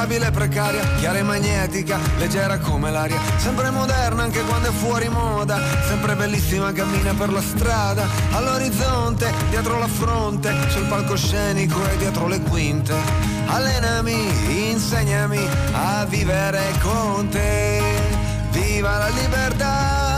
Instabile 0.06 0.28
e 0.28 0.32
precaria, 0.32 0.84
chiara 1.00 1.18
e 1.18 1.24
magnetica, 1.24 1.98
leggera 2.18 2.60
come 2.60 2.92
l'aria, 2.92 3.20
sempre 3.38 3.72
moderna 3.72 4.22
anche 4.22 4.42
quando 4.42 4.70
è 4.70 4.72
fuori 4.72 5.10
moda, 5.10 5.60
sempre 5.88 6.16
bellissima 6.16 6.72
cammina 6.72 7.14
per 7.16 7.32
la 7.32 7.42
strada, 7.42 8.06
all'orizzonte, 8.32 9.34
dietro 9.50 9.80
la 9.80 9.88
fronte, 9.88 10.54
sul 10.70 10.86
palcoscenico 10.86 11.84
e 11.90 11.98
dietro 11.98 12.28
le 12.28 12.40
quinte. 12.42 12.94
Allenami, 13.48 14.70
insegnami 14.70 15.40
a 15.74 16.06
vivere 16.06 16.62
con 16.82 17.28
te. 17.30 17.82
Viva 18.52 18.98
la 18.98 19.10
libertà! 19.10 20.15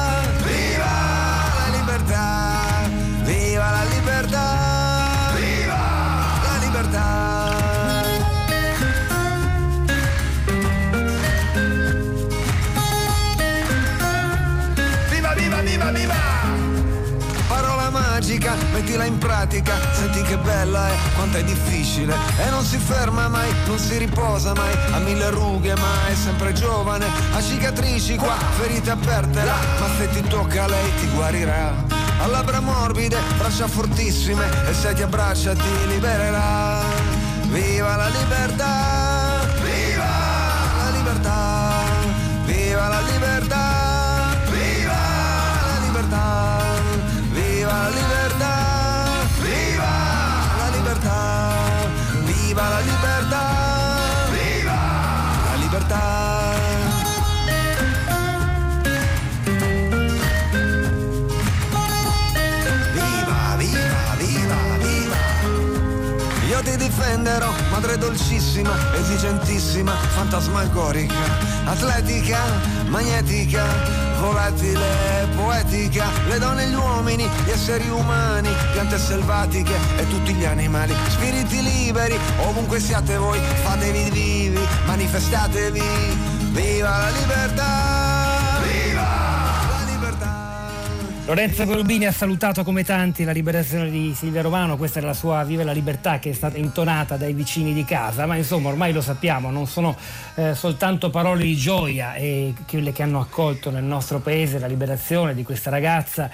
Mettila 18.72 19.05
in 19.05 19.18
pratica, 19.18 19.74
senti 19.93 20.22
che 20.22 20.38
bella 20.38 20.88
è, 20.88 20.95
quanto 21.16 21.38
è 21.38 21.43
difficile 21.43 22.16
e 22.38 22.49
non 22.49 22.64
si 22.64 22.78
ferma 22.78 23.28
mai, 23.28 23.49
non 23.66 23.78
si 23.78 23.97
riposa 23.97 24.53
mai, 24.53 24.74
ha 24.91 24.99
mille 24.99 25.30
rughe 25.30 25.76
ma 25.76 26.08
è 26.08 26.16
sempre 26.16 26.53
giovane, 26.53 27.05
ha 27.34 27.41
cicatrici 27.41 28.16
qua, 28.16 28.38
ferite 28.58 28.91
aperte 28.91 29.43
là, 29.43 29.58
ma 29.80 29.88
se 29.97 30.10
ti 30.10 30.22
tocca 30.28 30.68
lei 30.68 30.95
ti 30.99 31.08
guarirà. 31.14 31.74
Ha 32.20 32.26
labbra 32.26 32.60
morbide, 32.60 33.18
braccia 33.38 33.68
fortissime 33.68 34.45
e 34.68 34.74
se 34.74 34.93
ti 34.93 35.03
abbraccia 35.03 35.53
ti 35.53 35.88
libererà. 35.88 36.82
Viva 37.43 37.95
la 37.95 38.08
libertà! 38.08 39.45
Viva 39.62 40.05
la 40.84 40.89
libertà! 40.89 41.57
Ti 67.28 67.34
difenderò, 67.34 67.51
madre 67.71 67.97
dolcissima, 67.97 68.71
esigentissima, 68.95 69.91
fantasmagorica, 69.91 71.13
atletica, 71.65 72.39
magnetica 72.88 73.65
volatile, 74.19 75.28
poetica, 75.36 76.05
le 76.28 76.39
donne 76.39 76.63
e 76.63 76.69
gli 76.69 76.73
uomini, 76.73 77.30
gli 77.45 77.49
esseri 77.49 77.88
umani, 77.89 78.49
piante 78.71 78.97
selvatiche 78.97 79.75
e 79.97 80.07
tutti 80.07 80.34
gli 80.34 80.45
animali, 80.45 80.95
spiriti 81.09 81.61
liberi, 81.61 82.17
ovunque 82.47 82.80
siate 82.80 83.17
voi, 83.17 83.39
fatevi 83.63 84.09
vivi, 84.09 84.59
manifestatevi, 84.86 85.84
viva 86.51 86.89
la 86.89 87.09
libertà! 87.09 87.97
Lorenzo 91.28 91.65
Golbini 91.65 92.05
ha 92.05 92.13
salutato 92.13 92.63
come 92.63 92.86
tanti 92.86 93.25
la 93.25 93.34
liberazione 93.34 93.89
di 93.89 94.13
Silvia 94.15 94.41
Romano, 94.41 94.78
questa 94.78 94.99
era 94.99 95.07
la 95.07 95.13
sua 95.13 95.43
Viva 95.43 95.65
la 95.65 95.73
libertà 95.73 96.19
che 96.19 96.30
è 96.30 96.34
stata 96.34 96.57
intonata 96.57 97.17
dai 97.17 97.34
vicini 97.34 97.73
di 97.73 97.84
casa, 97.84 98.25
ma 98.25 98.38
insomma 98.38 98.69
ormai 98.69 98.93
lo 98.93 99.01
sappiamo, 99.01 99.51
non 99.51 99.67
sono 99.67 99.93
eh, 100.36 100.55
soltanto 100.55 101.09
parole 101.09 101.43
di 101.43 101.57
gioia 101.57 102.13
e 102.13 102.53
quelle 102.65 102.93
che 102.93 103.03
hanno 103.03 103.19
accolto 103.19 103.71
nel 103.71 103.84
nostro 103.84 104.19
paese 104.19 104.57
la 104.57 104.67
liberazione 104.67 105.36
di 105.36 105.43
questa 105.43 105.69
ragazza 105.69 106.32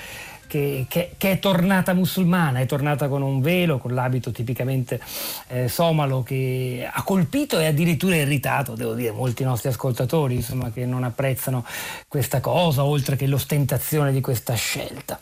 che, 0.53 0.85
che, 0.87 1.09
che, 1.17 1.31
è 1.31 1.39
tornata 1.39 1.95
musulmana, 1.95 2.59
è 2.59 2.67
tornata 2.67 3.07
con 3.07 3.23
un 3.23 3.41
velo, 3.41 3.79
con 3.79 3.95
l'abito 3.95 4.31
tipicamente 4.31 5.01
eh, 5.47 5.67
somalo 5.67 6.21
che 6.21 6.87
ha 6.87 7.01
colpito 7.01 7.57
e 7.57 7.65
addirittura 7.65 8.17
irritato, 8.17 8.75
devo 8.75 8.93
dire, 8.93 9.09
molti 9.09 9.43
nostri 9.43 9.69
ascoltatori, 9.69 10.35
insomma, 10.35 10.69
che 10.69 10.85
non 10.85 11.03
apprezzano 11.03 11.65
questa 12.07 12.39
cosa, 12.39 12.83
oltre 12.83 13.15
che 13.15 13.25
l'ostentazione 13.25 14.11
di 14.11 14.21
questa 14.21 14.53
scelta. 14.53 15.19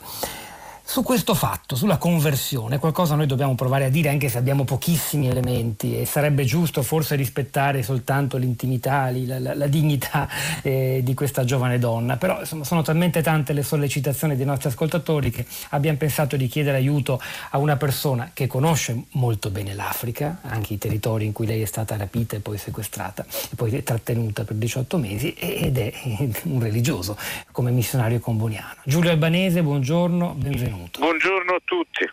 Su 0.92 1.04
questo 1.04 1.36
fatto, 1.36 1.78
sulla 1.78 1.96
conversione, 1.96 2.78
qualcosa 2.78 3.16
noi 3.16 3.26
dobbiamo 3.26 3.56
provare 3.56 3.86
a 3.86 3.89
dire 3.89 4.10
anche 4.10 4.28
se 4.28 4.38
abbiamo 4.38 4.66
pochissimi 4.66 5.30
elementi 5.30 5.98
e 5.98 6.06
sarebbe 6.06 6.44
giusto 6.44 6.82
forse 6.82 7.16
rispettare 7.16 7.82
soltanto 7.82 8.36
l'intimità, 8.36 9.10
la, 9.10 9.39
la, 9.39 9.56
la 9.56 9.68
dignità 9.68 10.28
eh, 10.62 11.00
di 11.02 11.14
questa 11.14 11.46
giovane 11.46 11.80
donna, 11.80 12.18
però 12.18 12.42
insomma, 12.42 12.66
sono 12.66 12.82
talmente 12.82 13.22
tante 13.22 13.54
le 13.54 13.64
sollecitazioni 13.64 14.36
dei 14.36 14.46
nostri 14.46 14.68
ascoltatori 14.68 15.32
che 15.32 15.46
abbiamo 15.70 15.98
pensato 15.98 16.36
di 16.36 16.48
chiedere 16.48 16.76
aiuto 16.76 17.22
a 17.52 17.58
una 17.58 17.78
persona 17.78 18.32
che 18.34 18.48
conosce 18.48 19.06
molto 19.12 19.50
bene 19.50 19.74
l'Africa, 19.74 20.39
anche 20.42 20.74
i 20.74 20.78
territori 20.78 21.24
in 21.24 21.32
cui 21.32 21.46
lei 21.46 21.62
è 21.62 21.68
stata 21.68 21.96
rapita 21.96 22.36
e 22.36 22.42
poi 22.42 22.58
sequestrata 22.58 23.26
e 23.26 23.56
poi 23.56 23.82
trattenuta 23.82 24.44
per 24.44 24.58
18 24.58 24.98
mesi 24.98 25.32
ed 25.36 25.78
è 25.78 25.94
un 26.44 26.60
religioso 26.60 27.16
come 27.54 27.72
missionario 27.72 28.20
comboniano. 28.20 28.76
Giulio 28.84 29.10
Albanese, 29.10 29.64
buongiorno, 29.64 30.34
benvenuto 30.38 30.80
benvenuto. 30.82 30.99
Buongiorno 30.99 31.53
a 31.53 31.61
tutti. 31.63 32.09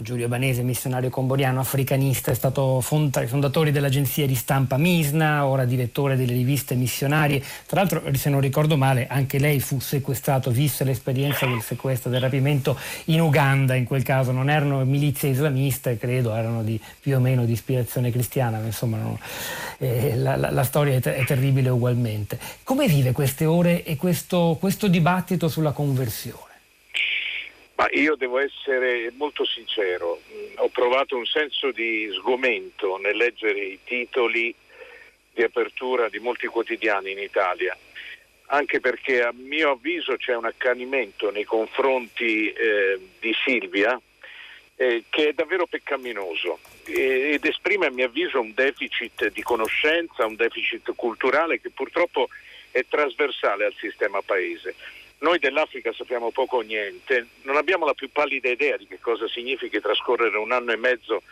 Giulio 0.00 0.28
Banese, 0.28 0.62
missionario 0.62 1.10
comboniano 1.10 1.58
africanista, 1.58 2.30
è 2.30 2.34
stato 2.34 2.80
fonda- 2.80 3.26
fondatore 3.26 3.72
dell'agenzia 3.72 4.28
di 4.28 4.36
stampa 4.36 4.76
Misna, 4.76 5.44
ora 5.44 5.64
direttore 5.64 6.14
delle 6.14 6.34
riviste 6.34 6.76
missionarie. 6.76 7.42
Tra 7.66 7.80
l'altro, 7.80 8.04
se 8.14 8.30
non 8.30 8.40
ricordo 8.40 8.76
male, 8.76 9.08
anche 9.08 9.40
lei 9.40 9.58
fu 9.58 9.80
sequestrato, 9.80 10.52
visse 10.52 10.84
l'esperienza 10.84 11.46
del 11.46 11.62
sequestro, 11.62 12.10
del 12.10 12.20
rapimento 12.20 12.78
in 13.06 13.20
Uganda, 13.20 13.74
in 13.74 13.86
quel 13.86 14.04
caso 14.04 14.30
non 14.30 14.48
erano 14.48 14.84
milizie 14.84 15.30
islamiste, 15.30 15.98
credo, 15.98 16.32
erano 16.32 16.62
di, 16.62 16.80
più 17.00 17.16
o 17.16 17.18
meno 17.18 17.44
di 17.44 17.50
ispirazione 17.50 18.12
cristiana, 18.12 18.58
ma 18.58 18.66
insomma 18.66 18.98
no, 18.98 19.18
eh, 19.78 20.14
la, 20.14 20.36
la, 20.36 20.52
la, 20.52 20.62
storia 20.62 20.94
è, 20.94 21.00
ter- 21.00 21.16
è, 21.16 21.24
terribile 21.24 21.70
ugualmente. 21.70 22.38
Come 22.62 22.86
vive 22.86 23.10
queste 23.10 23.46
ore 23.46 23.82
e 23.82 23.96
questo, 23.96 24.56
questo 24.60 24.86
dibattito 24.86 25.48
sulla 25.48 25.72
conversione? 25.72 26.47
Ma 27.78 27.86
io 27.92 28.16
devo 28.16 28.40
essere 28.40 29.12
molto 29.16 29.44
sincero, 29.44 30.20
mm, 30.32 30.54
ho 30.56 30.68
provato 30.68 31.16
un 31.16 31.24
senso 31.24 31.70
di 31.70 32.10
sgomento 32.12 32.96
nel 32.96 33.16
leggere 33.16 33.60
i 33.60 33.78
titoli 33.84 34.52
di 35.32 35.42
apertura 35.44 36.08
di 36.08 36.18
molti 36.18 36.48
quotidiani 36.48 37.12
in 37.12 37.20
Italia, 37.20 37.76
anche 38.46 38.80
perché 38.80 39.22
a 39.22 39.32
mio 39.32 39.70
avviso 39.70 40.16
c'è 40.16 40.34
un 40.34 40.46
accanimento 40.46 41.30
nei 41.30 41.44
confronti 41.44 42.50
eh, 42.50 42.98
di 43.20 43.32
Silvia 43.44 44.00
eh, 44.74 45.04
che 45.08 45.28
è 45.28 45.32
davvero 45.32 45.66
peccaminoso 45.66 46.58
eh, 46.86 47.30
ed 47.34 47.44
esprime 47.44 47.86
a 47.86 47.90
mio 47.92 48.06
avviso 48.06 48.40
un 48.40 48.54
deficit 48.54 49.30
di 49.30 49.42
conoscenza, 49.42 50.26
un 50.26 50.34
deficit 50.34 50.92
culturale 50.96 51.60
che 51.60 51.70
purtroppo 51.70 52.28
è 52.72 52.84
trasversale 52.88 53.66
al 53.66 53.74
sistema 53.78 54.20
paese. 54.20 54.74
Noi 55.20 55.38
dell'Africa 55.38 55.92
sappiamo 55.92 56.30
poco 56.30 56.58
o 56.58 56.60
niente, 56.60 57.26
non 57.42 57.56
abbiamo 57.56 57.84
la 57.84 57.94
più 57.94 58.10
pallida 58.10 58.48
idea 58.48 58.76
di 58.76 58.86
che 58.86 58.98
cosa 59.00 59.26
significhi 59.26 59.80
trascorrere 59.80 60.38
un 60.38 60.52
anno 60.52 60.72
e 60.72 60.76
mezzo 60.76 61.22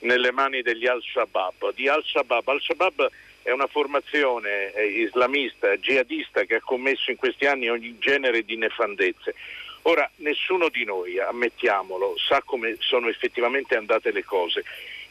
nelle 0.00 0.32
mani 0.32 0.62
degli 0.62 0.86
Al-Shabaab. 0.86 1.74
Di 1.74 1.88
Al-Shabaab. 1.88 2.48
Al-Shabaab 2.48 3.10
è 3.42 3.50
una 3.50 3.66
formazione 3.66 4.72
eh, 4.72 4.86
islamista, 4.86 5.76
jihadista 5.76 6.44
che 6.44 6.56
ha 6.56 6.60
commesso 6.60 7.10
in 7.10 7.18
questi 7.18 7.44
anni 7.44 7.68
ogni 7.68 7.98
genere 7.98 8.42
di 8.42 8.56
nefandezze. 8.56 9.34
Ora, 9.82 10.10
nessuno 10.16 10.70
di 10.70 10.84
noi, 10.84 11.20
ammettiamolo, 11.20 12.16
sa 12.16 12.40
come 12.42 12.76
sono 12.78 13.08
effettivamente 13.08 13.76
andate 13.76 14.12
le 14.12 14.24
cose. 14.24 14.64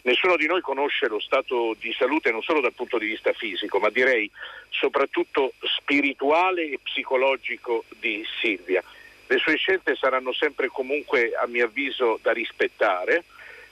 Nessuno 0.04 0.36
di 0.36 0.48
noi 0.48 0.60
conosce 0.60 1.08
lo 1.08 1.20
stato 1.20 1.76
di 1.80 1.94
salute 1.94 2.30
non 2.30 2.42
solo 2.42 2.60
dal 2.60 2.74
punto 2.74 2.98
di 2.98 3.06
vista 3.06 3.32
fisico, 3.32 3.80
ma 3.80 3.90
direi 3.90 4.30
soprattutto 4.70 5.54
spirituale 5.62 6.72
e 6.72 6.80
psicologico 6.84 7.86
di 8.00 8.26
Silvia. 8.42 8.84
Le 9.28 9.38
sue 9.38 9.56
scelte 9.56 9.96
saranno 9.96 10.34
sempre 10.34 10.68
comunque, 10.68 11.32
a 11.34 11.48
mio 11.48 11.66
avviso, 11.66 12.20
da 12.22 12.34
rispettare, 12.34 13.24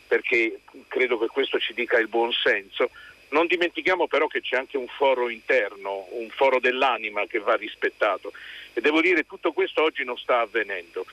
perché 0.08 0.62
credo 0.88 1.20
che 1.20 1.28
questo 1.28 1.60
ci 1.60 1.74
dica 1.74 1.98
il 1.98 2.08
buon 2.08 2.32
senso. 2.32 2.92
Non 3.30 3.48
dimentichiamo 3.48 4.08
però 4.08 4.28
che 4.28 4.42
c'è 4.42 4.56
anche 4.56 4.78
un 4.78 4.88
foro 4.88 5.28
interno, 5.28 6.08
un 6.12 6.30
foro 6.30 6.60
dell'anima 6.60 7.26
che 7.26 7.40
va 7.40 7.56
rispettato 7.56 8.32
e 8.74 8.80
devo 8.82 9.02
dire 9.02 9.22
che 9.22 9.28
tutto 9.28 9.52
questo 9.52 9.84
oggi 9.84 10.04
non 10.04 10.18
sta 10.18 10.40
avvenendo. 10.40 11.06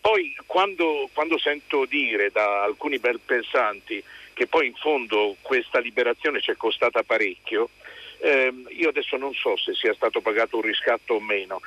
Poi 0.00 0.36
quando, 0.46 1.08
quando 1.12 1.38
sento 1.38 1.84
dire 1.84 2.30
da 2.30 2.62
alcuni 2.62 2.98
bel 2.98 3.20
pensanti 3.24 4.02
che 4.42 4.48
poi 4.48 4.66
in 4.66 4.74
fondo 4.74 5.36
questa 5.40 5.78
liberazione 5.78 6.40
ci 6.40 6.50
è 6.50 6.56
costata 6.56 7.04
parecchio, 7.04 7.70
ehm, 8.18 8.66
io 8.70 8.88
adesso 8.88 9.16
non 9.16 9.32
so 9.34 9.56
se 9.56 9.72
sia 9.74 9.94
stato 9.94 10.20
pagato 10.20 10.56
un 10.56 10.62
riscatto 10.62 11.14
o 11.14 11.20
meno, 11.20 11.60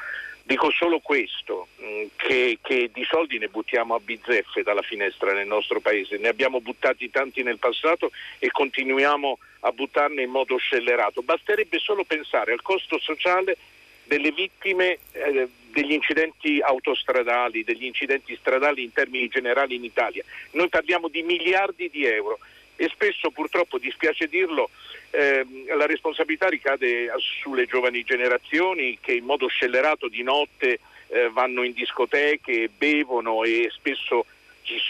Dico 0.47 0.69
solo 0.69 0.99
questo, 0.99 1.69
mm, 1.81 2.03
che, 2.17 2.59
che, 2.61 2.91
di 2.93 3.03
soldi 3.03 3.39
ne 3.39 3.47
buttiamo 3.47 3.95
a 3.95 3.99
bizzeffe 3.99 4.61
dalla 4.61 4.83
finestra 4.83 5.33
nel 5.33 5.47
nostro 5.47 5.79
paese, 5.79 6.17
ne 6.17 6.27
abbiamo 6.27 6.61
buttati 6.61 7.09
tanti 7.09 7.41
nel 7.41 7.57
passato 7.57 8.11
e 8.37 8.51
continuiamo 8.51 9.39
a 9.61 9.71
buttarne 9.71 10.21
in 10.21 10.29
modo 10.29 10.55
scellerato. 10.57 11.23
Basterebbe 11.23 11.79
solo 11.79 12.03
pensare 12.03 12.51
al 12.51 12.61
costo 12.61 12.99
sociale 12.99 13.57
delle 14.03 14.31
vittime 14.31 14.99
eh, 15.13 15.49
degli 15.71 15.93
incidenti 15.93 16.61
autostradali, 16.61 17.63
degli 17.63 17.85
incidenti 17.85 18.37
stradali 18.39 18.83
in 18.83 18.93
termini 18.93 19.27
generali 19.27 19.73
in 19.73 19.83
Italia. 19.83 20.23
Noi 20.51 20.69
parliamo 20.69 21.07
di 21.07 21.23
miliardi 21.23 21.89
di 21.89 22.05
euro 22.05 22.37
e 22.75 22.89
spesso 22.89 23.31
purtroppo 23.31 23.77
dispiace 23.77 24.27
dirlo 24.27 24.69
ehm, 25.11 25.75
la 25.75 25.85
responsabilità 25.85 26.47
ricade 26.47 27.11
sulle 27.17 27.65
giovani 27.65 28.03
generazioni 28.03 28.97
che 28.99 29.13
in 29.13 29.25
modo 29.25 29.47
scellerato 29.47 30.07
di 30.07 30.23
notte 30.23 30.79
eh, 31.07 31.29
vanno 31.29 31.63
in 31.63 31.73
discoteche, 31.73 32.69
bevono 32.75 33.43
e 33.43 33.69
spesso 33.71 34.25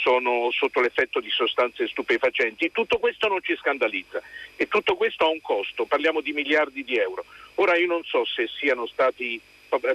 sono 0.02 0.50
sotto 0.52 0.80
l'effetto 0.80 1.20
di 1.20 1.30
sostanze 1.30 1.88
stupefacenti. 1.88 2.72
Tutto 2.72 2.98
questo 2.98 3.28
non 3.28 3.42
ci 3.42 3.56
scandalizza 3.58 4.22
e 4.56 4.68
tutto 4.68 4.96
questo 4.96 5.26
ha 5.26 5.30
un 5.30 5.42
costo, 5.42 5.86
parliamo 5.86 6.22
di 6.22 6.32
miliardi 6.32 6.84
di 6.84 6.98
euro. 6.98 7.26
Ora 7.56 7.76
io 7.76 7.88
non 7.88 8.04
so 8.04 8.26
se 8.26 8.48
siano 8.48 8.86
stati 8.88 9.40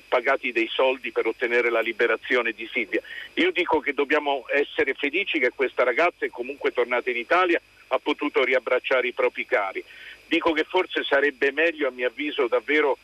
pagati 0.06 0.52
dei 0.52 0.68
soldi 0.68 1.12
per 1.12 1.26
ottenere 1.26 1.70
la 1.70 1.80
liberazione 1.80 2.52
di 2.52 2.68
Silvia. 2.72 3.02
Io 3.34 3.50
dico 3.50 3.80
che 3.80 3.94
dobbiamo 3.94 4.44
essere 4.52 4.94
felici 4.94 5.38
che 5.38 5.50
questa 5.50 5.84
ragazza 5.84 6.24
è 6.24 6.30
comunque 6.30 6.72
tornata 6.72 7.10
in 7.10 7.16
Italia, 7.16 7.60
ha 7.88 7.98
potuto 7.98 8.44
riabbracciare 8.44 9.08
i 9.08 9.12
propri 9.12 9.46
cari. 9.46 9.82
Dico 10.26 10.52
che 10.52 10.64
forse 10.64 11.02
sarebbe 11.02 11.50
meglio, 11.52 11.88
a 11.88 11.90
mio 11.90 12.08
avviso, 12.08 12.46
davvero 12.46 12.98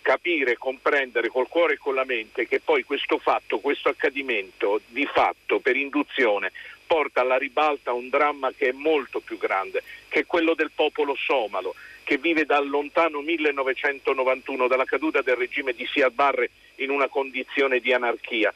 capire, 0.00 0.56
comprendere 0.56 1.28
col 1.28 1.48
cuore 1.48 1.74
e 1.74 1.78
con 1.78 1.94
la 1.94 2.04
mente 2.04 2.48
che 2.48 2.60
poi 2.60 2.84
questo 2.84 3.18
fatto, 3.18 3.58
questo 3.58 3.90
accadimento 3.90 4.80
di 4.86 5.06
fatto 5.06 5.60
per 5.60 5.76
induzione 5.76 6.52
porta 6.86 7.20
alla 7.20 7.36
ribalta 7.36 7.92
un 7.92 8.08
dramma 8.08 8.50
che 8.50 8.70
è 8.70 8.72
molto 8.72 9.20
più 9.20 9.38
grande, 9.38 9.82
che 10.08 10.20
è 10.20 10.26
quello 10.26 10.54
del 10.54 10.72
popolo 10.74 11.14
somalo, 11.14 11.74
che 12.10 12.18
vive 12.18 12.44
dal 12.44 12.68
lontano 12.68 13.20
1991, 13.20 14.66
dalla 14.66 14.84
caduta 14.84 15.22
del 15.22 15.36
regime 15.36 15.72
di 15.72 15.86
Siad 15.86 16.12
Barre 16.12 16.50
in 16.78 16.90
una 16.90 17.06
condizione 17.06 17.78
di 17.78 17.92
anarchia. 17.92 18.52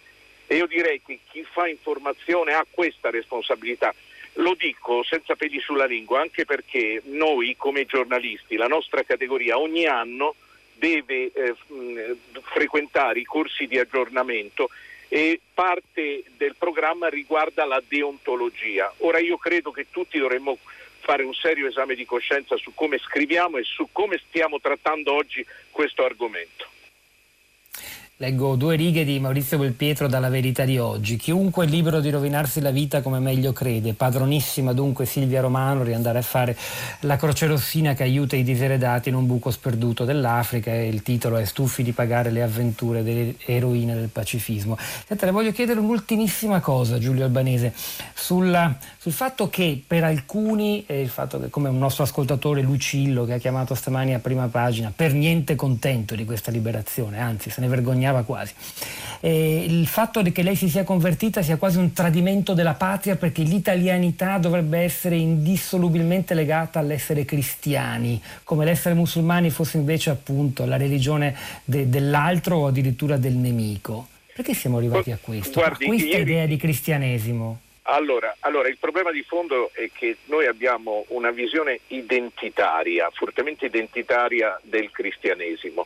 E 0.49 0.57
io 0.57 0.67
direi 0.67 1.01
che 1.07 1.21
chi 1.31 1.47
fa 1.49 1.69
informazione 1.69 2.53
ha 2.53 2.67
questa 2.69 3.11
responsabilità. 3.11 3.95
Lo 4.39 4.57
dico 4.59 5.05
senza 5.05 5.37
peli 5.37 5.61
sulla 5.61 5.85
lingua, 5.85 6.21
anche 6.21 6.45
perché 6.45 7.01
noi 7.05 7.55
come 7.57 7.87
giornalisti, 7.87 8.57
la 8.57 8.67
nostra 8.67 9.05
categoria, 9.05 9.57
ogni 9.57 9.87
anno 9.87 10.35
deve 10.73 11.31
eh, 11.33 11.55
frequentare 12.43 13.21
i 13.21 13.25
corsi 13.25 13.69
di 13.69 13.79
aggiornamento 13.79 14.69
e 15.07 15.39
parte 15.55 16.25
del 16.37 16.57
programma 16.59 17.09
riguarda 17.09 17.65
la 17.65 17.81
deontologia. 17.87 18.93
Ora 18.97 19.21
io 19.21 19.37
credo 19.37 19.71
che 19.71 19.87
tutti 19.93 20.19
dovremmo 20.19 20.59
fare 21.05 21.23
un 21.23 21.35
serio 21.35 21.69
esame 21.69 21.95
di 21.95 22.07
coscienza 22.07 22.57
su 22.57 22.73
come 22.75 22.99
scriviamo 22.99 23.59
e 23.59 23.63
su 23.63 23.89
come 23.93 24.21
stiamo 24.27 24.59
trattando 24.59 25.15
oggi 25.15 25.45
questo 25.71 26.05
argomento. 26.05 26.73
Leggo 28.19 28.55
due 28.55 28.77
righe 28.77 29.05
di 29.05 29.19
Maurizio 29.19 29.59
Belpietro 29.59 30.07
dalla 30.07 30.29
Verità 30.29 30.65
di 30.65 30.79
oggi. 30.79 31.17
Chiunque 31.17 31.67
è 31.67 31.69
libero 31.69 31.99
di 31.99 32.11
rovinarsi 32.11 32.61
la 32.61 32.71
vita 32.71 33.03
come 33.03 33.19
meglio 33.19 33.53
crede. 33.53 33.93
Padronissima 33.93 34.73
dunque 34.73 35.05
Silvia 35.05 35.41
Romano 35.41 35.83
riandare 35.83 36.19
a 36.19 36.23
fare 36.23 36.57
la 37.01 37.17
croce 37.17 37.49
rossina 37.49 37.95
che 37.95 38.05
aiuta 38.05 38.37
i 38.37 38.45
diseredati 38.45 39.09
in 39.09 39.17
un 39.17 39.27
buco 39.27 39.51
sperduto 39.51 40.05
dell'Africa 40.05 40.73
e 40.73 40.87
il 40.87 41.03
titolo 41.03 41.39
è 41.39 41.45
Stufi 41.45 41.83
di 41.83 41.91
pagare 41.91 42.31
le 42.31 42.43
avventure 42.43 43.03
delle 43.03 43.35
eroine 43.47 43.97
del 43.97 44.11
pacifismo. 44.11 44.79
Senta, 44.79 45.27
le 45.27 45.33
voglio 45.33 45.51
chiedere 45.51 45.81
un'ultimissima 45.81 46.61
cosa, 46.61 46.99
Giulio 46.99 47.25
Albanese, 47.25 47.75
sulla, 48.15 48.79
sul 49.05 49.13
fatto 49.13 49.51
che 49.51 49.83
per 49.87 50.03
alcuni, 50.03 50.85
e 50.87 51.01
il 51.01 51.11
fatto 51.11 51.39
che 51.39 51.51
come 51.51 51.69
un 51.69 51.77
nostro 51.77 52.05
ascoltatore 52.05 52.63
Lucillo 52.63 53.27
che 53.27 53.35
ha 53.35 53.39
chiamato 53.39 53.75
stamani 53.75 54.15
a 54.15 54.19
prima 54.19 54.49
pagina, 54.49 54.91
per 54.95 55.13
niente 55.13 55.57
contento 55.57 56.15
di 56.15 56.25
questa 56.25 56.51
liberazione, 56.51 57.21
anzi 57.21 57.51
se 57.51 57.61
ne 57.61 57.69
vergogna 57.69 57.83
vergognava 57.85 58.23
quasi. 58.23 58.55
Eh, 59.21 59.65
il 59.69 59.87
fatto 59.87 60.23
che 60.23 60.43
lei 60.43 60.57
si 60.57 60.71
sia 60.71 60.85
convertita 60.85 61.43
sia 61.43 61.59
quasi 61.59 61.77
un 61.77 61.93
tradimento 61.93 62.55
della 62.55 62.73
patria 62.73 63.17
perché 63.17 63.43
l'italianità 63.43 64.39
dovrebbe 64.39 64.79
essere 64.79 65.17
indissolubilmente 65.17 66.33
legata 66.35 66.79
all'essere 66.79 67.27
cristiani, 67.27 68.21
come 68.43 68.65
l'essere 68.65 68.95
musulmani 68.95 69.51
fosse 69.51 69.77
invece 69.77 70.09
appunto 70.09 70.65
la 70.65 70.79
religione 70.79 71.35
de- 71.63 71.91
dell'altro 71.91 72.57
o 72.57 72.67
addirittura 72.69 73.19
del 73.19 73.35
nemico. 73.35 74.09
Perché 74.35 74.55
siamo 74.55 74.79
arrivati 74.79 75.13
a 75.13 75.19
questo? 75.21 75.61
Guardi, 75.61 75.85
a 75.85 75.89
questa 75.89 76.09
ieri... 76.09 76.23
idea 76.23 76.47
di 76.47 76.57
cristianesimo? 76.57 77.61
Allora, 77.87 78.35
allora, 78.41 78.69
il 78.69 78.79
problema 78.79 79.11
di 79.11 79.23
fondo 79.23 79.71
è 79.75 79.91
che 79.93 80.17
noi 80.27 80.47
abbiamo 80.47 81.05
una 81.09 81.31
visione 81.31 81.81
identitaria, 81.89 83.11
fortemente 83.13 83.67
identitaria 83.67 84.59
del 84.63 84.91
cristianesimo. 84.91 85.85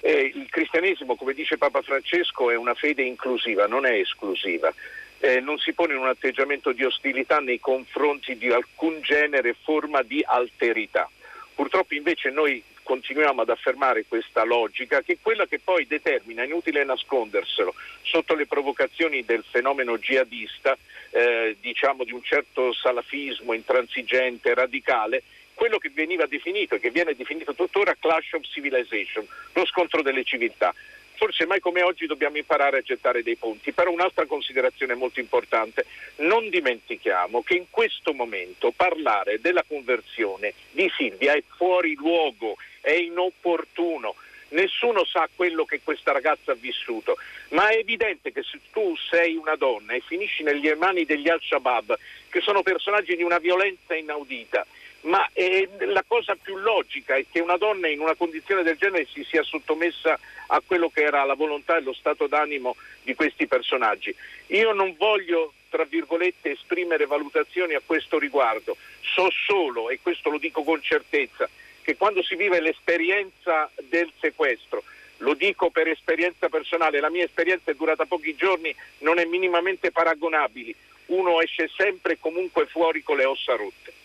Eh, 0.00 0.32
il 0.34 0.48
cristianesimo, 0.48 1.16
come 1.16 1.32
dice 1.32 1.58
Papa 1.58 1.82
Francesco, 1.82 2.50
è 2.50 2.56
una 2.56 2.74
fede 2.74 3.02
inclusiva, 3.02 3.66
non 3.66 3.86
è 3.86 3.92
esclusiva. 3.92 4.72
Eh, 5.18 5.40
non 5.40 5.58
si 5.58 5.72
pone 5.72 5.94
in 5.94 6.00
un 6.00 6.08
atteggiamento 6.08 6.70
di 6.70 6.84
ostilità 6.84 7.38
nei 7.40 7.58
confronti 7.58 8.36
di 8.36 8.48
alcun 8.48 9.00
genere, 9.00 9.54
forma 9.54 10.02
di 10.02 10.22
alterità. 10.24 11.10
Purtroppo 11.54 11.94
invece 11.94 12.30
noi 12.30 12.62
continuiamo 12.82 13.42
ad 13.42 13.48
affermare 13.48 14.04
questa 14.06 14.44
logica 14.44 15.02
che 15.02 15.14
è 15.14 15.18
quella 15.20 15.46
che 15.46 15.58
poi 15.58 15.86
determina, 15.86 16.44
inutile 16.44 16.84
nasconderselo, 16.84 17.74
sotto 18.02 18.34
le 18.34 18.46
provocazioni 18.46 19.24
del 19.24 19.44
fenomeno 19.48 19.98
jihadista, 19.98 20.76
eh, 21.10 21.56
diciamo 21.60 22.04
di 22.04 22.12
un 22.12 22.22
certo 22.22 22.72
salafismo 22.72 23.52
intransigente, 23.52 24.54
radicale, 24.54 25.22
quello 25.54 25.78
che 25.78 25.90
veniva 25.90 26.26
definito 26.26 26.74
e 26.74 26.80
che 26.80 26.90
viene 26.90 27.14
definito 27.14 27.54
tuttora 27.54 27.94
clash 27.98 28.32
of 28.32 28.42
civilization, 28.44 29.26
lo 29.52 29.66
scontro 29.66 30.02
delle 30.02 30.24
civiltà. 30.24 30.74
Forse 31.14 31.46
mai 31.46 31.60
come 31.60 31.82
oggi 31.82 32.06
dobbiamo 32.06 32.36
imparare 32.36 32.78
a 32.78 32.82
gettare 32.82 33.22
dei 33.22 33.36
ponti, 33.36 33.72
però 33.72 33.90
un'altra 33.90 34.26
considerazione 34.26 34.94
molto 34.94 35.20
importante, 35.20 35.86
non 36.16 36.48
dimentichiamo 36.48 37.42
che 37.42 37.54
in 37.54 37.66
questo 37.70 38.12
momento 38.12 38.72
parlare 38.74 39.40
della 39.40 39.64
conversione 39.66 40.52
di 40.70 40.90
Silvia 40.96 41.34
è 41.34 41.42
fuori 41.56 41.94
luogo, 41.94 42.56
è 42.80 42.92
inopportuno, 42.92 44.16
nessuno 44.48 45.04
sa 45.04 45.28
quello 45.34 45.64
che 45.64 45.80
questa 45.82 46.12
ragazza 46.12 46.52
ha 46.52 46.56
vissuto, 46.58 47.16
ma 47.50 47.68
è 47.68 47.76
evidente 47.76 48.32
che 48.32 48.42
se 48.42 48.58
tu 48.72 48.96
sei 48.96 49.36
una 49.36 49.56
donna 49.56 49.92
e 49.92 50.00
finisci 50.00 50.42
nelle 50.42 50.74
mani 50.74 51.04
degli 51.04 51.28
Al-Shabaab, 51.28 51.98
che 52.28 52.40
sono 52.40 52.62
personaggi 52.62 53.14
di 53.14 53.22
una 53.22 53.38
violenza 53.38 53.94
inaudita, 53.94 54.66
ma 55.02 55.28
eh, 55.32 55.68
la 55.80 56.04
cosa 56.06 56.36
più 56.40 56.56
logica 56.58 57.16
è 57.16 57.24
che 57.30 57.40
una 57.40 57.56
donna 57.56 57.88
in 57.88 58.00
una 58.00 58.14
condizione 58.14 58.62
del 58.62 58.76
genere 58.76 59.06
si 59.06 59.24
sia 59.24 59.42
sottomessa 59.42 60.18
a 60.48 60.62
quello 60.64 60.90
che 60.90 61.02
era 61.02 61.24
la 61.24 61.34
volontà 61.34 61.76
e 61.76 61.82
lo 61.82 61.92
stato 61.92 62.26
d'animo 62.26 62.76
di 63.02 63.14
questi 63.14 63.46
personaggi. 63.46 64.14
Io 64.48 64.72
non 64.72 64.94
voglio, 64.96 65.54
tra 65.70 65.84
virgolette, 65.84 66.52
esprimere 66.52 67.06
valutazioni 67.06 67.74
a 67.74 67.82
questo 67.84 68.18
riguardo, 68.18 68.76
so 69.00 69.28
solo, 69.30 69.90
e 69.90 69.98
questo 70.00 70.30
lo 70.30 70.38
dico 70.38 70.62
con 70.62 70.80
certezza, 70.82 71.48
che 71.82 71.96
quando 71.96 72.22
si 72.22 72.36
vive 72.36 72.60
l'esperienza 72.60 73.68
del 73.88 74.10
sequestro, 74.20 74.84
lo 75.18 75.34
dico 75.34 75.70
per 75.70 75.88
esperienza 75.88 76.48
personale, 76.48 77.00
la 77.00 77.10
mia 77.10 77.24
esperienza 77.24 77.70
è 77.70 77.74
durata 77.74 78.04
pochi 78.06 78.34
giorni, 78.36 78.74
non 78.98 79.18
è 79.18 79.24
minimamente 79.24 79.90
paragonabile, 79.90 80.74
uno 81.06 81.40
esce 81.40 81.68
sempre 81.74 82.14
e 82.14 82.18
comunque 82.20 82.66
fuori 82.66 83.02
con 83.02 83.16
le 83.16 83.24
ossa 83.24 83.56
rotte. 83.56 84.01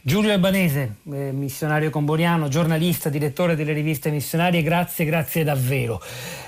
Giulio 0.00 0.32
Albanese, 0.32 0.96
eh, 1.12 1.32
missionario 1.32 1.90
comboniano, 1.90 2.48
giornalista, 2.48 3.08
direttore 3.08 3.56
delle 3.56 3.72
riviste 3.72 4.10
missionarie, 4.10 4.62
grazie, 4.62 5.04
grazie 5.04 5.44
davvero. 5.44 6.00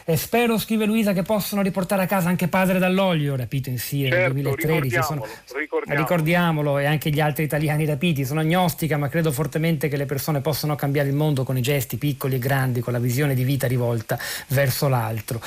E 0.04 0.16
spero, 0.16 0.56
scrive 0.56 0.86
Luisa, 0.86 1.12
che 1.12 1.22
possano 1.22 1.60
riportare 1.60 2.02
a 2.02 2.06
casa 2.06 2.28
anche 2.28 2.48
Padre 2.48 2.78
Dall'Olio, 2.78 3.36
rapito 3.36 3.68
in 3.68 3.78
Siria 3.78 4.10
certo, 4.10 4.32
nel 4.32 4.42
2013. 4.42 4.82
Ricordiamolo, 4.82 5.26
sono, 5.44 5.60
ricordiamolo. 5.60 6.00
ricordiamolo, 6.00 6.78
e 6.78 6.86
anche 6.86 7.10
gli 7.10 7.20
altri 7.20 7.44
italiani 7.44 7.84
rapiti. 7.84 8.24
Sono 8.24 8.40
agnostica, 8.40 8.96
ma 8.96 9.08
credo 9.08 9.30
fortemente 9.30 9.88
che 9.88 9.96
le 9.96 10.06
persone 10.06 10.40
possano 10.40 10.74
cambiare 10.74 11.08
il 11.08 11.14
mondo 11.14 11.44
con 11.44 11.58
i 11.58 11.62
gesti 11.62 11.98
piccoli 11.98 12.36
e 12.36 12.38
grandi, 12.38 12.80
con 12.80 12.92
la 12.92 12.98
visione 12.98 13.34
di 13.34 13.44
vita 13.44 13.66
rivolta 13.66 14.18
verso 14.48 14.88
l'altro. 14.88 15.40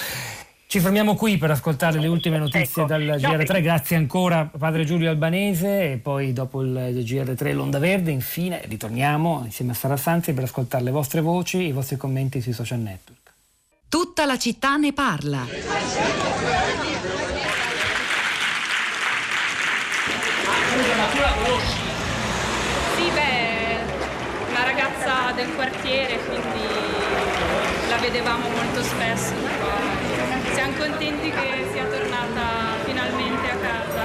Ci 0.73 0.79
fermiamo 0.79 1.13
qui 1.13 1.37
per 1.37 1.51
ascoltare 1.51 1.99
le 1.99 2.07
ultime 2.07 2.39
notizie 2.39 2.81
ecco. 2.81 2.85
dal 2.85 3.03
GR3. 3.03 3.61
Grazie 3.61 3.95
ancora 3.95 4.49
padre 4.57 4.85
Giulio 4.85 5.11
Albanese 5.11 5.91
e 5.91 5.97
poi 5.97 6.33
dopo 6.33 6.63
il 6.63 7.03
GR3 7.05 7.53
l'Onda 7.53 7.77
Verde. 7.77 8.09
Infine 8.09 8.59
ritorniamo 8.65 9.43
insieme 9.45 9.73
a 9.73 9.75
Sara 9.75 9.97
Sanzi 9.97 10.33
per 10.33 10.45
ascoltare 10.45 10.83
le 10.83 10.89
vostre 10.89 11.21
voci 11.21 11.59
e 11.59 11.65
i 11.65 11.71
vostri 11.71 11.95
commenti 11.95 12.41
sui 12.41 12.53
social 12.53 12.79
network. 12.79 13.33
Tutta 13.87 14.25
la 14.25 14.35
città 14.39 14.75
ne 14.77 14.93
parla. 14.93 15.45
Sì, 22.95 23.11
beh, 23.13 24.49
una 24.49 24.63
ragazza 24.63 25.33
del 25.35 25.53
quartiere, 25.53 26.17
quindi 26.25 27.42
la 27.93 27.99
vedevamo 27.99 28.49
molto 28.49 28.81
spesso. 28.81 29.33
Siamo 30.53 30.73
contenti 30.77 31.29
che 31.29 31.69
sia 31.71 31.85
tornata 31.85 32.73
finalmente 32.85 33.45
a 33.51 33.55
casa. 33.55 34.03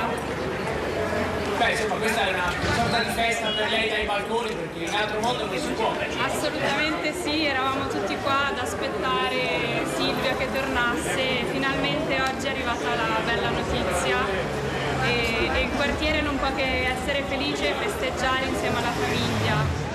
Beh, 1.57 1.70
insomma, 1.70 1.95
questa 1.95 2.26
è 2.26 2.32
una 2.32 2.53
sorta 2.76 2.99
di 3.01 3.12
festa 3.14 3.49
per 3.49 3.70
lei 3.70 3.89
dai 3.89 4.05
balconi, 4.05 4.53
perché 4.53 4.84
in 4.84 4.95
altro 4.95 5.20
modo 5.20 5.47
non 5.47 5.59
si 5.59 5.72
può. 5.72 5.93
Assolutamente 6.22 7.14
sì, 7.22 7.47
eravamo 7.47 7.86
tutti 7.89 8.14
qua 8.22 8.49
ad 8.49 8.59
aspettare 8.59 9.86
Silvia 9.97 10.36
che 10.36 10.49
tornasse. 10.53 11.24
Finalmente 11.51 12.20
oggi 12.20 12.47
è 12.47 12.51
arrivata 12.51 12.95
la 12.95 13.20
bella 13.24 13.49
notizia 13.49 14.18
e, 15.05 15.49
e 15.51 15.61
il 15.62 15.70
quartiere 15.74 16.20
non 16.20 16.39
può 16.39 16.53
che 16.55 16.93
essere 16.93 17.24
felice 17.26 17.70
e 17.70 17.74
festeggiare 17.80 18.45
insieme 18.45 18.76
alla 18.76 18.93
famiglia. 18.93 19.88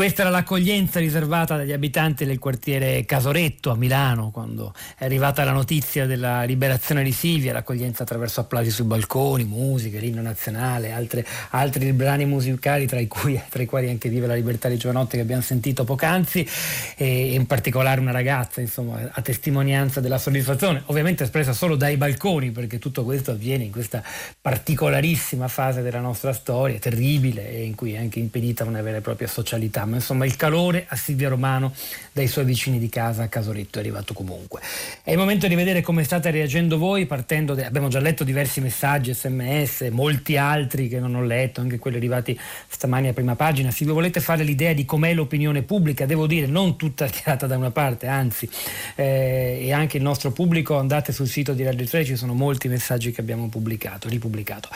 Questa 0.00 0.22
era 0.22 0.30
l'accoglienza 0.30 0.98
riservata 0.98 1.58
dagli 1.58 1.72
abitanti 1.72 2.24
del 2.24 2.38
quartiere 2.38 3.04
Casoretto 3.04 3.70
a 3.70 3.76
Milano 3.76 4.30
quando 4.30 4.72
è 4.96 5.04
arrivata 5.04 5.44
la 5.44 5.52
notizia 5.52 6.06
della 6.06 6.44
liberazione 6.44 7.02
di 7.02 7.12
Silvia, 7.12 7.52
l'accoglienza 7.52 8.04
attraverso 8.04 8.40
applausi 8.40 8.70
sui 8.70 8.86
balconi, 8.86 9.44
musiche, 9.44 9.98
l'inno 9.98 10.22
nazionale, 10.22 10.92
altre, 10.92 11.26
altri 11.50 11.92
brani 11.92 12.24
musicali 12.24 12.86
tra 12.86 12.98
i, 12.98 13.08
cui, 13.08 13.38
tra 13.50 13.60
i, 13.60 13.66
quali 13.66 13.90
anche 13.90 14.08
Vive 14.08 14.26
la 14.26 14.32
libertà 14.32 14.70
di 14.70 14.78
Giovanotte 14.78 15.16
che 15.16 15.22
abbiamo 15.22 15.42
sentito 15.42 15.84
poc'anzi 15.84 16.48
e 16.96 17.34
in 17.34 17.46
particolare 17.46 18.00
una 18.00 18.10
ragazza 18.10 18.62
insomma, 18.62 19.06
a 19.12 19.20
testimonianza 19.20 20.00
della 20.00 20.16
soddisfazione, 20.16 20.82
ovviamente 20.86 21.24
espressa 21.24 21.52
solo 21.52 21.76
dai 21.76 21.98
balconi 21.98 22.52
perché 22.52 22.78
tutto 22.78 23.04
questo 23.04 23.32
avviene 23.32 23.64
in 23.64 23.70
questa 23.70 24.02
particolarissima 24.40 25.46
fase 25.46 25.82
della 25.82 26.00
nostra 26.00 26.32
storia, 26.32 26.78
terribile 26.78 27.50
e 27.50 27.64
in 27.64 27.74
cui 27.74 27.92
è 27.92 27.98
anche 27.98 28.18
impedita 28.18 28.64
una 28.64 28.80
vera 28.80 28.96
e 28.96 29.00
propria 29.02 29.28
socialità 29.28 29.88
ma 29.90 29.96
insomma 29.96 30.24
il 30.24 30.36
calore 30.36 30.86
a 30.88 30.96
Silvia 30.96 31.28
Romano 31.28 31.74
dai 32.12 32.26
suoi 32.26 32.44
vicini 32.44 32.78
di 32.78 32.88
casa 32.88 33.24
a 33.24 33.28
Casoretto 33.28 33.78
è 33.78 33.80
arrivato 33.80 34.14
comunque. 34.14 34.60
È 35.02 35.10
il 35.10 35.18
momento 35.18 35.46
di 35.46 35.54
vedere 35.54 35.80
come 35.80 36.02
state 36.02 36.30
reagendo 36.30 36.78
voi, 36.78 37.06
partendo, 37.06 37.54
da, 37.54 37.66
abbiamo 37.66 37.88
già 37.88 38.00
letto 38.00 38.24
diversi 38.24 38.60
messaggi, 38.60 39.12
sms, 39.14 39.88
molti 39.90 40.36
altri 40.36 40.88
che 40.88 40.98
non 40.98 41.14
ho 41.14 41.22
letto, 41.22 41.60
anche 41.60 41.78
quelli 41.78 41.96
arrivati 41.96 42.38
stamani 42.68 43.08
a 43.08 43.12
prima 43.12 43.36
pagina. 43.36 43.70
Se 43.70 43.84
vi 43.84 43.92
volete 43.92 44.20
fare 44.20 44.42
l'idea 44.42 44.72
di 44.72 44.84
com'è 44.84 45.14
l'opinione 45.14 45.62
pubblica, 45.62 46.06
devo 46.06 46.26
dire 46.26 46.46
non 46.46 46.76
tutta 46.76 47.08
tirata 47.08 47.46
da 47.46 47.56
una 47.56 47.70
parte, 47.70 48.06
anzi, 48.06 48.48
eh, 48.96 49.58
e 49.62 49.72
anche 49.72 49.96
il 49.96 50.02
nostro 50.02 50.30
pubblico, 50.32 50.78
andate 50.78 51.12
sul 51.12 51.28
sito 51.28 51.52
di 51.52 51.62
Radio 51.62 51.86
3, 51.86 52.04
ci 52.04 52.16
sono 52.16 52.34
molti 52.34 52.68
messaggi 52.68 53.12
che 53.12 53.20
abbiamo 53.20 53.48
pubblicato, 53.48 54.08
ripubblicato. 54.08 54.68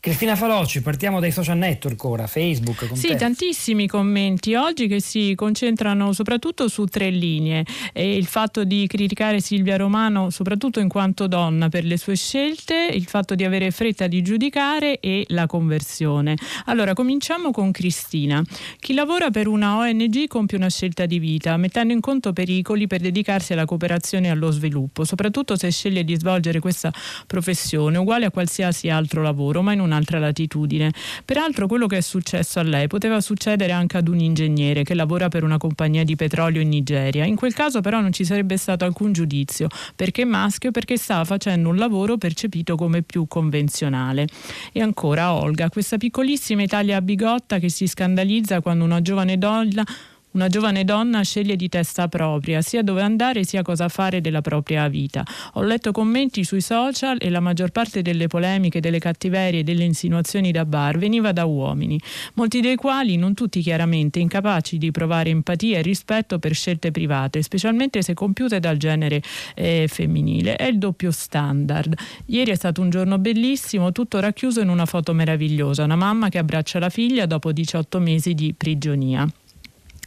Cristina 0.00 0.36
Faloci, 0.36 0.82
partiamo 0.82 1.20
dai 1.20 1.30
social 1.30 1.56
network 1.56 2.02
ora, 2.04 2.26
Facebook. 2.26 2.90
sì, 2.94 3.08
te. 3.08 3.16
tantissimi 3.16 3.86
commenti 3.86 4.54
oggi 4.62 4.86
che 4.86 5.00
si 5.00 5.34
concentrano 5.34 6.12
soprattutto 6.12 6.68
su 6.68 6.84
tre 6.84 7.10
linee. 7.10 7.64
E 7.92 8.16
il 8.16 8.26
fatto 8.26 8.64
di 8.64 8.86
criticare 8.86 9.40
Silvia 9.40 9.76
Romano 9.76 10.30
soprattutto 10.30 10.80
in 10.80 10.88
quanto 10.88 11.26
donna 11.26 11.68
per 11.68 11.84
le 11.84 11.96
sue 11.96 12.16
scelte, 12.16 12.88
il 12.92 13.06
fatto 13.06 13.34
di 13.34 13.44
avere 13.44 13.70
fretta 13.70 14.06
di 14.06 14.22
giudicare 14.22 15.00
e 15.00 15.24
la 15.28 15.46
conversione. 15.46 16.36
Allora 16.66 16.92
cominciamo 16.94 17.50
con 17.50 17.70
Cristina. 17.72 18.42
Chi 18.78 18.94
lavora 18.94 19.30
per 19.30 19.48
una 19.48 19.76
ONG 19.78 20.26
compie 20.28 20.58
una 20.58 20.70
scelta 20.70 21.06
di 21.06 21.18
vita, 21.18 21.56
mettendo 21.56 21.92
in 21.92 22.00
conto 22.00 22.32
pericoli 22.32 22.86
per 22.86 23.00
dedicarsi 23.00 23.52
alla 23.52 23.64
cooperazione 23.64 24.28
e 24.28 24.30
allo 24.30 24.50
sviluppo, 24.50 25.04
soprattutto 25.04 25.56
se 25.56 25.70
sceglie 25.70 26.04
di 26.04 26.14
svolgere 26.16 26.60
questa 26.60 26.92
professione, 27.26 27.98
uguale 27.98 28.26
a 28.26 28.30
qualsiasi 28.30 28.88
altro 28.88 29.22
lavoro, 29.22 29.62
ma 29.62 29.72
in 29.72 29.80
un'altra 29.80 30.18
latitudine. 30.18 30.92
Peraltro 31.24 31.66
quello 31.66 31.86
che 31.86 31.96
è 31.98 32.00
successo 32.02 32.60
a 32.60 32.62
lei 32.62 32.86
poteva 32.86 33.20
succedere 33.20 33.72
anche 33.72 33.96
ad 33.96 34.08
un 34.08 34.18
ingegnere 34.18 34.41
ingegnere 34.44 34.82
che 34.82 34.94
lavora 34.94 35.28
per 35.28 35.44
una 35.44 35.56
compagnia 35.56 36.04
di 36.04 36.16
petrolio 36.16 36.60
in 36.60 36.68
Nigeria. 36.68 37.24
In 37.24 37.36
quel 37.36 37.54
caso 37.54 37.80
però 37.80 38.00
non 38.00 38.12
ci 38.12 38.24
sarebbe 38.24 38.56
stato 38.56 38.84
alcun 38.84 39.12
giudizio 39.12 39.68
perché 39.96 40.24
maschio 40.24 40.70
perché 40.70 40.96
stava 40.96 41.24
facendo 41.24 41.68
un 41.68 41.76
lavoro 41.76 42.16
percepito 42.16 42.76
come 42.76 43.02
più 43.02 43.26
convenzionale. 43.26 44.26
E 44.72 44.80
ancora 44.80 45.32
Olga, 45.32 45.68
questa 45.68 45.96
piccolissima 45.96 46.62
Italia 46.62 47.00
bigotta 47.00 47.58
che 47.58 47.68
si 47.68 47.86
scandalizza 47.86 48.60
quando 48.60 48.84
una 48.84 49.02
giovane 49.02 49.38
donna 49.38 49.84
una 50.32 50.48
giovane 50.48 50.84
donna 50.84 51.22
sceglie 51.22 51.56
di 51.56 51.68
testa 51.68 52.08
propria 52.08 52.60
sia 52.62 52.82
dove 52.82 53.02
andare 53.02 53.44
sia 53.44 53.62
cosa 53.62 53.88
fare 53.88 54.20
della 54.20 54.40
propria 54.40 54.88
vita. 54.88 55.24
Ho 55.54 55.62
letto 55.62 55.92
commenti 55.92 56.44
sui 56.44 56.60
social 56.60 57.18
e 57.20 57.30
la 57.30 57.40
maggior 57.40 57.70
parte 57.70 58.02
delle 58.02 58.26
polemiche, 58.26 58.80
delle 58.80 58.98
cattiverie 58.98 59.60
e 59.60 59.62
delle 59.62 59.84
insinuazioni 59.84 60.50
da 60.50 60.64
bar 60.64 60.98
veniva 60.98 61.32
da 61.32 61.44
uomini, 61.44 62.00
molti 62.34 62.60
dei 62.60 62.76
quali, 62.76 63.16
non 63.16 63.34
tutti 63.34 63.60
chiaramente, 63.60 64.18
incapaci 64.18 64.78
di 64.78 64.90
provare 64.90 65.30
empatia 65.30 65.78
e 65.78 65.82
rispetto 65.82 66.38
per 66.38 66.54
scelte 66.54 66.90
private, 66.90 67.42
specialmente 67.42 68.02
se 68.02 68.14
compiute 68.14 68.60
dal 68.60 68.76
genere 68.76 69.22
eh, 69.54 69.86
femminile. 69.88 70.56
È 70.56 70.64
il 70.64 70.78
doppio 70.78 71.10
standard. 71.10 71.94
Ieri 72.26 72.50
è 72.50 72.54
stato 72.54 72.80
un 72.80 72.90
giorno 72.90 73.18
bellissimo, 73.18 73.92
tutto 73.92 74.20
racchiuso 74.20 74.60
in 74.60 74.68
una 74.68 74.86
foto 74.86 75.12
meravigliosa, 75.12 75.84
una 75.84 75.96
mamma 75.96 76.28
che 76.28 76.38
abbraccia 76.38 76.78
la 76.78 76.88
figlia 76.88 77.26
dopo 77.26 77.52
18 77.52 78.00
mesi 78.00 78.34
di 78.34 78.54
prigionia. 78.56 79.26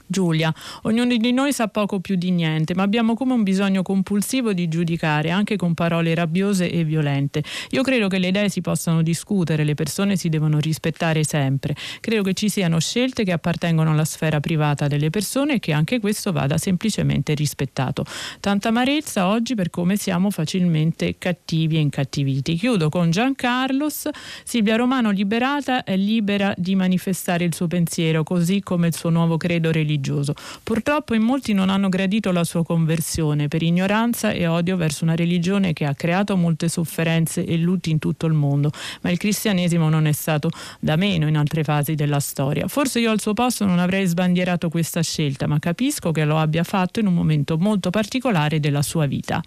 Giulia, 0.07 0.53
ognuno 0.83 1.15
di 1.17 1.31
noi 1.31 1.51
sa 1.51 1.67
poco 1.67 1.99
più 1.99 2.15
di 2.15 2.29
niente, 2.29 2.75
ma 2.75 2.83
abbiamo 2.83 3.15
come 3.15 3.33
un 3.33 3.41
bisogno 3.41 3.81
compulsivo 3.81 4.53
di 4.53 4.67
giudicare, 4.67 5.31
anche 5.31 5.55
con 5.55 5.73
parole 5.73 6.13
rabbiose 6.13 6.69
e 6.69 6.83
violente. 6.83 7.43
Io 7.71 7.81
credo 7.81 8.07
che 8.07 8.19
le 8.19 8.27
idee 8.27 8.49
si 8.49 8.61
possano 8.61 9.01
discutere, 9.01 9.63
le 9.63 9.73
persone 9.73 10.15
si 10.15 10.29
devono 10.29 10.59
rispettare 10.59 11.23
sempre. 11.23 11.75
Credo 12.01 12.21
che 12.21 12.33
ci 12.33 12.49
siano 12.49 12.79
scelte 12.79 13.23
che 13.23 13.31
appartengono 13.31 13.91
alla 13.91 14.05
sfera 14.05 14.39
privata 14.39 14.87
delle 14.87 15.09
persone 15.09 15.55
e 15.55 15.59
che 15.59 15.73
anche 15.73 15.99
questo 15.99 16.31
vada 16.31 16.59
semplicemente 16.59 17.33
rispettato. 17.33 18.05
Tanta 18.39 18.69
amarezza 18.69 19.27
oggi 19.27 19.55
per 19.55 19.71
come 19.71 19.97
siamo 19.97 20.29
facilmente 20.29 21.15
cattivi 21.17 21.77
e 21.77 21.79
incattiviti. 21.79 22.55
Chiudo 22.55 22.89
con 22.89 23.09
Giancarlos. 23.09 24.09
Silvia 24.43 24.75
Romano 24.75 25.09
liberata 25.09 25.83
è 25.83 25.97
libera 25.97 26.53
di 26.55 26.75
manifestare 26.75 27.43
il 27.43 27.55
suo 27.55 27.65
pensiero, 27.65 28.23
così 28.23 28.61
come 28.61 28.87
il 28.87 28.95
suo 28.95 29.09
nuovo 29.09 29.37
credo 29.37 29.71
religioso 29.71 29.93
religioso. 29.95 30.33
Purtroppo 30.63 31.13
in 31.13 31.21
molti 31.21 31.53
non 31.53 31.69
hanno 31.69 31.89
gradito 31.89 32.31
la 32.31 32.43
sua 32.43 32.63
conversione 32.63 33.47
per 33.47 33.63
ignoranza 33.63 34.31
e 34.31 34.45
odio 34.47 34.75
verso 34.75 35.03
una 35.03 35.15
religione 35.15 35.73
che 35.73 35.85
ha 35.85 35.95
creato 35.95 36.35
molte 36.35 36.67
sofferenze 36.67 37.45
e 37.45 37.57
lutti 37.57 37.89
in 37.89 37.99
tutto 37.99 38.25
il 38.25 38.33
mondo, 38.33 38.71
ma 39.01 39.09
il 39.09 39.17
cristianesimo 39.17 39.89
non 39.89 40.05
è 40.05 40.11
stato 40.11 40.49
da 40.79 40.95
meno 40.95 41.27
in 41.27 41.37
altre 41.37 41.63
fasi 41.63 41.95
della 41.95 42.19
storia. 42.19 42.67
Forse 42.67 42.99
io 42.99 43.11
al 43.11 43.21
suo 43.21 43.33
posto 43.33 43.65
non 43.65 43.79
avrei 43.79 44.05
sbandierato 44.05 44.69
questa 44.69 45.01
scelta, 45.01 45.47
ma 45.47 45.59
capisco 45.59 46.11
che 46.11 46.25
lo 46.25 46.37
abbia 46.37 46.63
fatto 46.63 46.99
in 46.99 47.07
un 47.07 47.13
momento 47.13 47.57
molto 47.57 47.89
particolare 47.89 48.59
della 48.59 48.81
sua 48.81 49.05
vita. 49.05 49.41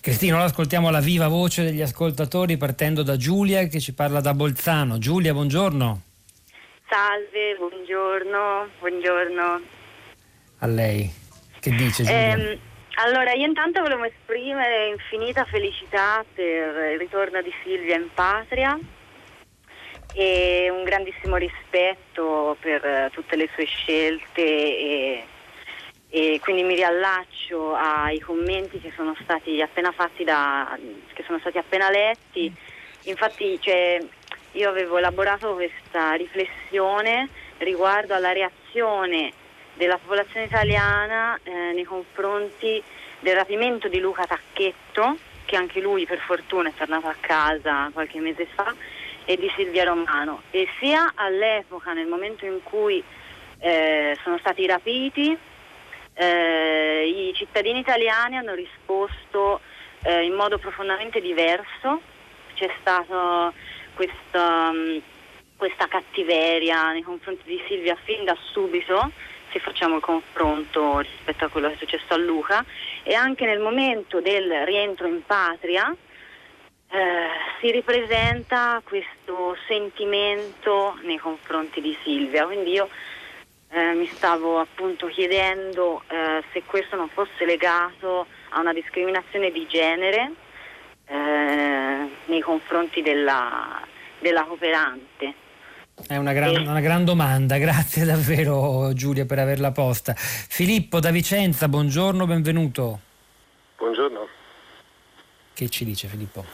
Cristina, 0.00 0.36
ora 0.36 0.44
ascoltiamo 0.44 0.88
la 0.88 1.00
viva 1.00 1.28
voce 1.28 1.62
degli 1.62 1.82
ascoltatori 1.82 2.56
partendo 2.56 3.02
da 3.02 3.18
Giulia 3.18 3.66
che 3.66 3.80
ci 3.80 3.92
parla 3.92 4.20
da 4.20 4.32
Bolzano. 4.32 4.96
Giulia, 4.96 5.34
buongiorno. 5.34 6.09
Salve, 6.90 7.54
buongiorno, 7.54 8.68
buongiorno. 8.80 9.60
A 10.58 10.66
lei. 10.66 11.08
Che 11.60 11.70
dice 11.70 12.02
Giulia? 12.02 12.36
Eh, 12.36 12.58
allora, 13.04 13.32
io 13.32 13.46
intanto 13.46 13.80
volevo 13.80 14.02
esprimere 14.02 14.88
infinita 14.88 15.44
felicità 15.44 16.24
per 16.34 16.90
il 16.90 16.98
ritorno 16.98 17.40
di 17.42 17.52
Silvia 17.62 17.94
in 17.94 18.08
patria 18.12 18.76
e 20.14 20.68
un 20.68 20.82
grandissimo 20.82 21.36
rispetto 21.36 22.56
per 22.58 23.10
tutte 23.12 23.36
le 23.36 23.48
sue 23.54 23.66
scelte 23.66 24.42
e, 24.42 25.24
e 26.08 26.40
quindi 26.42 26.64
mi 26.64 26.74
riallaccio 26.74 27.72
ai 27.72 28.18
commenti 28.18 28.80
che 28.80 28.92
sono 28.96 29.14
stati 29.22 29.62
appena 29.62 29.92
fatti 29.92 30.24
da, 30.24 30.76
che 31.12 31.22
sono 31.22 31.38
stati 31.38 31.56
appena 31.56 31.88
letti. 31.88 32.52
Infatti 33.04 33.58
cioè, 33.60 34.04
io 34.52 34.68
avevo 34.68 34.98
elaborato 34.98 35.54
questa 35.54 36.12
riflessione 36.14 37.28
riguardo 37.58 38.14
alla 38.14 38.32
reazione 38.32 39.32
della 39.74 39.98
popolazione 39.98 40.46
italiana 40.46 41.38
eh, 41.42 41.50
nei 41.72 41.84
confronti 41.84 42.82
del 43.20 43.34
rapimento 43.34 43.88
di 43.88 44.00
Luca 44.00 44.26
Tacchetto, 44.26 45.16
che 45.44 45.56
anche 45.56 45.80
lui 45.80 46.06
per 46.06 46.18
fortuna 46.18 46.68
è 46.68 46.72
tornato 46.76 47.06
a 47.06 47.16
casa 47.20 47.90
qualche 47.92 48.18
mese 48.18 48.46
fa, 48.46 48.74
e 49.24 49.36
di 49.36 49.50
Silvia 49.54 49.84
Romano. 49.84 50.42
E 50.50 50.68
sia 50.78 51.12
all'epoca, 51.14 51.92
nel 51.92 52.06
momento 52.06 52.44
in 52.44 52.60
cui 52.62 53.02
eh, 53.58 54.16
sono 54.22 54.38
stati 54.38 54.66
rapiti, 54.66 55.36
eh, 56.14 57.06
i 57.06 57.32
cittadini 57.34 57.78
italiani 57.78 58.36
hanno 58.36 58.54
risposto 58.54 59.60
eh, 60.02 60.24
in 60.24 60.34
modo 60.34 60.58
profondamente 60.58 61.20
diverso. 61.20 62.00
C'è 62.54 62.70
stato 62.80 63.52
questa, 64.00 64.72
mm, 64.72 64.98
questa 65.58 65.86
cattiveria 65.86 66.92
nei 66.92 67.02
confronti 67.02 67.42
di 67.44 67.62
Silvia 67.68 67.94
fin 68.02 68.24
da 68.24 68.34
subito, 68.50 69.10
se 69.52 69.58
facciamo 69.58 69.96
il 69.96 70.02
confronto 70.02 71.00
rispetto 71.00 71.44
a 71.44 71.48
quello 71.48 71.68
che 71.68 71.74
è 71.74 71.76
successo 71.76 72.14
a 72.14 72.16
Luca 72.16 72.64
e 73.02 73.12
anche 73.12 73.44
nel 73.44 73.58
momento 73.58 74.22
del 74.22 74.64
rientro 74.64 75.06
in 75.06 75.22
patria 75.26 75.94
eh, 76.88 77.28
si 77.60 77.70
ripresenta 77.70 78.80
questo 78.84 79.54
sentimento 79.68 80.98
nei 81.02 81.18
confronti 81.18 81.82
di 81.82 81.94
Silvia. 82.02 82.46
Quindi 82.46 82.70
io 82.70 82.88
eh, 83.68 83.92
mi 83.92 84.06
stavo 84.06 84.60
appunto 84.60 85.08
chiedendo 85.08 86.04
eh, 86.08 86.42
se 86.52 86.62
questo 86.64 86.96
non 86.96 87.10
fosse 87.10 87.44
legato 87.44 88.26
a 88.48 88.60
una 88.60 88.72
discriminazione 88.72 89.50
di 89.50 89.66
genere 89.66 90.32
eh, 91.06 92.08
nei 92.26 92.40
confronti 92.40 93.02
della, 93.02 93.82
della 94.20 94.44
cooperante. 94.44 95.34
È 96.06 96.16
una 96.16 96.32
gran, 96.32 96.66
una 96.66 96.80
gran, 96.80 97.04
domanda, 97.04 97.58
grazie 97.58 98.04
davvero 98.04 98.92
Giulia 98.94 99.26
per 99.26 99.38
averla 99.38 99.72
posta. 99.72 100.14
Filippo 100.14 101.00
da 101.00 101.10
Vicenza, 101.10 101.68
buongiorno, 101.68 102.26
benvenuto. 102.26 103.00
Buongiorno. 103.76 104.28
Che 105.52 105.68
ci 105.68 105.84
dice 105.84 106.08
Filippo? 106.08 106.44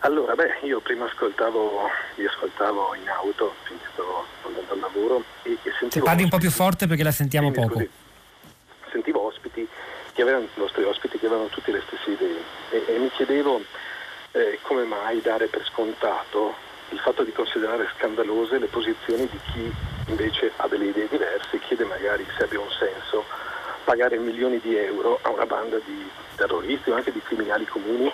Allora, 0.00 0.34
beh, 0.34 0.58
io 0.62 0.80
prima 0.80 1.04
ascoltavo, 1.04 1.88
vi 2.16 2.26
ascoltavo 2.26 2.94
in 2.96 3.08
auto, 3.08 3.54
finché 3.62 3.84
stavo 3.92 4.24
andando 4.44 4.72
al 4.72 4.80
lavoro 4.80 5.24
e, 5.44 5.52
e 5.52 5.70
sentivo... 5.78 5.90
Se 5.90 6.00
parli 6.00 6.24
un 6.24 6.28
po' 6.28 6.38
più 6.38 6.50
forte 6.50 6.88
perché 6.88 7.04
la 7.04 7.12
sentiamo 7.12 7.52
sì, 7.52 7.60
poco. 7.60 7.74
Scusi, 7.74 7.90
sentivo 8.90 9.26
ospiti 9.26 9.68
che 10.12 10.22
avevano, 10.22 10.44
i 10.44 10.58
nostri 10.58 10.82
ospiti 10.82 11.18
che 11.18 11.26
avevano 11.26 11.48
tutte 11.48 11.70
le 11.70 11.82
stesse 11.86 12.10
idee 12.10 12.42
e, 12.70 12.84
e 12.94 12.98
mi 12.98 13.10
chiedevo 13.10 13.62
eh, 14.32 14.58
come 14.62 14.82
mai 14.84 15.20
dare 15.20 15.46
per 15.46 15.64
scontato 15.64 16.70
il 16.92 16.98
fatto 16.98 17.22
di 17.22 17.32
considerare 17.32 17.88
scandalose 17.96 18.58
le 18.58 18.66
posizioni 18.66 19.26
di 19.26 19.38
chi 19.50 19.72
invece 20.08 20.52
ha 20.56 20.68
delle 20.68 20.86
idee 20.86 21.08
diverse 21.08 21.56
e 21.56 21.60
chiede 21.60 21.84
magari 21.84 22.26
se 22.36 22.44
abbia 22.44 22.60
un 22.60 22.70
senso 22.70 23.24
pagare 23.84 24.18
milioni 24.18 24.60
di 24.60 24.76
euro 24.76 25.18
a 25.22 25.30
una 25.30 25.46
banda 25.46 25.78
di 25.84 26.08
terroristi 26.36 26.90
o 26.90 26.94
anche 26.94 27.10
di 27.10 27.20
criminali 27.22 27.64
comuni 27.64 28.12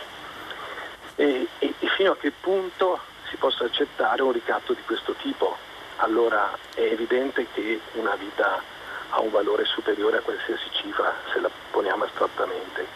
e, 1.16 1.46
e, 1.58 1.74
e 1.78 1.86
fino 1.96 2.12
a 2.12 2.16
che 2.16 2.30
punto 2.30 3.00
si 3.28 3.36
possa 3.36 3.64
accettare 3.64 4.22
un 4.22 4.32
ricatto 4.32 4.72
di 4.72 4.82
questo 4.86 5.12
tipo. 5.14 5.56
Allora 5.96 6.56
è 6.74 6.82
evidente 6.82 7.46
che 7.52 7.80
una 7.94 8.14
vita 8.14 8.62
ha 9.10 9.20
un 9.20 9.30
valore 9.30 9.64
superiore 9.64 10.18
a 10.18 10.20
qualsiasi 10.20 10.68
cifra 10.70 11.12
se 11.32 11.40
la 11.40 11.50
poniamo 11.70 12.04
astrattamente. 12.04 12.86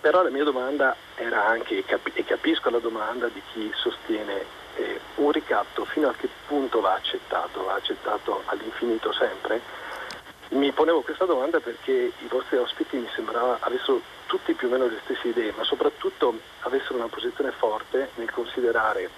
Però 0.00 0.22
la 0.22 0.30
mia 0.30 0.44
domanda 0.44 0.96
era 1.16 1.44
anche, 1.46 1.84
e 2.14 2.24
capisco 2.24 2.70
la 2.70 2.78
domanda 2.78 3.28
di 3.28 3.42
chi 3.52 3.70
sostiene 3.74 4.60
eh, 4.76 5.00
un 5.16 5.30
ricatto 5.30 5.84
fino 5.84 6.08
a 6.08 6.14
che 6.14 6.28
punto 6.46 6.80
va 6.80 6.94
accettato? 6.94 7.64
Va 7.64 7.74
accettato 7.74 8.42
all'infinito 8.46 9.12
sempre? 9.12 9.60
Mi 10.50 10.70
ponevo 10.72 11.00
questa 11.00 11.24
domanda 11.24 11.60
perché 11.60 12.12
i 12.18 12.26
vostri 12.28 12.58
ospiti 12.58 12.96
mi 12.96 13.08
sembrava 13.14 13.58
avessero 13.60 14.00
tutti 14.26 14.52
più 14.52 14.68
o 14.68 14.70
meno 14.70 14.86
le 14.86 15.00
stesse 15.04 15.28
idee, 15.28 15.52
ma 15.56 15.64
soprattutto 15.64 16.38
avessero 16.60 16.96
una 16.96 17.08
posizione 17.08 17.50
forte 17.52 18.10
nel 18.16 18.30
considerare 18.30 19.08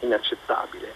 inaccettabile, 0.00 0.92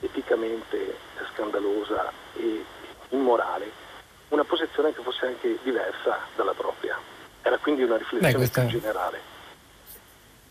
eticamente 0.00 0.96
scandalosa 1.32 2.12
e 2.36 2.64
immorale 3.10 3.86
una 4.28 4.44
posizione 4.44 4.92
che 4.92 5.02
fosse 5.02 5.26
anche 5.26 5.58
diversa 5.62 6.18
dalla 6.36 6.52
propria. 6.52 6.98
Era 7.42 7.56
quindi 7.58 7.82
una 7.82 7.96
riflessione 7.96 8.32
Beh, 8.32 8.36
questa... 8.36 8.66
generale. 8.66 9.27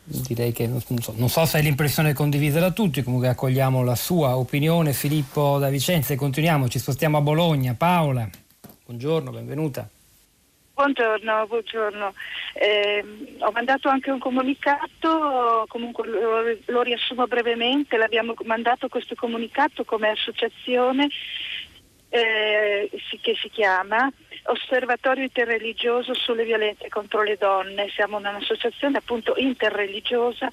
Direi 0.09 0.53
che 0.53 0.67
non 0.67 0.79
so, 0.79 1.13
non 1.17 1.27
so, 1.27 1.43
se 1.45 1.59
è 1.59 1.61
l'impressione 1.61 2.13
condivisa 2.13 2.61
da 2.61 2.71
tutti, 2.71 3.03
comunque 3.03 3.27
accogliamo 3.27 3.83
la 3.83 3.95
sua 3.95 4.37
opinione. 4.37 4.93
Filippo 4.93 5.57
da 5.57 5.67
Vicenza 5.67 6.13
e 6.13 6.15
continuiamo, 6.15 6.69
ci 6.69 6.79
spostiamo 6.79 7.17
a 7.17 7.21
Bologna. 7.21 7.75
Paola, 7.77 8.25
buongiorno, 8.85 9.31
benvenuta. 9.31 9.85
Buongiorno, 10.73 11.47
buongiorno. 11.47 12.13
Eh, 12.53 13.03
ho 13.39 13.51
mandato 13.51 13.89
anche 13.89 14.09
un 14.09 14.19
comunicato, 14.19 15.65
comunque 15.67 16.07
lo, 16.07 16.57
lo, 16.67 16.81
riassumo 16.83 17.27
brevemente, 17.27 17.97
l'abbiamo 17.97 18.33
mandato 18.45 18.87
questo 18.87 19.13
comunicato 19.13 19.83
come 19.83 20.07
associazione 20.07 21.09
eh, 22.09 22.89
che 23.21 23.35
si 23.41 23.49
chiama 23.49 24.09
Osservatorio 24.49 25.23
Interreligioso 25.23 26.13
sulle 26.13 26.43
violenze 26.43 26.89
contro 26.89 27.23
le 27.23 27.37
donne. 27.37 27.89
Siamo 27.89 28.17
un'associazione 28.17 28.97
appunto 28.97 29.33
interreligiosa 29.37 30.49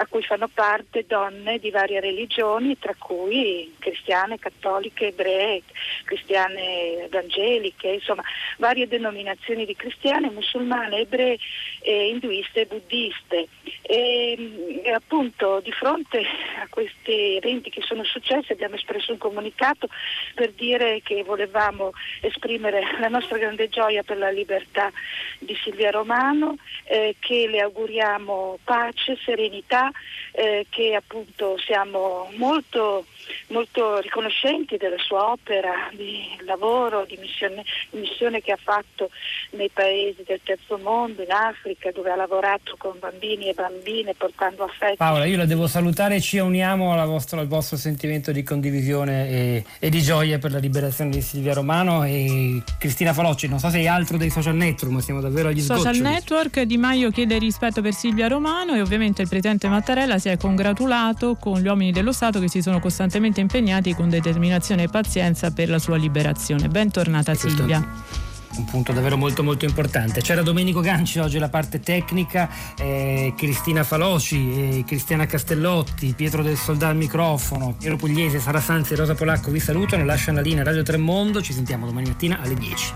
a 0.00 0.06
cui 0.06 0.22
fanno 0.22 0.48
parte 0.52 1.04
donne 1.06 1.58
di 1.58 1.70
varie 1.70 2.00
religioni, 2.00 2.78
tra 2.78 2.94
cui 2.96 3.74
cristiane, 3.78 4.38
cattoliche, 4.38 5.08
ebree, 5.08 5.62
cristiane 6.04 7.04
evangeliche, 7.04 7.88
insomma 7.88 8.22
varie 8.58 8.86
denominazioni 8.86 9.64
di 9.66 9.74
cristiane, 9.74 10.30
musulmane, 10.30 10.98
ebree, 10.98 11.38
eh, 11.80 12.08
induiste 12.10 12.60
e 12.60 12.66
buddiste. 12.66 13.48
E, 13.82 14.82
e, 14.84 14.90
appunto 14.92 15.60
di 15.60 15.72
fronte 15.72 16.18
a 16.18 16.66
questi 16.68 17.36
eventi 17.36 17.70
che 17.70 17.80
sono 17.82 18.04
successi 18.04 18.52
abbiamo 18.52 18.74
espresso 18.74 19.12
un 19.12 19.18
comunicato 19.18 19.88
per 20.34 20.52
dire 20.52 21.00
che 21.02 21.24
volevamo 21.24 21.92
esprimere 22.20 22.82
la 23.00 23.08
nostra 23.08 23.38
grande 23.38 23.68
gioia 23.68 24.02
per 24.02 24.18
la 24.18 24.30
libertà 24.30 24.92
di 25.38 25.56
Silvia 25.62 25.90
Romano, 25.90 26.56
eh, 26.84 27.16
che 27.18 27.48
le 27.48 27.60
auguriamo 27.60 28.58
pace, 28.62 29.16
serenità 29.24 29.87
eh, 30.32 30.66
che 30.68 30.94
appunto 30.94 31.56
siamo 31.58 32.30
molto, 32.36 33.06
molto, 33.48 33.98
riconoscenti 34.00 34.76
della 34.76 34.98
sua 34.98 35.30
opera 35.30 35.90
di 35.92 36.36
lavoro, 36.44 37.04
di 37.06 37.16
missione, 37.20 37.64
di 37.90 38.00
missione, 38.00 38.40
che 38.40 38.52
ha 38.52 38.58
fatto 38.60 39.10
nei 39.50 39.70
paesi 39.72 40.22
del 40.24 40.40
terzo 40.42 40.78
mondo, 40.78 41.22
in 41.22 41.32
Africa, 41.32 41.90
dove 41.92 42.10
ha 42.10 42.16
lavorato 42.16 42.74
con 42.78 42.96
bambini 42.98 43.48
e 43.48 43.54
bambine 43.54 44.14
portando 44.14 44.64
affetto. 44.64 44.96
Paola, 44.96 45.24
io 45.24 45.36
la 45.36 45.46
devo 45.46 45.66
salutare 45.66 46.16
e 46.16 46.20
ci 46.20 46.38
uniamo 46.38 46.94
vostra, 47.06 47.40
al 47.40 47.48
vostro 47.48 47.76
sentimento 47.76 48.32
di 48.32 48.42
condivisione 48.42 49.28
e, 49.28 49.64
e, 49.78 49.90
di 49.90 50.00
gioia 50.00 50.38
per 50.38 50.52
la 50.52 50.58
liberazione 50.58 51.10
di 51.10 51.20
Silvia 51.20 51.54
Romano 51.54 52.04
e 52.04 52.62
Cristina 52.78 53.12
Falocci. 53.12 53.48
Non 53.48 53.58
so 53.58 53.70
se 53.70 53.78
hai 53.78 53.88
altro 53.88 54.16
dei 54.16 54.30
social 54.30 54.54
network, 54.54 54.92
ma 54.92 55.00
siamo 55.00 55.20
davvero 55.20 55.48
agli 55.48 55.60
social 55.60 55.78
sgoccioli. 55.78 55.96
Social 55.96 56.12
network 56.12 56.60
Di 56.62 56.76
Maio 56.76 57.10
chiede 57.10 57.38
rispetto 57.38 57.80
per 57.80 57.92
Silvia 57.92 58.28
Romano 58.28 58.74
e 58.74 58.80
ovviamente 58.80 59.22
il 59.22 59.28
presidente 59.28 59.68
Mattarella 59.78 60.18
si 60.18 60.28
è 60.28 60.36
congratulato 60.36 61.36
con 61.36 61.60
gli 61.60 61.66
uomini 61.68 61.92
dello 61.92 62.10
Stato 62.10 62.40
che 62.40 62.48
si 62.48 62.60
sono 62.62 62.80
costantemente 62.80 63.40
impegnati 63.40 63.94
con 63.94 64.08
determinazione 64.08 64.82
e 64.84 64.88
pazienza 64.88 65.52
per 65.52 65.68
la 65.68 65.78
sua 65.78 65.96
liberazione. 65.96 66.66
Bentornata 66.68 67.32
Silvia 67.34 68.26
un 68.56 68.64
punto 68.64 68.92
davvero 68.92 69.16
molto 69.16 69.44
molto 69.44 69.66
importante. 69.66 70.20
C'era 70.20 70.42
Domenico 70.42 70.80
Ganci 70.80 71.20
oggi 71.20 71.38
la 71.38 71.48
parte 71.48 71.78
tecnica, 71.78 72.48
eh, 72.76 73.32
Cristina 73.36 73.84
Faloci, 73.84 74.78
eh, 74.78 74.84
Cristiana 74.84 75.26
Castellotti, 75.26 76.12
Pietro 76.16 76.42
del 76.42 76.56
Soldà 76.56 76.88
al 76.88 76.96
microfono, 76.96 77.76
Piero 77.78 77.96
Pugliese, 77.96 78.40
Sara 78.40 78.60
Sanzi 78.60 78.94
e 78.94 78.96
Rosa 78.96 79.14
Polacco 79.14 79.52
vi 79.52 79.60
salutano, 79.60 80.04
lasciano 80.04 80.38
la 80.38 80.42
linea 80.42 80.64
Radio 80.64 80.82
Tremondo, 80.82 81.40
ci 81.40 81.52
sentiamo 81.52 81.86
domani 81.86 82.08
mattina 82.08 82.40
alle 82.40 82.54
10. 82.54 82.94